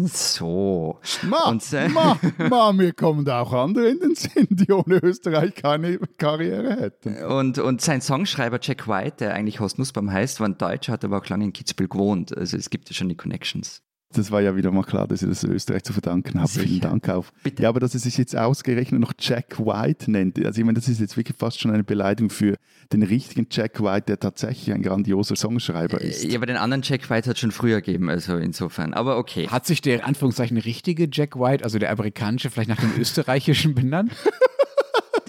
So. 0.06 1.00
Ma, 1.24 1.50
Und, 1.50 1.74
äh, 1.74 1.90
ma, 1.90 2.20
ma, 2.50 2.72
mir 2.72 2.94
kommen 2.94 3.26
da 3.26 3.42
auch 3.42 3.54
andere 3.54 3.90
in 3.90 4.00
den 4.00 4.16
Sinn, 4.16 4.48
die 4.50 4.72
ohne 4.72 4.98
Österreich 4.98 5.56
keine 5.56 5.98
Karriere 6.18 6.76
hätten. 6.80 7.24
Und, 7.24 7.58
und 7.58 7.82
sein 7.82 8.02
Songschreiber 8.02 8.60
Jack 8.62 8.88
White, 8.88 9.18
der 9.20 9.34
eigentlich 9.34 9.60
Horst 9.60 9.80
Nussbaum 9.80 10.12
heißt, 10.12 10.40
war 10.40 10.48
ein 10.48 10.58
Deutscher, 10.58 10.94
hat 10.94 11.04
aber 11.04 11.18
auch 11.18 11.28
lange 11.28 11.46
in 11.46 11.54
Kitzbühel 11.54 11.90
gewohnt. 11.90 12.38
Also 12.38 12.58
es 12.58 12.70
gibt 12.70 12.90
ja 12.90 12.96
schon 12.96 13.10
die 13.10 13.18
Connections. 13.18 13.82
Das 14.14 14.32
war 14.32 14.42
ja 14.42 14.56
wieder 14.56 14.72
mal 14.72 14.84
klar, 14.84 15.08
dass 15.08 15.22
ihr 15.22 15.28
das 15.28 15.44
Österreich 15.44 15.84
zu 15.84 15.94
verdanken 15.94 16.40
habt. 16.40 16.50
Sicher. 16.50 16.66
Vielen 16.66 16.82
Dank 16.82 17.10
auf. 17.10 17.32
Bitte. 17.44 17.62
Ja, 17.62 17.70
aber 17.70 17.80
dass 17.80 17.94
er 17.94 18.00
sich 18.00 18.18
jetzt 18.18 18.36
ausgerechnet 18.36 19.00
noch 19.00 19.14
Jack 19.20 19.60
White 19.60 20.10
nennt, 20.10 20.44
also 20.44 20.60
ich 20.60 20.66
meine, 20.66 20.80
das 20.80 20.88
ist 20.88 21.00
jetzt 21.00 21.16
wirklich 21.16 21.38
fast 21.38 21.60
schon 21.60 21.72
eine 21.72 21.84
Beleidigung 21.84 22.32
für 22.32 22.56
den 22.92 23.04
richtigen 23.04 23.48
Jack 23.52 23.84
White, 23.84 24.08
der 24.08 24.20
tatsächlich 24.20 24.74
ein 24.74 24.82
grandioser 24.82 25.36
Songschreiber 25.36 26.02
ist. 26.02 26.24
Ja, 26.24 26.38
aber 26.38 26.48
den 26.48 26.58
anderen 26.58 26.82
Jack 26.82 27.08
White 27.12 27.30
hat 27.30 27.38
schon 27.38 27.52
früher 27.52 27.82
gegeben, 27.82 28.10
also 28.10 28.38
insofern. 28.38 28.96
Aber 28.96 29.18
okay. 29.18 29.48
Hat 29.48 29.68
sich 29.68 29.82
der 29.82 30.08
Anführungszeichen 30.08 30.58
richtige 30.58 31.08
Jack 31.12 31.40
White, 31.40 31.64
also 31.64 31.78
der 31.78 31.92
amerikanische, 31.92 32.50
vielleicht 32.50 32.70
nach 32.70 32.80
dem 32.80 32.92
österreichischen 33.00 33.76
benannt? 33.76 34.12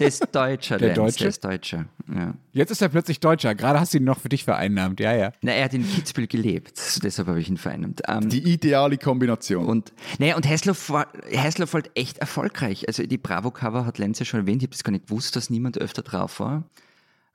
Der 0.01 0.07
ist 0.07 0.27
Deutscher, 0.35 0.77
Der 0.77 0.87
Lenz, 0.89 0.97
Deutsche? 0.97 1.19
Der 1.19 1.29
ist 1.29 1.43
Deutscher. 1.43 1.85
Ja. 2.13 2.33
Jetzt 2.51 2.71
ist 2.71 2.81
er 2.81 2.89
plötzlich 2.89 3.19
Deutscher. 3.19 3.55
Gerade 3.55 3.79
hast 3.79 3.93
du 3.93 3.99
ihn 3.99 4.03
noch 4.03 4.19
für 4.19 4.29
dich 4.29 4.43
vereinnahmt. 4.43 4.99
Ja, 4.99 5.15
ja. 5.15 5.31
Na, 5.41 5.51
er 5.53 5.65
hat 5.65 5.73
in 5.73 5.87
Kitzbühel 5.89 6.27
gelebt, 6.27 6.79
deshalb 7.03 7.27
habe 7.27 7.39
ich 7.39 7.49
ihn 7.49 7.57
vereinnahmt. 7.57 8.01
Ähm, 8.07 8.29
Die 8.29 8.51
ideale 8.53 8.97
Kombination. 8.97 9.65
und, 9.65 9.93
naja, 10.19 10.35
und 10.35 10.47
Hasselhoff 10.47 10.89
war, 10.89 11.07
halt 11.73 11.91
echt 11.95 12.17
erfolgreich. 12.17 12.87
Also 12.87 13.05
die 13.05 13.17
Bravo-Cover 13.17 13.85
hat 13.85 13.97
Lenz 13.97 14.19
ja 14.19 14.25
schon 14.25 14.41
erwähnt. 14.41 14.61
Ich 14.61 14.67
habe 14.67 14.75
das 14.75 14.83
gar 14.83 14.91
nicht 14.91 15.07
gewusst, 15.07 15.35
dass 15.35 15.49
niemand 15.49 15.77
öfter 15.77 16.01
drauf 16.01 16.39
war. 16.39 16.63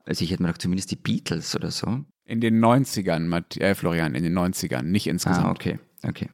Also 0.04 0.24
ich 0.24 0.30
hätte 0.30 0.42
mir 0.42 0.50
doch 0.50 0.58
zumindest 0.58 0.90
die 0.90 0.96
Beatles 0.96 1.56
oder 1.56 1.70
so. 1.70 2.00
In 2.24 2.40
den 2.40 2.64
90ern, 2.64 3.20
Matt, 3.20 3.56
äh, 3.56 3.74
Florian, 3.74 4.14
in 4.14 4.22
den 4.24 4.36
90ern, 4.36 4.82
nicht 4.82 5.06
insgesamt. 5.06 5.46
Ah, 5.46 5.50
okay, 5.50 5.78
okay. 6.02 6.28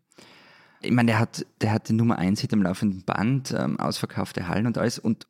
Ich 0.80 0.90
meine, 0.90 1.12
der 1.12 1.18
hat, 1.20 1.46
der 1.60 1.72
hat 1.72 1.88
den 1.88 1.96
Nummer 1.96 2.18
1 2.18 2.40
Hit 2.40 2.52
am 2.52 2.62
laufenden 2.62 3.04
Band, 3.04 3.54
ähm, 3.56 3.78
ausverkaufte 3.78 4.48
Hallen 4.48 4.66
und 4.66 4.78
alles. 4.78 4.98
Und 4.98 5.26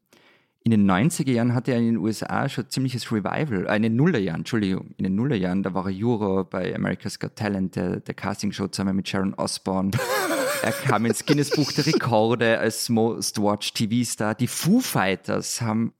in 0.64 0.70
den 0.70 0.88
90er 0.88 1.32
Jahren 1.32 1.54
hatte 1.54 1.72
er 1.72 1.78
in 1.78 1.86
den 1.86 1.96
USA 1.96 2.48
schon 2.48 2.68
ziemliches 2.70 3.10
Revival, 3.10 3.66
äh, 3.66 3.76
in 3.76 3.82
den 3.82 3.96
Nullerjahren, 3.96 4.42
Entschuldigung, 4.42 4.94
in 4.96 5.04
den 5.04 5.16
Nullerjahren, 5.16 5.62
da 5.62 5.74
war 5.74 5.86
er 5.86 5.90
Juror 5.90 6.48
bei 6.48 6.74
America's 6.74 7.18
Got 7.18 7.36
Talent, 7.36 7.74
der, 7.76 8.00
der 8.00 8.14
Castingshow 8.14 8.68
zusammen 8.68 8.96
mit 8.96 9.08
Sharon 9.08 9.34
Osbourne. 9.34 9.90
er 10.62 10.72
kam 10.72 11.04
ins 11.06 11.26
Guinness 11.26 11.50
Buch 11.50 11.72
der 11.72 11.86
Rekorde 11.86 12.58
als 12.58 12.88
Most 12.88 13.42
Watched 13.42 13.74
TV-Star. 13.74 14.34
Die 14.36 14.46
Foo 14.46 14.80
Fighters 14.80 15.60
haben 15.60 15.94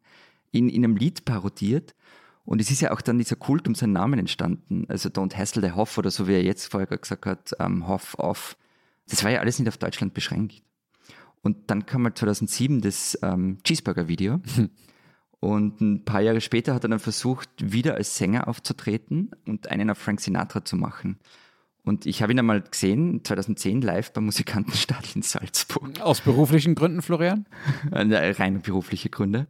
ihn 0.53 0.69
in 0.69 0.85
einem 0.85 0.97
Lied 0.97 1.25
parodiert. 1.25 1.95
Und 2.45 2.61
es 2.61 2.71
ist 2.71 2.81
ja 2.81 2.91
auch 2.93 3.01
dann 3.01 3.19
dieser 3.19 3.37
Kult 3.37 3.69
um 3.69 3.75
seinen 3.75 3.93
Namen 3.93 4.19
entstanden. 4.19 4.85
Also 4.89 5.09
Don't 5.09 5.37
Hassle 5.37 5.63
the 5.63 5.73
Hoff 5.73 5.97
oder 5.99 6.11
so 6.11 6.27
wie 6.27 6.35
er 6.35 6.43
jetzt 6.43 6.71
vorher 6.71 6.87
gesagt 6.87 7.27
hat, 7.27 7.53
ähm, 7.61 7.87
Hoff 7.87 8.17
off. 8.19 8.57
Das 9.09 9.23
war 9.25 9.31
ja 9.31 9.41
alles 9.41 9.59
nicht 9.59 9.69
auf 9.69 9.79
Deutschland 9.79 10.13
beschränkt. 10.15 10.63
Und 11.43 11.71
dann 11.71 11.87
kam 11.87 12.05
halt 12.05 12.19
2007 12.19 12.81
das 12.81 13.19
ähm, 13.23 13.59
Cheeseburger-Video. 13.65 14.41
Und 15.41 15.81
ein 15.81 16.05
paar 16.05 16.21
Jahre 16.21 16.41
später 16.41 16.73
hat 16.73 16.85
er 16.85 16.89
dann 16.89 17.01
versucht, 17.01 17.49
wieder 17.61 17.97
als 17.97 18.17
Sänger 18.17 18.47
aufzutreten 18.47 19.33
und 19.45 19.73
einen 19.73 19.91
auf 19.91 19.99
Frank 19.99 20.21
Sinatra 20.21 20.65
zu 20.65 20.77
machen. 20.77 21.19
Und 21.85 22.07
ich 22.07 22.23
habe 22.23 22.33
ihn 22.33 22.39
einmal 22.39 22.61
gesehen, 22.61 23.25
2010 23.25 23.83
live 23.83 24.13
beim 24.13 24.27
Musikantenstadel 24.27 25.11
in 25.17 25.23
Salzburg. 25.23 26.01
Aus 26.01 26.21
beruflichen 26.21 26.77
Gründen, 26.77 27.03
Florian? 27.03 27.47
Rein 27.91 28.63
berufliche 28.63 29.11
Gründe. 29.11 29.49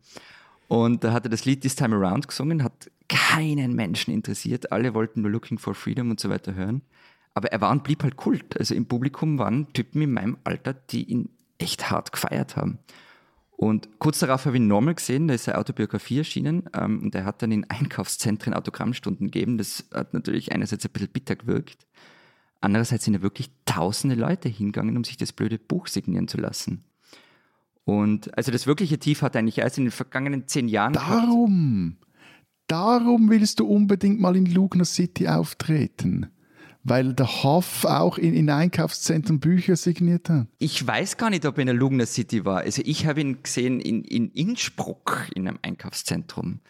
Und 0.66 1.04
da 1.04 1.12
hat 1.12 1.26
er 1.26 1.30
das 1.30 1.44
Lied 1.44 1.60
This 1.60 1.76
Time 1.76 1.94
Around 1.94 2.28
gesungen, 2.28 2.64
hat 2.64 2.90
keinen 3.10 3.74
Menschen 3.74 4.14
interessiert. 4.14 4.72
Alle 4.72 4.94
wollten 4.94 5.20
nur 5.20 5.30
Looking 5.30 5.58
for 5.58 5.74
Freedom 5.74 6.10
und 6.10 6.20
so 6.20 6.30
weiter 6.30 6.54
hören. 6.54 6.80
Aber 7.34 7.52
er 7.52 7.60
war 7.60 7.70
und 7.70 7.84
blieb 7.84 8.02
halt 8.02 8.16
Kult. 8.16 8.58
Also 8.58 8.74
im 8.74 8.86
Publikum 8.86 9.38
waren 9.38 9.70
Typen 9.74 10.00
in 10.00 10.12
meinem 10.12 10.38
Alter, 10.44 10.72
die 10.72 11.04
ihn 11.04 11.28
echt 11.62 11.90
hart 11.90 12.12
gefeiert 12.12 12.56
haben. 12.56 12.78
Und 13.62 14.00
kurz 14.00 14.18
darauf 14.18 14.44
habe 14.44 14.56
ich 14.56 14.62
ihn 14.62 14.66
nochmal 14.66 14.96
gesehen, 14.96 15.28
da 15.28 15.34
ist 15.34 15.44
seine 15.44 15.58
Autobiografie 15.58 16.18
erschienen 16.18 16.64
ähm, 16.74 17.00
und 17.00 17.14
er 17.14 17.24
hat 17.24 17.42
dann 17.42 17.52
in 17.52 17.68
Einkaufszentren 17.70 18.54
Autogrammstunden 18.54 19.30
gegeben. 19.30 19.56
Das 19.56 19.84
hat 19.94 20.14
natürlich 20.14 20.50
einerseits 20.50 20.84
ein 20.84 20.90
bisschen 20.90 21.12
bitter 21.12 21.36
gewirkt. 21.36 21.86
Andererseits 22.60 23.04
sind 23.04 23.14
ja 23.14 23.22
wirklich 23.22 23.50
tausende 23.64 24.16
Leute 24.16 24.48
hingegangen, 24.48 24.96
um 24.96 25.04
sich 25.04 25.16
das 25.16 25.32
blöde 25.32 25.58
Buch 25.58 25.86
signieren 25.86 26.28
zu 26.28 26.38
lassen. 26.38 26.84
Und 27.84 28.36
also 28.36 28.50
das 28.50 28.66
wirkliche 28.66 28.98
Tief 28.98 29.22
hat 29.22 29.36
eigentlich 29.36 29.58
erst 29.58 29.78
in 29.78 29.84
den 29.84 29.90
vergangenen 29.90 30.48
zehn 30.48 30.68
Jahren 30.68 30.94
gehabt. 30.94 31.24
Darum, 31.24 31.96
darum 32.66 33.30
willst 33.30 33.60
du 33.60 33.66
unbedingt 33.66 34.20
mal 34.20 34.36
in 34.36 34.46
Lugner 34.46 34.84
City 34.84 35.28
auftreten. 35.28 36.30
Weil 36.84 37.14
der 37.14 37.44
Hoff 37.44 37.84
auch 37.84 38.18
in, 38.18 38.34
in 38.34 38.50
Einkaufszentren 38.50 39.38
Bücher 39.38 39.76
signiert 39.76 40.28
hat. 40.28 40.48
Ich 40.58 40.84
weiß 40.84 41.16
gar 41.16 41.30
nicht, 41.30 41.46
ob 41.46 41.58
er 41.58 41.62
in 41.62 41.66
der 41.66 41.76
Lugner 41.76 42.06
City 42.06 42.44
war. 42.44 42.58
Also 42.58 42.82
ich 42.84 43.06
habe 43.06 43.20
ihn 43.20 43.42
gesehen 43.42 43.80
in, 43.80 44.02
in 44.02 44.30
Innsbruck 44.30 45.28
in 45.34 45.46
einem 45.46 45.58
Einkaufszentrum. 45.62 46.60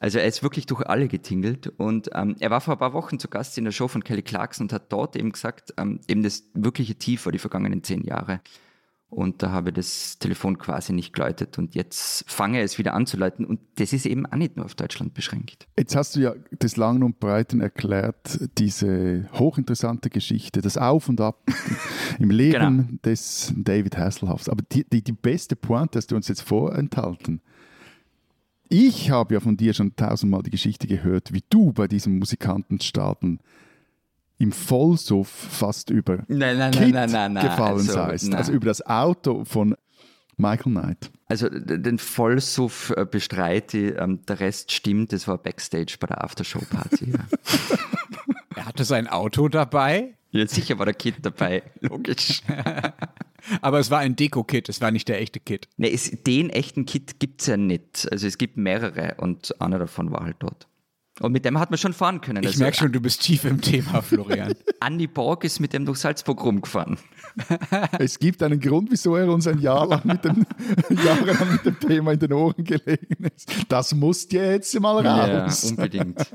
Also 0.00 0.18
er 0.18 0.26
ist 0.26 0.42
wirklich 0.42 0.66
durch 0.66 0.86
alle 0.86 1.08
getingelt 1.08 1.66
und 1.66 2.10
ähm, 2.14 2.36
er 2.38 2.50
war 2.50 2.60
vor 2.60 2.74
ein 2.74 2.78
paar 2.78 2.92
Wochen 2.92 3.18
zu 3.18 3.28
Gast 3.28 3.58
in 3.58 3.64
der 3.64 3.72
Show 3.72 3.88
von 3.88 4.04
Kelly 4.04 4.22
Clarkson 4.22 4.66
und 4.66 4.72
hat 4.72 4.92
dort 4.92 5.16
eben 5.16 5.32
gesagt, 5.32 5.74
ähm, 5.76 6.00
eben 6.06 6.22
das 6.22 6.44
wirkliche 6.54 6.94
Tief 6.94 7.24
war 7.24 7.32
die 7.32 7.40
vergangenen 7.40 7.82
zehn 7.82 8.04
Jahre. 8.04 8.40
Und 9.10 9.42
da 9.42 9.52
habe 9.52 9.72
das 9.72 10.18
Telefon 10.18 10.58
quasi 10.58 10.92
nicht 10.92 11.14
geläutet 11.14 11.56
und 11.56 11.74
jetzt 11.74 12.30
fange 12.30 12.60
es 12.60 12.76
wieder 12.76 12.92
an 12.92 13.06
zu 13.06 13.16
läuten 13.16 13.46
und 13.46 13.58
das 13.76 13.94
ist 13.94 14.04
eben 14.04 14.26
auch 14.26 14.36
nicht 14.36 14.56
nur 14.56 14.66
auf 14.66 14.74
Deutschland 14.74 15.14
beschränkt. 15.14 15.66
Jetzt 15.78 15.96
hast 15.96 16.14
du 16.14 16.20
ja 16.20 16.34
des 16.50 16.76
Langen 16.76 17.02
und 17.02 17.18
Breiten 17.18 17.62
erklärt, 17.62 18.38
diese 18.58 19.26
hochinteressante 19.32 20.10
Geschichte, 20.10 20.60
das 20.60 20.76
Auf 20.76 21.08
und 21.08 21.22
Ab 21.22 21.38
im 22.18 22.30
Leben 22.30 22.52
Genau. 22.52 22.98
des 23.02 23.54
David 23.56 23.96
Hasselhoffs. 23.96 24.50
Aber 24.50 24.62
die, 24.70 24.84
die, 24.84 25.02
die 25.02 25.12
beste 25.12 25.56
Pointe 25.56 25.96
hast 25.96 26.10
du 26.10 26.16
uns 26.16 26.28
jetzt 26.28 26.42
vorenthalten. 26.42 27.40
Ich 28.68 29.10
habe 29.10 29.32
ja 29.32 29.40
von 29.40 29.56
dir 29.56 29.72
schon 29.72 29.96
tausendmal 29.96 30.42
die 30.42 30.50
Geschichte 30.50 30.86
gehört, 30.86 31.32
wie 31.32 31.42
du 31.48 31.72
bei 31.72 31.88
diesem 31.88 32.18
Musikantenstaaten 32.18 33.40
im 34.38 34.52
Vollsuff 34.52 35.28
fast 35.28 35.90
über 35.90 36.24
Nein, 36.28 36.58
nein, 36.58 36.70
Kit 36.70 36.92
nein, 36.92 37.10
nein, 37.10 37.32
nein, 37.32 37.44
gefallen 37.44 37.78
also, 37.78 37.92
seist. 37.92 38.28
nein. 38.28 38.38
Also 38.38 38.52
über 38.52 38.66
das 38.66 38.86
Auto 38.86 39.44
von 39.44 39.74
Michael 40.36 40.72
Knight. 40.72 41.10
Also 41.26 41.48
den 41.48 41.98
Vollsuff 41.98 42.94
äh, 42.96 43.04
bestreite 43.04 43.78
ich, 43.78 43.98
ähm, 43.98 44.24
der 44.26 44.40
Rest 44.40 44.72
stimmt, 44.72 45.12
das 45.12 45.26
war 45.26 45.36
Backstage 45.38 45.96
bei 45.98 46.06
der 46.06 46.24
Aftershow-Party. 46.24 47.12
ja. 47.12 47.18
Er 48.56 48.66
hatte 48.66 48.84
sein 48.84 49.06
Auto 49.06 49.48
dabei. 49.48 50.16
ja, 50.32 50.44
sicher 50.48 50.78
war 50.78 50.86
der 50.86 50.94
Kid 50.94 51.14
dabei, 51.22 51.62
logisch. 51.80 52.42
Aber 53.60 53.78
es 53.78 53.88
war 53.90 54.00
ein 54.00 54.16
Deko-Kit, 54.16 54.68
es 54.68 54.80
war 54.80 54.90
nicht 54.90 55.08
der 55.08 55.20
echte 55.20 55.38
Kit. 55.38 55.68
Ne, 55.76 55.92
es, 55.92 56.10
den 56.24 56.50
echten 56.50 56.84
Kit 56.84 57.20
gibt 57.20 57.40
es 57.40 57.46
ja 57.46 57.56
nicht. 57.56 58.08
Also 58.10 58.26
es 58.26 58.36
gibt 58.36 58.56
mehrere 58.56 59.14
und 59.18 59.60
einer 59.60 59.78
davon 59.78 60.10
war 60.10 60.24
halt 60.24 60.36
dort. 60.40 60.66
Und 61.20 61.32
mit 61.32 61.44
dem 61.44 61.58
hat 61.58 61.70
man 61.70 61.78
schon 61.78 61.92
fahren 61.92 62.20
können. 62.20 62.42
Ich 62.42 62.50
also, 62.50 62.62
merke 62.62 62.76
schon, 62.76 62.92
du 62.92 63.00
bist 63.00 63.22
tief 63.22 63.44
im 63.44 63.60
Thema, 63.60 64.02
Florian. 64.02 64.54
Andi 64.80 65.06
Borg 65.06 65.44
ist 65.44 65.58
mit 65.58 65.72
dem 65.72 65.84
durch 65.84 65.98
Salzburg 65.98 66.42
rumgefahren. 66.42 66.98
Es 67.98 68.18
gibt 68.18 68.42
einen 68.42 68.58
Grund, 68.58 68.90
wieso 68.90 69.14
er 69.16 69.28
uns 69.28 69.46
ein 69.46 69.60
Jahr 69.60 69.86
lang 69.86 70.02
mit 70.04 70.24
dem, 70.24 70.44
jahrelang 71.04 71.52
mit 71.52 71.64
dem 71.64 71.78
Thema 71.78 72.12
in 72.12 72.18
den 72.18 72.32
Ohren 72.32 72.64
gelegen 72.64 73.26
ist. 73.34 73.50
Das 73.68 73.94
muss 73.94 74.26
jetzt 74.30 74.78
mal 74.80 75.06
raus. 75.06 75.62
Ja, 75.62 75.70
unbedingt. 75.70 76.26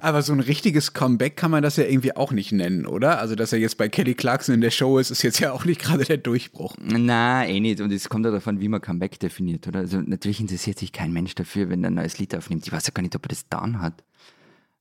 Aber 0.00 0.22
so 0.22 0.32
ein 0.32 0.40
richtiges 0.40 0.92
Comeback 0.92 1.36
kann 1.36 1.50
man 1.50 1.62
das 1.62 1.76
ja 1.76 1.84
irgendwie 1.84 2.14
auch 2.16 2.32
nicht 2.32 2.52
nennen, 2.52 2.86
oder? 2.86 3.20
Also, 3.20 3.36
dass 3.36 3.52
er 3.52 3.58
jetzt 3.58 3.78
bei 3.78 3.88
Kelly 3.88 4.14
Clarkson 4.14 4.54
in 4.54 4.60
der 4.60 4.70
Show 4.70 4.98
ist, 4.98 5.10
ist 5.10 5.22
jetzt 5.22 5.40
ja 5.40 5.52
auch 5.52 5.64
nicht 5.64 5.80
gerade 5.80 6.04
der 6.04 6.18
Durchbruch. 6.18 6.74
Na, 6.82 7.46
eh 7.46 7.60
nicht. 7.60 7.80
Und 7.80 7.92
es 7.92 8.08
kommt 8.08 8.24
ja 8.24 8.30
davon, 8.30 8.60
wie 8.60 8.68
man 8.68 8.80
Comeback 8.80 9.18
definiert, 9.18 9.66
oder? 9.66 9.80
Also 9.80 10.00
natürlich 10.00 10.40
interessiert 10.40 10.78
sich 10.78 10.92
kein 10.92 11.12
Mensch 11.12 11.34
dafür, 11.34 11.70
wenn 11.70 11.84
er 11.84 11.90
ein 11.90 11.94
neues 11.94 12.18
Lied 12.18 12.34
aufnimmt. 12.34 12.66
Ich 12.66 12.72
weiß 12.72 12.86
ja 12.86 12.92
gar 12.92 13.02
nicht, 13.02 13.16
ob 13.16 13.24
er 13.24 13.28
das 13.28 13.48
dann 13.48 13.80
hat. 13.80 14.02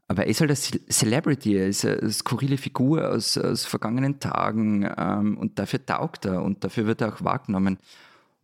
Aber 0.10 0.24
er 0.24 0.30
ist 0.30 0.42
halt 0.42 0.50
eine 0.50 0.58
Celebrity, 0.90 1.56
er 1.56 1.68
ist 1.68 1.86
eine 1.86 2.12
skurrile 2.12 2.58
Figur 2.58 3.12
aus, 3.12 3.38
aus 3.38 3.66
vergangenen 3.66 4.20
Tagen 4.20 4.90
ähm, 4.98 5.38
und 5.38 5.60
dafür 5.60 5.86
taugt 5.86 6.26
er 6.26 6.42
und 6.42 6.64
dafür 6.64 6.88
wird 6.88 7.02
er 7.02 7.14
auch 7.14 7.24
wahrgenommen. 7.24 7.78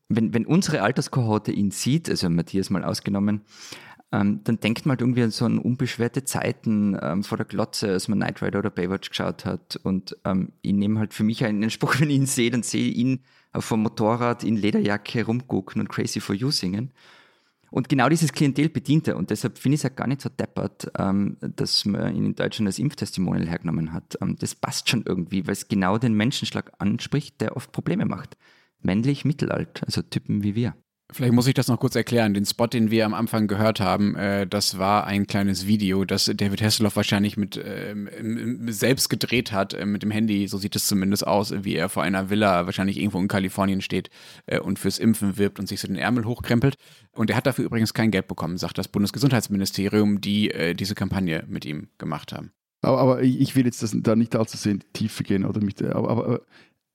Wenn, 0.08 0.32
wenn 0.36 0.46
unsere 0.46 0.84
Alterskohorte 0.84 1.52
ihn 1.52 1.72
sieht, 1.72 2.08
also 2.08 2.30
Matthias 2.30 2.70
mal 2.70 2.84
ausgenommen, 2.84 3.42
ähm, 4.12 4.42
dann 4.44 4.60
denkt 4.60 4.86
man 4.86 4.92
halt 4.92 5.02
irgendwie 5.02 5.24
an 5.24 5.32
so 5.32 5.46
an 5.46 5.58
unbeschwerte 5.58 6.24
Zeiten 6.24 6.96
ähm, 7.02 7.24
vor 7.24 7.38
der 7.40 7.48
Glotze, 7.48 7.88
als 7.88 8.08
man 8.10 8.20
Knight 8.20 8.44
Rider 8.44 8.60
oder 8.60 8.70
Baywatch 8.70 9.10
geschaut 9.10 9.46
hat. 9.46 9.80
Und 9.82 10.16
ähm, 10.24 10.52
ich 10.62 10.74
nehme 10.74 11.00
halt 11.00 11.16
für 11.16 11.24
mich 11.24 11.44
einen 11.44 11.72
Spruch, 11.72 11.96
wenn 12.00 12.12
ich 12.12 12.16
ihn 12.16 12.28
sehe, 12.28 12.52
dann 12.52 12.62
sehe 12.62 12.92
ich 12.92 12.96
ihn 12.96 13.22
auf 13.54 13.68
dem 13.70 13.82
Motorrad 13.82 14.44
in 14.44 14.56
Lederjacke 14.56 15.26
rumgucken 15.26 15.82
und 15.82 15.90
Crazy 15.90 16.20
for 16.20 16.36
You 16.36 16.52
singen. 16.52 16.92
Und 17.76 17.90
genau 17.90 18.08
dieses 18.08 18.32
Klientel 18.32 18.70
bedient 18.70 19.06
er. 19.10 19.18
Und 19.18 19.32
deshalb 19.32 19.58
finde 19.58 19.76
ich 19.76 19.80
es 19.80 19.84
ja 19.84 19.90
gar 19.90 20.08
nicht 20.08 20.22
so 20.22 20.30
deppert, 20.30 20.90
ähm, 20.98 21.36
dass 21.42 21.84
man 21.84 22.16
ihn 22.16 22.24
in 22.24 22.34
Deutschland 22.34 22.70
als 22.70 22.80
Impftestimonial 22.80 23.50
hergenommen 23.50 23.92
hat. 23.92 24.18
Ähm, 24.22 24.38
das 24.40 24.56
passt 24.56 24.88
schon 24.88 25.04
irgendwie, 25.06 25.46
weil 25.46 25.52
es 25.52 25.68
genau 25.68 25.98
den 25.98 26.14
Menschenschlag 26.14 26.72
anspricht, 26.78 27.42
der 27.42 27.58
oft 27.58 27.74
Probleme 27.74 28.06
macht. 28.06 28.38
Männlich, 28.80 29.26
mittelalt, 29.26 29.84
also 29.86 30.02
Typen 30.04 30.42
wie 30.42 30.56
wir. 30.56 30.74
Vielleicht 31.12 31.34
muss 31.34 31.46
ich 31.46 31.54
das 31.54 31.68
noch 31.68 31.80
kurz 31.80 31.96
erklären. 31.96 32.34
Den 32.34 32.46
Spot, 32.46 32.66
den 32.66 32.90
wir 32.90 33.06
am 33.06 33.14
Anfang 33.14 33.48
gehört 33.48 33.80
haben, 33.80 34.16
äh, 34.16 34.48
das 34.48 34.80
war 34.80 35.06
ein 35.06 35.28
kleines 35.28 35.68
Video, 35.68 36.04
das 36.04 36.32
David 36.34 36.64
Hasselhoff 36.64 36.96
wahrscheinlich 36.96 37.38
mit 37.38 37.58
äh, 37.58 37.96
selbst 38.68 39.10
gedreht 39.10 39.52
hat, 39.52 39.76
äh, 39.76 39.86
mit 39.86 40.02
dem 40.02 40.10
Handy. 40.10 40.48
So 40.48 40.58
sieht 40.58 40.76
es 40.76 40.88
zumindest 40.88 41.28
aus, 41.28 41.54
wie 41.64 41.76
er 41.76 41.90
vor 41.90 42.02
einer 42.02 42.32
Villa 42.32 42.66
wahrscheinlich 42.66 42.98
irgendwo 42.98 43.20
in 43.20 43.28
Kalifornien 43.28 43.82
steht 43.82 44.10
äh, 44.48 44.60
und 44.60 44.80
fürs 44.80 44.98
Impfen 44.98 45.38
wirbt 45.38 45.60
und 45.60 45.68
sich 45.68 45.80
so 45.80 45.88
den 45.88 45.98
Ärmel 45.98 46.26
hochkrempelt. 46.26 46.76
Und 47.12 47.30
er 47.30 47.38
hat 47.38 47.46
dafür 47.46 47.66
übrigens 47.66 47.94
kein 47.94 48.10
Geld 48.10 48.28
bekommen, 48.28 48.58
sagt 48.58 48.80
das 48.80 48.88
Bundesgesundheitsministerium, 48.88 50.22
die 50.22 50.50
äh, 50.50 50.74
diese 50.74 50.96
Kampagne 50.96 51.44
mit 51.48 51.66
ihm 51.66 51.90
gemacht 52.00 52.34
haben. 52.34 52.52
Aber, 52.82 53.00
aber 53.00 53.22
ich 53.22 53.56
will 53.56 53.66
jetzt 53.66 53.84
das, 53.84 53.96
da 53.96 54.16
nicht 54.16 54.36
allzu 54.36 54.58
sehr 54.58 54.74
in 54.74 54.80
die 54.80 54.88
Tiefe 54.94 55.24
gehen 55.24 55.46
oder 55.46 55.62
mit, 55.62 55.84
aber, 55.84 56.10
aber 56.10 56.42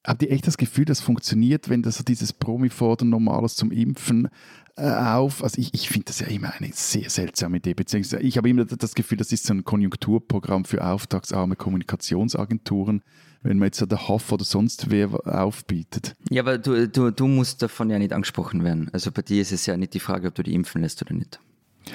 Habt 0.02 0.22
ihr 0.22 0.30
echt 0.30 0.46
das 0.46 0.56
Gefühl, 0.56 0.86
das 0.86 1.00
funktioniert, 1.00 1.68
wenn 1.68 1.82
das 1.82 1.98
so 1.98 2.04
dieses 2.04 2.32
Promi-Fordern 2.32 3.10
Normales 3.10 3.54
zum 3.54 3.70
Impfen 3.70 4.28
äh, 4.76 4.88
auf? 4.88 5.44
Also 5.44 5.60
ich, 5.60 5.74
ich 5.74 5.90
finde 5.90 6.06
das 6.06 6.20
ja 6.20 6.26
immer 6.28 6.54
eine 6.54 6.70
sehr 6.72 7.10
seltsame 7.10 7.58
Idee, 7.58 7.74
beziehungsweise 7.74 8.22
ich 8.22 8.38
habe 8.38 8.48
immer 8.48 8.64
das 8.64 8.94
Gefühl, 8.94 9.18
das 9.18 9.30
ist 9.30 9.44
so 9.44 9.52
ein 9.52 9.64
Konjunkturprogramm 9.64 10.64
für 10.64 10.82
auftragsarme 10.82 11.54
Kommunikationsagenturen, 11.54 13.02
wenn 13.42 13.58
man 13.58 13.66
jetzt 13.66 13.80
der 13.80 14.08
Hoff 14.08 14.32
oder 14.32 14.44
sonst 14.44 14.90
wer 14.90 15.10
aufbietet. 15.26 16.16
Ja, 16.30 16.42
aber 16.42 16.56
du, 16.56 16.88
du, 16.88 17.10
du 17.10 17.26
musst 17.26 17.60
davon 17.60 17.90
ja 17.90 17.98
nicht 17.98 18.14
angesprochen 18.14 18.64
werden. 18.64 18.88
Also 18.94 19.12
bei 19.12 19.20
dir 19.20 19.42
ist 19.42 19.52
es 19.52 19.66
ja 19.66 19.76
nicht 19.76 19.92
die 19.92 20.00
Frage, 20.00 20.28
ob 20.28 20.34
du 20.34 20.42
die 20.42 20.54
impfen 20.54 20.80
lässt 20.80 21.02
oder 21.02 21.12
nicht. 21.12 21.40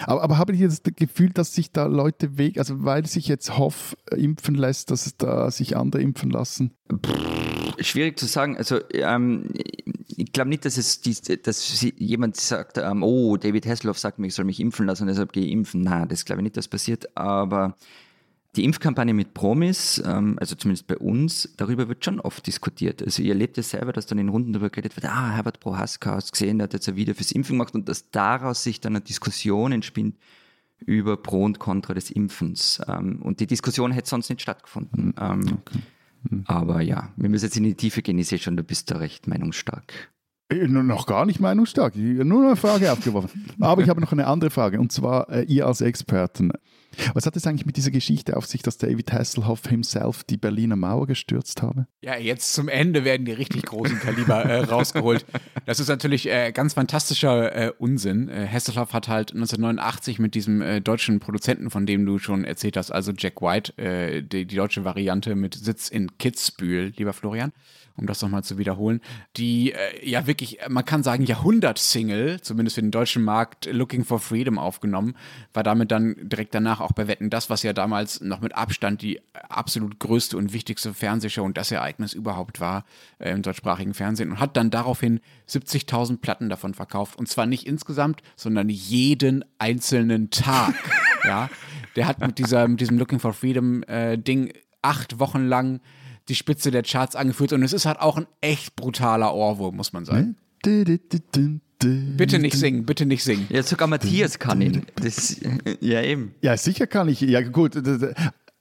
Aber, 0.05 0.23
aber 0.23 0.37
habe 0.37 0.53
ich 0.53 0.61
das 0.61 0.81
Gefühl, 0.83 1.29
dass 1.29 1.53
sich 1.53 1.71
da 1.71 1.85
Leute 1.85 2.37
weg, 2.37 2.57
also 2.57 2.83
weil 2.83 3.05
sich 3.05 3.27
jetzt 3.27 3.57
Hoff 3.57 3.95
impfen 4.11 4.55
lässt, 4.55 4.91
dass 4.91 5.15
da 5.17 5.49
sich 5.51 5.77
andere 5.77 6.01
impfen 6.01 6.31
lassen? 6.31 6.71
Schwierig 7.79 8.19
zu 8.19 8.25
sagen. 8.25 8.57
Also 8.57 8.79
ähm, 8.91 9.49
ich 10.07 10.31
glaube 10.31 10.49
nicht, 10.49 10.65
dass 10.65 10.77
es 10.77 11.01
die, 11.01 11.15
dass 11.41 11.81
jemand 11.97 12.37
sagt, 12.37 12.77
ähm, 12.77 13.03
oh, 13.03 13.37
David 13.37 13.65
Hasselhoff 13.65 13.99
sagt 13.99 14.19
mir, 14.19 14.27
ich 14.27 14.35
soll 14.35 14.45
mich 14.45 14.59
impfen 14.59 14.85
lassen, 14.85 15.07
deshalb 15.07 15.33
gehe 15.33 15.45
ich 15.45 15.51
impfen. 15.51 15.81
Nein, 15.81 16.07
das 16.07 16.25
glaube 16.25 16.41
ich 16.41 16.43
nicht, 16.43 16.57
dass 16.57 16.67
passiert. 16.67 17.15
Aber 17.17 17.75
die 18.55 18.63
Impfkampagne 18.63 19.13
mit 19.13 19.33
Promis, 19.33 20.01
ähm, 20.05 20.37
also 20.39 20.55
zumindest 20.55 20.87
bei 20.87 20.97
uns, 20.97 21.53
darüber 21.57 21.87
wird 21.87 22.03
schon 22.05 22.19
oft 22.19 22.45
diskutiert. 22.47 23.03
Also 23.03 23.21
ihr 23.21 23.33
erlebt 23.33 23.57
ja 23.57 23.63
selber, 23.63 23.93
dass 23.93 24.05
dann 24.05 24.17
in 24.17 24.29
Runden 24.29 24.53
darüber 24.53 24.69
geredet 24.69 24.95
wird, 24.95 25.05
ah, 25.05 25.31
Herbert 25.31 25.59
Prohaska 25.59 26.15
hast 26.15 26.31
gesehen, 26.31 26.57
der 26.57 26.65
hat 26.65 26.73
jetzt 26.73 26.87
ein 26.87 26.95
Video 26.95 27.13
fürs 27.13 27.31
Impfen 27.31 27.57
gemacht 27.57 27.75
und 27.75 27.89
dass 27.89 28.09
daraus 28.11 28.63
sich 28.63 28.79
dann 28.79 28.95
eine 28.95 29.03
Diskussion 29.03 29.71
entspinnt 29.71 30.15
über 30.79 31.17
Pro 31.17 31.43
und 31.43 31.59
Contra 31.59 31.93
des 31.93 32.11
Impfens. 32.11 32.81
Ähm, 32.87 33.21
und 33.21 33.39
die 33.39 33.47
Diskussion 33.47 33.91
hätte 33.91 34.09
sonst 34.09 34.29
nicht 34.29 34.41
stattgefunden. 34.41 35.13
Ähm, 35.19 35.59
okay. 35.61 35.79
Mhm. 36.29 36.43
Aber 36.45 36.81
ja, 36.81 37.09
wir 37.15 37.29
müssen 37.29 37.45
jetzt 37.45 37.57
in 37.57 37.63
die 37.63 37.75
Tiefe 37.75 38.01
gehen. 38.01 38.17
Ich 38.17 38.27
sehe 38.27 38.39
schon, 38.39 38.57
du 38.57 38.63
bist 38.63 38.91
da 38.91 38.97
recht 38.97 39.27
meinungsstark. 39.27 40.11
Äh, 40.49 40.67
noch 40.67 41.07
gar 41.07 41.25
nicht 41.25 41.39
meinungsstark. 41.39 41.95
Nur 41.95 42.45
eine 42.45 42.55
Frage 42.55 42.91
aufgeworfen. 42.91 43.45
Aber 43.59 43.81
ich 43.81 43.89
habe 43.89 44.01
noch 44.01 44.11
eine 44.11 44.27
andere 44.27 44.49
Frage. 44.49 44.79
Und 44.79 44.91
zwar, 44.91 45.29
äh, 45.29 45.43
ihr 45.43 45.65
als 45.65 45.81
Experten. 45.81 46.51
Was 47.13 47.25
hat 47.25 47.35
es 47.35 47.45
eigentlich 47.47 47.65
mit 47.65 47.77
dieser 47.77 47.91
Geschichte 47.91 48.37
auf 48.37 48.45
sich, 48.45 48.61
dass 48.61 48.77
David 48.77 49.11
Hasselhoff 49.11 49.67
himself 49.67 50.23
die 50.23 50.37
Berliner 50.37 50.75
Mauer 50.75 51.07
gestürzt 51.07 51.61
habe? 51.61 51.87
Ja, 52.01 52.17
jetzt 52.17 52.53
zum 52.53 52.67
Ende 52.67 53.03
werden 53.03 53.25
die 53.25 53.31
richtig 53.31 53.63
großen 53.63 53.99
Kaliber 53.99 54.45
äh, 54.45 54.59
rausgeholt. 54.65 55.25
Das 55.65 55.79
ist 55.79 55.87
natürlich 55.87 56.29
äh, 56.29 56.51
ganz 56.51 56.73
fantastischer 56.73 57.55
äh, 57.55 57.71
Unsinn. 57.77 58.29
Äh, 58.29 58.47
Hasselhoff 58.47 58.93
hat 58.93 59.07
halt 59.07 59.31
1989 59.33 60.19
mit 60.19 60.35
diesem 60.35 60.61
äh, 60.61 60.81
deutschen 60.81 61.19
Produzenten, 61.19 61.69
von 61.69 61.85
dem 61.85 62.05
du 62.05 62.19
schon 62.19 62.45
erzählt 62.45 62.77
hast, 62.77 62.91
also 62.91 63.11
Jack 63.17 63.41
White, 63.41 63.77
äh, 63.77 64.21
die, 64.21 64.45
die 64.45 64.55
deutsche 64.55 64.83
Variante 64.83 65.35
mit 65.35 65.55
Sitz 65.55 65.89
in 65.89 66.17
Kitzbühel, 66.17 66.93
lieber 66.97 67.13
Florian, 67.13 67.51
um 67.97 68.07
das 68.07 68.21
nochmal 68.21 68.43
zu 68.43 68.57
wiederholen, 68.57 69.01
die 69.37 69.71
äh, 69.71 70.07
ja 70.07 70.27
wirklich, 70.27 70.59
man 70.69 70.85
kann 70.85 71.03
sagen, 71.03 71.23
Jahrhundert-Single, 71.23 72.41
zumindest 72.41 72.75
für 72.75 72.81
den 72.81 72.91
deutschen 72.91 73.23
Markt, 73.23 73.65
Looking 73.71 74.03
for 74.03 74.19
Freedom 74.19 74.57
aufgenommen, 74.57 75.15
war 75.53 75.63
damit 75.63 75.91
dann 75.91 76.15
direkt 76.21 76.53
danach 76.53 76.81
auch 76.81 76.91
bei 76.91 77.07
Wetten 77.07 77.29
das, 77.29 77.49
was 77.49 77.63
ja 77.63 77.73
damals 77.73 78.21
noch 78.21 78.41
mit 78.41 78.55
Abstand 78.55 79.01
die 79.01 79.21
absolut 79.49 79.99
größte 79.99 80.37
und 80.37 80.53
wichtigste 80.53 80.93
Fernsehshow 80.93 81.43
und 81.43 81.57
das 81.57 81.71
Ereignis 81.71 82.13
überhaupt 82.13 82.59
war 82.59 82.85
äh, 83.19 83.31
im 83.31 83.41
deutschsprachigen 83.41 83.93
Fernsehen 83.93 84.31
und 84.31 84.39
hat 84.39 84.57
dann 84.57 84.71
daraufhin 84.71 85.21
70.000 85.47 86.19
Platten 86.19 86.49
davon 86.49 86.73
verkauft 86.73 87.17
und 87.17 87.29
zwar 87.29 87.45
nicht 87.45 87.65
insgesamt, 87.65 88.21
sondern 88.35 88.69
jeden 88.69 89.45
einzelnen 89.57 90.29
Tag. 90.29 90.73
ja, 91.23 91.49
der 91.95 92.07
hat 92.07 92.19
mit 92.19 92.39
dieser 92.39 92.67
mit 92.67 92.81
diesem 92.81 92.97
Looking 92.97 93.19
for 93.19 93.33
Freedom 93.33 93.83
äh, 93.83 94.17
Ding 94.17 94.51
acht 94.81 95.19
Wochen 95.19 95.45
lang 95.45 95.79
die 96.27 96.35
Spitze 96.35 96.71
der 96.71 96.83
Charts 96.83 97.15
angeführt 97.15 97.53
und 97.53 97.63
es 97.63 97.73
ist 97.73 97.85
halt 97.85 97.99
auch 97.99 98.17
ein 98.17 98.27
echt 98.41 98.75
brutaler 98.75 99.33
Ohrwurm, 99.33 99.75
muss 99.75 99.93
man 99.93 100.05
sagen. 100.05 100.35
Bitte 100.63 102.39
nicht 102.39 102.57
singen, 102.57 102.85
bitte 102.85 103.05
nicht 103.05 103.23
singen. 103.23 103.47
Ja, 103.49 103.61
sogar 103.61 103.87
Matthias 103.87 104.39
kann 104.39 104.61
ihn. 104.61 104.85
Das, 104.95 105.39
ja, 105.81 106.01
eben. 106.01 106.33
Ja, 106.41 106.57
sicher 106.57 106.87
kann 106.87 107.07
ich. 107.07 107.21
Ja, 107.21 107.41
gut. 107.41 107.75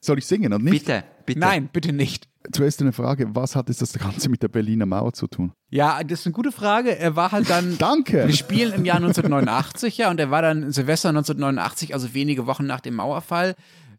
Soll 0.01 0.19
ich 0.19 0.27
singen 0.27 0.53
oder 0.53 0.63
nicht? 0.63 0.85
Bitte, 0.85 1.05
bitte. 1.25 1.41
Nein, 1.41 1.71
bitte 1.73 1.93
nicht. 1.93 2.29
Zuerst 2.53 2.83
eine 2.83 2.93
Frage, 2.93 3.35
was 3.35 3.57
hat 3.57 3.71
das 3.71 3.93
Ganze 3.95 4.29
mit 4.29 4.43
der 4.43 4.49
Berliner 4.49 4.85
Mauer 4.85 5.15
zu 5.15 5.27
tun? 5.27 5.53
Ja, 5.71 6.05
das 6.05 6.21
ist 6.21 6.27
eine 6.27 6.35
gute 6.35 6.53
Frage. 6.53 6.99
Er 6.99 7.17
war 7.17 7.33
halt 7.33 7.49
dann. 7.49 7.79
Danke! 7.79 8.27
Wir 8.27 8.35
spielen 8.35 8.75
im 8.75 8.85
Jahr 8.85 8.97
1989, 8.97 9.97
ja, 9.97 10.11
und 10.11 10.21
er 10.21 10.31
war 10.31 10.43
dann 10.43 10.71
Silvester 10.71 11.09
1989, 11.09 11.95
also 11.95 12.13
wenige 12.13 12.47
Wochen 12.47 12.67
nach 12.67 12.81
dem 12.81 12.97
Mauerfall, 12.97 13.55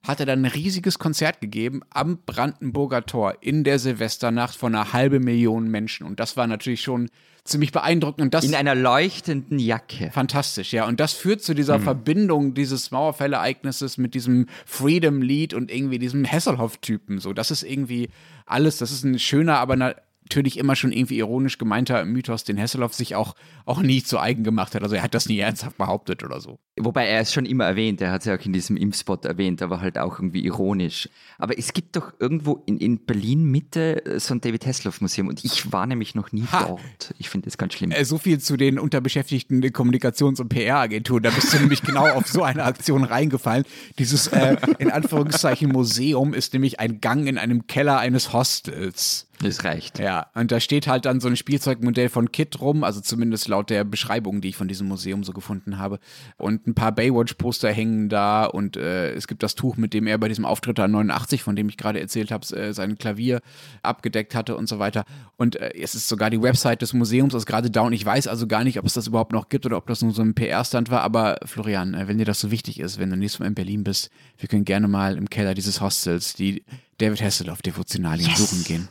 hat 0.08 0.20
er 0.20 0.26
dann 0.26 0.46
ein 0.46 0.52
riesiges 0.52 1.00
Konzert 1.00 1.42
gegeben 1.42 1.82
am 1.90 2.20
Brandenburger 2.26 3.06
Tor 3.06 3.36
in 3.42 3.64
der 3.64 3.80
Silvesternacht 3.80 4.56
von 4.56 4.76
einer 4.76 4.94
halben 4.94 5.24
Million 5.24 5.70
Menschen. 5.70 6.06
Und 6.06 6.20
das 6.20 6.38
war 6.38 6.48
natürlich 6.48 6.82
schon 6.82 7.10
ziemlich 7.44 7.72
beeindruckend. 7.72 8.22
Und 8.22 8.34
das 8.34 8.44
in 8.44 8.56
einer 8.56 8.76
leuchtenden 8.76 9.60
Jacke. 9.60 10.10
Fantastisch, 10.12 10.74
ja. 10.74 10.88
Und 10.88 11.00
das 11.00 11.14
führt 11.14 11.42
zu 11.42 11.54
dieser 11.54 11.78
mhm. 11.78 11.84
Verbindung 11.84 12.54
dieses 12.54 12.92
Mauerfällereignisses 12.92 13.98
mit 13.98 14.14
diesem 14.14 14.48
Freedom-Lied 14.66 15.54
und 15.54 15.72
irgendwie 15.72 16.00
diesem 16.00 16.26
Hasselhoff-Typen. 16.26 17.20
So, 17.20 17.34
das 17.34 17.52
ist 17.52 17.64
irgendwie 17.64 18.10
alles. 18.46 18.80
Das 18.80 18.92
ist 18.92 19.04
ein 19.04 19.20
schöner, 19.20 19.60
aber 19.60 19.96
natürlich 20.26 20.58
immer 20.58 20.76
schon 20.76 20.92
irgendwie 20.92 21.18
ironisch 21.18 21.58
gemeinter 21.58 22.04
Mythos, 22.04 22.44
den 22.44 22.60
Hasselhoff 22.60 22.94
sich 22.94 23.16
auch, 23.16 23.36
auch 23.66 23.82
nie 23.82 24.04
zu 24.04 24.20
eigen 24.20 24.44
gemacht 24.44 24.76
hat. 24.76 24.84
Also 24.84 24.96
er 24.96 25.04
hat 25.04 25.14
das 25.14 25.30
nie 25.30 25.40
ernsthaft 25.40 25.78
behauptet 25.78 26.24
oder 26.24 26.42
so. 26.42 26.60
Wobei 26.78 27.08
er 27.08 27.22
es 27.22 27.32
schon 27.32 27.46
immer 27.46 27.66
erwähnt, 27.66 28.02
er 28.02 28.12
hat 28.12 28.22
es 28.22 28.28
ja 28.28 28.36
auch 28.36 28.46
in 28.46 28.52
diesem 28.52 28.76
Impfspot 28.76 29.24
erwähnt, 29.24 29.62
aber 29.62 29.82
halt 29.82 29.98
auch 29.98 30.20
irgendwie 30.20 30.44
ironisch. 30.44 31.10
Aber 31.38 31.58
es 31.58 31.74
gibt 31.74 31.96
doch 31.96 32.14
irgendwo 32.20 32.64
in, 32.66 32.80
in 32.80 33.06
Berlin 33.06 33.46
Mitte 33.46 34.04
so 34.18 34.34
ein 34.34 34.42
David 34.42 34.66
Hasselhoff 34.66 35.00
Museum 35.00 35.28
und 35.28 35.46
ich 35.46 35.72
war 35.72 35.86
nämlich 35.86 36.16
noch 36.16 36.32
nie 36.32 36.46
ha. 36.52 36.66
dort. 36.66 37.14
Ich 37.20 37.30
finde 37.30 37.46
das 37.46 37.58
ganz 37.58 37.76
schlimm. 37.76 37.92
Äh, 37.92 38.04
so 38.04 38.18
viel 38.18 38.40
zu 38.40 38.58
den 38.58 38.80
unterbeschäftigten 38.80 39.62
Kommunikations- 39.72 40.42
und 40.42 40.50
PR-Agenturen. 40.50 41.24
Da 41.24 41.30
bist 41.30 41.54
du 41.54 41.58
nämlich 41.60 41.82
genau 41.82 42.08
auf 42.08 42.28
so 42.28 42.44
eine 42.44 42.64
Aktion 42.64 43.04
reingefallen. 43.04 43.64
Dieses 44.00 44.28
äh, 44.28 44.58
in 44.80 44.92
Anführungszeichen 44.92 45.72
Museum 45.72 46.34
ist 46.34 46.54
nämlich 46.54 46.80
ein 46.80 47.00
Gang 47.00 47.28
in 47.28 47.38
einem 47.38 47.68
Keller 47.68 48.00
eines 48.00 48.34
Hostels. 48.34 49.28
Das 49.40 49.64
reicht. 49.64 50.00
Ja, 50.00 50.28
und 50.34 50.52
da 50.52 50.60
steht 50.60 50.88
halt 50.88 51.06
dann 51.06 51.20
so 51.20 51.28
ein 51.28 51.36
Spielzeugmodell 51.36 52.10
von 52.10 52.32
Kit 52.32 52.60
rum, 52.62 52.84
also 52.84 53.02
zumindest 53.02 53.48
laut 53.48 53.70
der 53.70 53.84
Beschreibung, 53.84 54.42
die 54.42 54.50
ich 54.50 54.56
von 54.56 54.68
diesem 54.68 54.88
Museum 54.88 55.24
so 55.24 55.34
gefunden 55.34 55.78
habe. 55.78 56.00
Und 56.38 56.68
ein 56.68 56.74
paar 56.74 56.94
Baywatch-Poster 56.94 57.72
hängen 57.72 58.08
da 58.08 58.46
und 58.46 58.78
äh, 58.78 59.12
es 59.14 59.28
gibt 59.28 59.44
das 59.44 59.56
Tuch, 59.56 59.76
mit 59.78 59.94
dem 59.94 60.08
er 60.08 60.18
bei 60.18 60.30
diesem 60.30 60.46
Auftritt 60.46 60.80
an 60.80 60.92
89, 60.92 61.44
von 61.44 61.56
dem 61.56 61.68
ich 61.68 61.78
gerade 61.78 62.00
erzählt 62.00 62.32
habe, 62.32 62.46
äh, 62.56 62.74
sein 62.74 62.98
Klavier 62.98 63.42
abgedeckt 63.84 64.36
hatte 64.36 64.56
und 64.56 64.68
so 64.70 64.80
weiter. 64.80 65.04
Und 65.36 65.58
äh, 65.58 65.74
es 65.76 65.96
ist 65.96 66.08
sogar 66.08 66.30
die 66.30 66.42
Website 66.42 66.82
des 66.82 66.94
Museums 66.94 67.34
ist 67.34 67.46
gerade 67.46 67.70
da 67.70 67.82
und 67.82 67.94
ich 67.94 68.06
weiß 68.06 68.28
also 68.28 68.48
gar 68.48 68.64
nicht, 68.64 68.80
ob 68.80 68.86
es 68.86 68.94
das 68.94 69.08
überhaupt 69.08 69.34
noch 69.34 69.50
gibt 69.50 69.66
oder 69.66 69.78
ob 69.78 69.88
das 69.88 70.02
nur 70.02 70.14
so 70.14 70.22
ein 70.22 70.34
PR-Stand 70.34 70.90
war. 70.90 71.02
Aber 71.02 71.38
Florian, 71.46 71.94
äh, 71.94 72.08
wenn 72.08 72.18
dir 72.18 72.26
das 72.26 72.40
so 72.40 72.52
wichtig 72.52 72.80
ist, 72.80 73.00
wenn 73.00 73.10
du 73.10 73.18
nächstes 73.18 73.40
Mal 73.40 73.48
in 73.48 73.56
Berlin 73.56 73.84
bist, 73.84 74.10
wir 74.38 74.48
können 74.48 74.66
gerne 74.66 74.88
mal 74.88 75.18
im 75.18 75.30
Keller 75.30 75.54
dieses 75.54 75.82
Hostels 75.82 76.34
die 76.36 76.64
David 76.98 77.22
Hasselhoff 77.22 77.62
Devotionalien 77.62 78.30
yes. 78.30 78.38
suchen 78.38 78.64
gehen. 78.64 78.88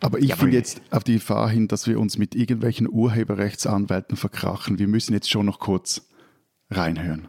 Aber 0.00 0.18
ich 0.18 0.40
will 0.40 0.52
jetzt 0.52 0.80
auf 0.90 1.04
die 1.04 1.14
Gefahr 1.14 1.50
hin, 1.50 1.68
dass 1.68 1.86
wir 1.86 1.98
uns 1.98 2.18
mit 2.18 2.34
irgendwelchen 2.34 2.88
Urheberrechtsanwälten 2.88 4.16
verkrachen. 4.16 4.78
Wir 4.78 4.88
müssen 4.88 5.12
jetzt 5.12 5.30
schon 5.30 5.46
noch 5.46 5.58
kurz 5.58 6.08
reinhören. 6.70 7.28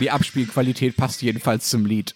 Die 0.00 0.10
Abspielqualität 0.10 0.96
passt 0.96 1.22
jedenfalls 1.22 1.70
zum 1.70 1.86
Lied. 1.86 2.14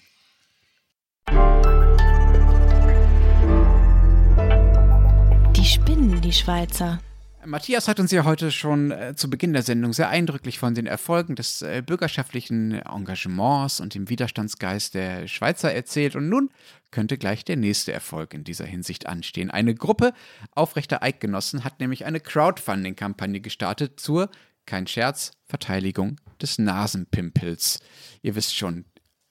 Schweizer. 6.46 7.00
Matthias 7.44 7.88
hat 7.88 7.98
uns 7.98 8.12
ja 8.12 8.24
heute 8.24 8.52
schon 8.52 8.92
äh, 8.92 9.16
zu 9.16 9.28
Beginn 9.28 9.52
der 9.52 9.64
Sendung 9.64 9.92
sehr 9.92 10.10
eindrücklich 10.10 10.60
von 10.60 10.76
den 10.76 10.86
Erfolgen 10.86 11.34
des 11.34 11.60
äh, 11.62 11.82
bürgerschaftlichen 11.84 12.70
Engagements 12.82 13.80
und 13.80 13.96
dem 13.96 14.08
Widerstandsgeist 14.08 14.94
der 14.94 15.26
Schweizer 15.26 15.74
erzählt. 15.74 16.14
Und 16.14 16.28
nun 16.28 16.50
könnte 16.92 17.18
gleich 17.18 17.44
der 17.44 17.56
nächste 17.56 17.92
Erfolg 17.92 18.32
in 18.32 18.44
dieser 18.44 18.64
Hinsicht 18.64 19.06
anstehen. 19.06 19.50
Eine 19.50 19.74
Gruppe 19.74 20.12
aufrechter 20.54 21.02
Eidgenossen 21.02 21.64
hat 21.64 21.80
nämlich 21.80 22.04
eine 22.04 22.20
Crowdfunding-Kampagne 22.20 23.40
gestartet 23.40 23.98
zur, 23.98 24.30
kein 24.66 24.86
Scherz, 24.86 25.32
Verteidigung 25.46 26.20
des 26.40 26.58
Nasenpimpels. 26.58 27.80
Ihr 28.22 28.36
wisst 28.36 28.54
schon, 28.54 28.84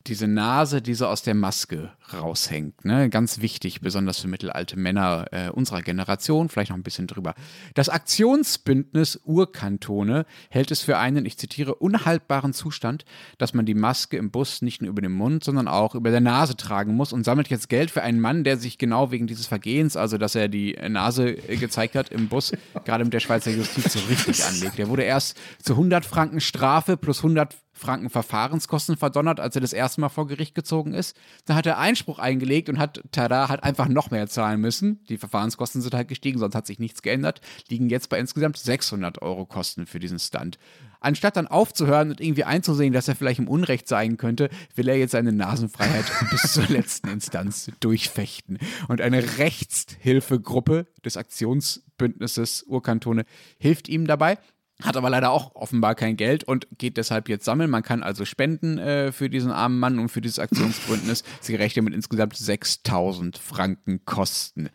diese 0.07 0.27
Nase, 0.27 0.81
die 0.81 0.93
so 0.93 1.07
aus 1.07 1.23
der 1.23 1.33
Maske 1.33 1.91
raushängt. 2.13 2.85
Ne? 2.85 3.09
Ganz 3.09 3.41
wichtig, 3.41 3.81
besonders 3.81 4.19
für 4.19 4.27
mittelalte 4.27 4.77
Männer 4.77 5.25
äh, 5.31 5.49
unserer 5.49 5.81
Generation, 5.81 6.49
vielleicht 6.49 6.69
noch 6.69 6.77
ein 6.77 6.83
bisschen 6.83 7.07
drüber. 7.07 7.33
Das 7.73 7.89
Aktionsbündnis 7.89 9.19
Urkantone 9.23 10.25
hält 10.49 10.71
es 10.71 10.81
für 10.81 10.97
einen, 10.97 11.25
ich 11.25 11.37
zitiere, 11.37 11.75
unhaltbaren 11.75 12.53
Zustand, 12.53 13.05
dass 13.37 13.53
man 13.53 13.65
die 13.65 13.73
Maske 13.73 14.17
im 14.17 14.31
Bus 14.31 14.61
nicht 14.61 14.81
nur 14.81 14.89
über 14.89 15.01
den 15.01 15.11
Mund, 15.11 15.43
sondern 15.43 15.67
auch 15.67 15.95
über 15.95 16.11
der 16.11 16.21
Nase 16.21 16.55
tragen 16.55 16.95
muss 16.95 17.11
und 17.11 17.23
sammelt 17.23 17.49
jetzt 17.49 17.69
Geld 17.69 17.89
für 17.89 18.03
einen 18.03 18.19
Mann, 18.19 18.43
der 18.43 18.57
sich 18.57 18.77
genau 18.77 19.11
wegen 19.11 19.27
dieses 19.27 19.47
Vergehens, 19.47 19.97
also 19.97 20.17
dass 20.17 20.35
er 20.35 20.47
die 20.47 20.77
Nase 20.87 21.29
äh, 21.29 21.57
gezeigt 21.57 21.95
hat 21.95 22.09
im 22.09 22.27
Bus, 22.29 22.51
gerade 22.85 23.03
mit 23.03 23.13
der 23.13 23.19
Schweizer 23.19 23.51
Justiz 23.51 23.93
so 23.93 23.99
richtig 24.07 24.43
anlegt. 24.45 24.77
Der 24.77 24.89
wurde 24.89 25.03
erst 25.03 25.37
zu 25.61 25.73
100 25.73 26.05
Franken 26.05 26.39
Strafe 26.39 26.97
plus 26.97 27.19
100 27.19 27.55
Franken 27.75 28.09
Verfahrenskosten 28.09 28.95
verdonnert, 28.95 29.41
als 29.41 29.55
er 29.55 29.61
das 29.61 29.73
erste 29.73 29.99
Mal 29.99 30.09
vor 30.09 30.27
Gericht 30.27 30.55
gezogen 30.55 30.93
ist. 30.93 31.15
Da 31.43 31.55
hat 31.55 31.65
er 31.65 31.77
Einspruch 31.77 32.19
eingelegt 32.19 32.69
und 32.69 32.79
hat, 32.79 33.03
tada, 33.11 33.49
hat 33.49 33.63
einfach 33.63 33.89
noch 33.89 34.11
mehr 34.11 34.27
zahlen 34.27 34.61
müssen. 34.61 35.03
Die 35.09 35.17
Verfahrenskosten 35.17 35.81
sind 35.81 35.93
halt 35.93 36.07
gestiegen, 36.07 36.39
sonst 36.39 36.55
hat 36.55 36.65
sich 36.65 36.79
nichts 36.79 37.01
geändert. 37.01 37.41
Liegen 37.67 37.89
jetzt 37.89 38.09
bei 38.09 38.17
insgesamt 38.17 38.57
600 38.57 39.21
Euro 39.21 39.45
Kosten 39.45 39.85
für 39.87 39.99
diesen 39.99 40.19
Stunt. 40.19 40.57
Anstatt 41.01 41.35
dann 41.35 41.47
aufzuhören 41.47 42.11
und 42.11 42.21
irgendwie 42.21 42.45
einzusehen, 42.45 42.93
dass 42.93 43.09
er 43.09 43.15
vielleicht 43.15 43.39
im 43.39 43.49
Unrecht 43.49 43.87
sein 43.87 44.15
könnte, 44.15 44.49
will 44.73 44.87
er 44.87 44.97
jetzt 44.97 45.11
seine 45.11 45.33
Nasenfreiheit 45.33 46.05
bis 46.31 46.53
zur 46.53 46.67
letzten 46.67 47.09
Instanz 47.09 47.69
durchfechten. 47.81 48.57
Und 48.87 49.01
eine 49.01 49.37
Rechtshilfegruppe 49.37 50.87
des 51.03 51.17
Aktionsbündnisses 51.17 52.63
Urkantone 52.63 53.25
hilft 53.59 53.89
ihm 53.89 54.07
dabei 54.07 54.37
hat 54.83 54.97
aber 54.97 55.09
leider 55.09 55.31
auch 55.31 55.55
offenbar 55.55 55.95
kein 55.95 56.17
Geld 56.17 56.43
und 56.43 56.67
geht 56.77 56.97
deshalb 56.97 57.29
jetzt 57.29 57.45
sammeln. 57.45 57.69
Man 57.69 57.83
kann 57.83 58.03
also 58.03 58.25
spenden 58.25 58.77
äh, 58.77 59.11
für 59.11 59.29
diesen 59.29 59.51
armen 59.51 59.79
Mann 59.79 59.99
und 59.99 60.09
für 60.09 60.21
dieses 60.21 60.39
Aktionsbündnis. 60.39 61.23
Sie 61.41 61.55
rechnen 61.55 61.85
mit 61.85 61.93
insgesamt 61.93 62.35
6000 62.35 63.37
Franken 63.37 64.03
Kosten. 64.05 64.69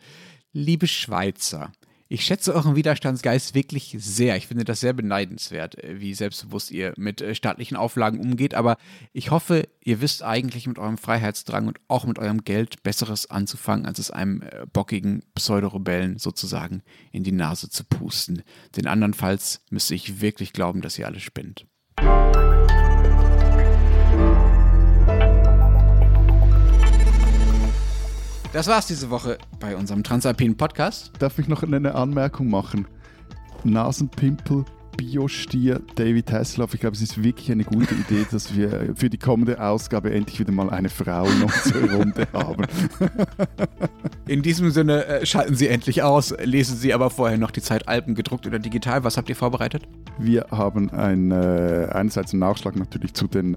Liebe 0.53 0.87
Schweizer, 0.87 1.71
ich 2.11 2.25
schätze 2.25 2.53
euren 2.53 2.75
Widerstandsgeist 2.75 3.55
wirklich 3.55 3.95
sehr. 3.97 4.35
Ich 4.35 4.47
finde 4.47 4.65
das 4.65 4.81
sehr 4.81 4.91
beneidenswert, 4.91 5.81
äh, 5.81 6.01
wie 6.01 6.13
selbstbewusst 6.13 6.69
ihr 6.69 6.93
mit 6.97 7.21
äh, 7.21 7.33
staatlichen 7.33 7.77
Auflagen 7.77 8.19
umgeht. 8.19 8.53
Aber 8.53 8.75
ich 9.13 9.31
hoffe, 9.31 9.65
ihr 9.81 10.01
wisst 10.01 10.21
eigentlich 10.21 10.67
mit 10.67 10.77
eurem 10.77 10.97
Freiheitsdrang 10.97 11.67
und 11.67 11.79
auch 11.87 12.03
mit 12.03 12.19
eurem 12.19 12.43
Geld 12.43 12.83
Besseres 12.83 13.31
anzufangen, 13.31 13.85
als 13.85 13.97
es 13.97 14.11
einem 14.11 14.41
äh, 14.41 14.65
bockigen 14.73 15.23
Pseudorebellen 15.35 16.17
sozusagen 16.17 16.83
in 17.13 17.23
die 17.23 17.31
Nase 17.31 17.69
zu 17.69 17.85
pusten. 17.85 18.43
Denn 18.75 18.87
andernfalls 18.87 19.61
müsste 19.69 19.95
ich 19.95 20.19
wirklich 20.19 20.51
glauben, 20.51 20.81
dass 20.81 20.99
ihr 20.99 21.07
alle 21.07 21.21
spinnt. 21.21 21.65
Das 28.53 28.67
war's 28.67 28.85
diese 28.85 29.09
Woche 29.09 29.37
bei 29.61 29.77
unserem 29.77 30.03
Transalpinen 30.03 30.57
Podcast. 30.57 31.13
Darf 31.19 31.39
ich 31.39 31.47
noch 31.47 31.63
eine 31.63 31.95
Anmerkung 31.95 32.49
machen? 32.49 32.85
Nasenpimpel, 33.63 34.65
Biostier, 34.97 35.81
David 35.95 36.33
Hasselhoff. 36.33 36.73
Ich 36.73 36.81
glaube, 36.81 36.97
es 36.97 37.01
ist 37.01 37.23
wirklich 37.23 37.49
eine 37.49 37.63
gute 37.63 37.95
Idee, 37.95 38.25
dass 38.29 38.53
wir 38.53 38.93
für 38.95 39.09
die 39.09 39.17
kommende 39.17 39.63
Ausgabe 39.63 40.11
endlich 40.11 40.41
wieder 40.41 40.51
mal 40.51 40.69
eine 40.69 40.89
Frau 40.89 41.29
noch 41.39 41.53
zur 41.63 41.91
Runde 41.93 42.27
haben. 42.33 42.65
In 44.27 44.41
diesem 44.41 44.69
Sinne 44.71 45.05
äh, 45.05 45.25
schalten 45.25 45.55
Sie 45.55 45.69
endlich 45.69 46.03
aus, 46.03 46.35
lesen 46.43 46.75
Sie 46.75 46.93
aber 46.93 47.09
vorher 47.09 47.37
noch 47.37 47.51
die 47.51 47.61
Zeit 47.61 47.87
Alpen 47.87 48.15
gedruckt 48.15 48.45
oder 48.47 48.59
digital. 48.59 49.05
Was 49.05 49.15
habt 49.15 49.29
ihr 49.29 49.37
vorbereitet? 49.37 49.87
Wir 50.19 50.47
haben 50.51 50.89
ein, 50.89 51.31
äh, 51.31 51.87
einerseits 51.89 52.33
einen 52.33 52.41
Nachschlag 52.41 52.75
natürlich 52.75 53.13
zu 53.13 53.27
den 53.27 53.55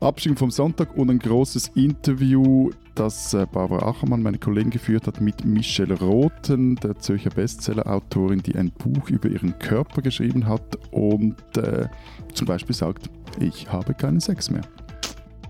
Abstimmungen 0.00 0.38
vom 0.38 0.50
Sonntag 0.50 0.96
und 0.96 1.10
ein 1.10 1.18
großes 1.18 1.72
Interview, 1.74 2.70
das 2.94 3.34
äh, 3.34 3.46
Barbara 3.50 3.86
Achermann, 3.86 4.22
meine 4.22 4.38
Kollegin, 4.38 4.70
geführt 4.70 5.06
hat 5.06 5.20
mit 5.20 5.44
Michelle 5.44 5.98
Rothen, 5.98 6.76
der 6.76 6.98
Zürcher 6.98 7.28
Bestseller-Autorin, 7.30 8.42
die 8.42 8.56
ein 8.56 8.70
Buch 8.70 9.10
über 9.10 9.28
ihren 9.28 9.58
Körper 9.58 10.00
geschrieben 10.00 10.46
hat 10.46 10.78
und 10.90 11.36
äh, 11.58 11.86
zum 12.32 12.46
Beispiel 12.46 12.74
sagt, 12.74 13.10
ich 13.40 13.70
habe 13.70 13.92
keinen 13.92 14.20
Sex 14.20 14.50
mehr. 14.50 14.62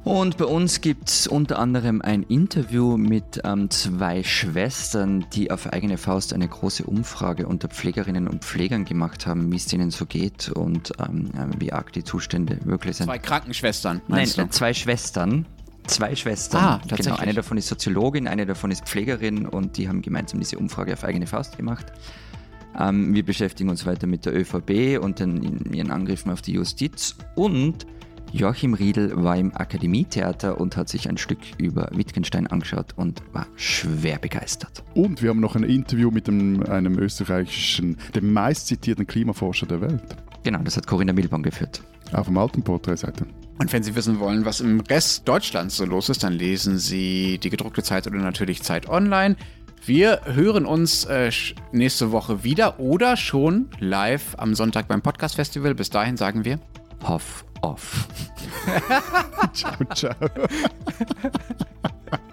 Und 0.03 0.39
bei 0.39 0.47
uns 0.47 0.81
gibt 0.81 1.11
es 1.11 1.27
unter 1.27 1.59
anderem 1.59 2.01
ein 2.01 2.23
Interview 2.23 2.97
mit 2.97 3.43
ähm, 3.45 3.69
zwei 3.69 4.23
Schwestern, 4.23 5.27
die 5.35 5.51
auf 5.51 5.71
eigene 5.71 5.99
Faust 5.99 6.33
eine 6.33 6.49
große 6.49 6.85
Umfrage 6.85 7.47
unter 7.47 7.69
Pflegerinnen 7.69 8.27
und 8.27 8.43
Pflegern 8.43 8.87
gemacht 8.87 9.27
haben, 9.27 9.53
wie 9.53 9.57
es 9.57 9.67
denen 9.67 9.91
so 9.91 10.07
geht 10.07 10.49
und 10.49 10.93
ähm, 10.99 11.31
äh, 11.35 11.61
wie 11.61 11.73
arg 11.73 11.93
die 11.93 12.03
Zustände 12.03 12.59
wirklich 12.65 12.97
sind. 12.97 13.07
Zwei 13.07 13.19
Krankenschwestern. 13.19 14.01
Nein, 14.09 14.29
du? 14.35 14.49
zwei 14.49 14.73
Schwestern. 14.73 15.45
Zwei 15.87 16.15
Schwestern. 16.15 16.65
Ah, 16.65 16.79
tatsächlich. 16.79 17.07
Genau, 17.07 17.19
eine 17.19 17.35
davon 17.35 17.59
ist 17.59 17.69
Soziologin, 17.69 18.27
eine 18.27 18.47
davon 18.47 18.71
ist 18.71 18.87
Pflegerin 18.87 19.47
und 19.47 19.77
die 19.77 19.89
haben 19.89 20.01
gemeinsam 20.01 20.41
diese 20.41 20.57
Umfrage 20.57 20.95
auf 20.95 21.05
eigene 21.05 21.27
Faust 21.27 21.59
gemacht. 21.59 21.87
Ähm, 22.79 23.13
wir 23.13 23.25
beschäftigen 23.25 23.69
uns 23.69 23.85
weiter 23.85 24.07
mit 24.07 24.25
der 24.25 24.35
ÖVP 24.35 24.99
und 25.03 25.19
den, 25.19 25.73
ihren 25.75 25.91
Angriffen 25.91 26.31
auf 26.31 26.41
die 26.41 26.53
Justiz 26.53 27.17
und 27.35 27.87
Joachim 28.33 28.75
Riedel 28.75 29.23
war 29.23 29.37
im 29.37 29.55
Akademietheater 29.57 30.61
und 30.61 30.77
hat 30.77 30.89
sich 30.89 31.09
ein 31.09 31.17
Stück 31.17 31.39
über 31.59 31.89
Wittgenstein 31.93 32.47
angeschaut 32.47 32.95
und 32.97 33.23
war 33.33 33.47
schwer 33.57 34.19
begeistert. 34.19 34.85
Und 34.95 35.23
wir 35.23 35.31
haben 35.31 35.41
noch 35.41 35.57
ein 35.57 35.65
Interview 35.65 36.11
mit 36.11 36.29
dem, 36.29 36.63
einem 36.65 36.99
österreichischen, 36.99 37.97
dem 38.15 38.33
meistzitierten 38.33 39.07
Klimaforscher 39.07 39.67
der 39.67 39.81
Welt. 39.81 40.17
Genau, 40.45 40.61
das 40.61 40.77
hat 40.77 40.87
Corinna 40.87 41.13
Milborn 41.13 41.43
geführt. 41.43 41.83
Auf 42.13 42.27
dem 42.27 42.39
alten 42.39 42.63
Porträtseite. 42.63 43.27
Und 43.59 43.73
wenn 43.73 43.83
Sie 43.83 43.95
wissen 43.95 44.21
wollen, 44.21 44.45
was 44.45 44.61
im 44.61 44.81
Rest 44.81 45.29
Deutschlands 45.29 45.77
so 45.77 45.85
los 45.85 46.09
ist, 46.09 46.23
dann 46.23 46.33
lesen 46.33 46.79
Sie 46.79 47.39
die 47.39 47.51
gedruckte 47.51 47.83
Zeit 47.83 48.07
oder 48.07 48.19
natürlich 48.19 48.63
Zeit 48.63 48.89
online. 48.89 49.37
Wir 49.85 50.21
hören 50.25 50.67
uns 50.67 51.05
äh, 51.05 51.31
nächste 51.73 52.13
Woche 52.13 52.45
wieder 52.45 52.79
oder 52.79 53.17
schon 53.17 53.69
live 53.81 54.35
am 54.39 54.55
Sonntag 54.55 54.89
beim 54.89 55.03
Podcast 55.03 55.35
Festival. 55.35 55.75
Bis 55.75 55.91
dahin 55.91 56.17
sagen 56.17 56.45
wir 56.45 56.59
Hoff 57.07 57.45
off. 57.63 58.09
ciao, 59.53 59.77
ciao. 59.95 60.17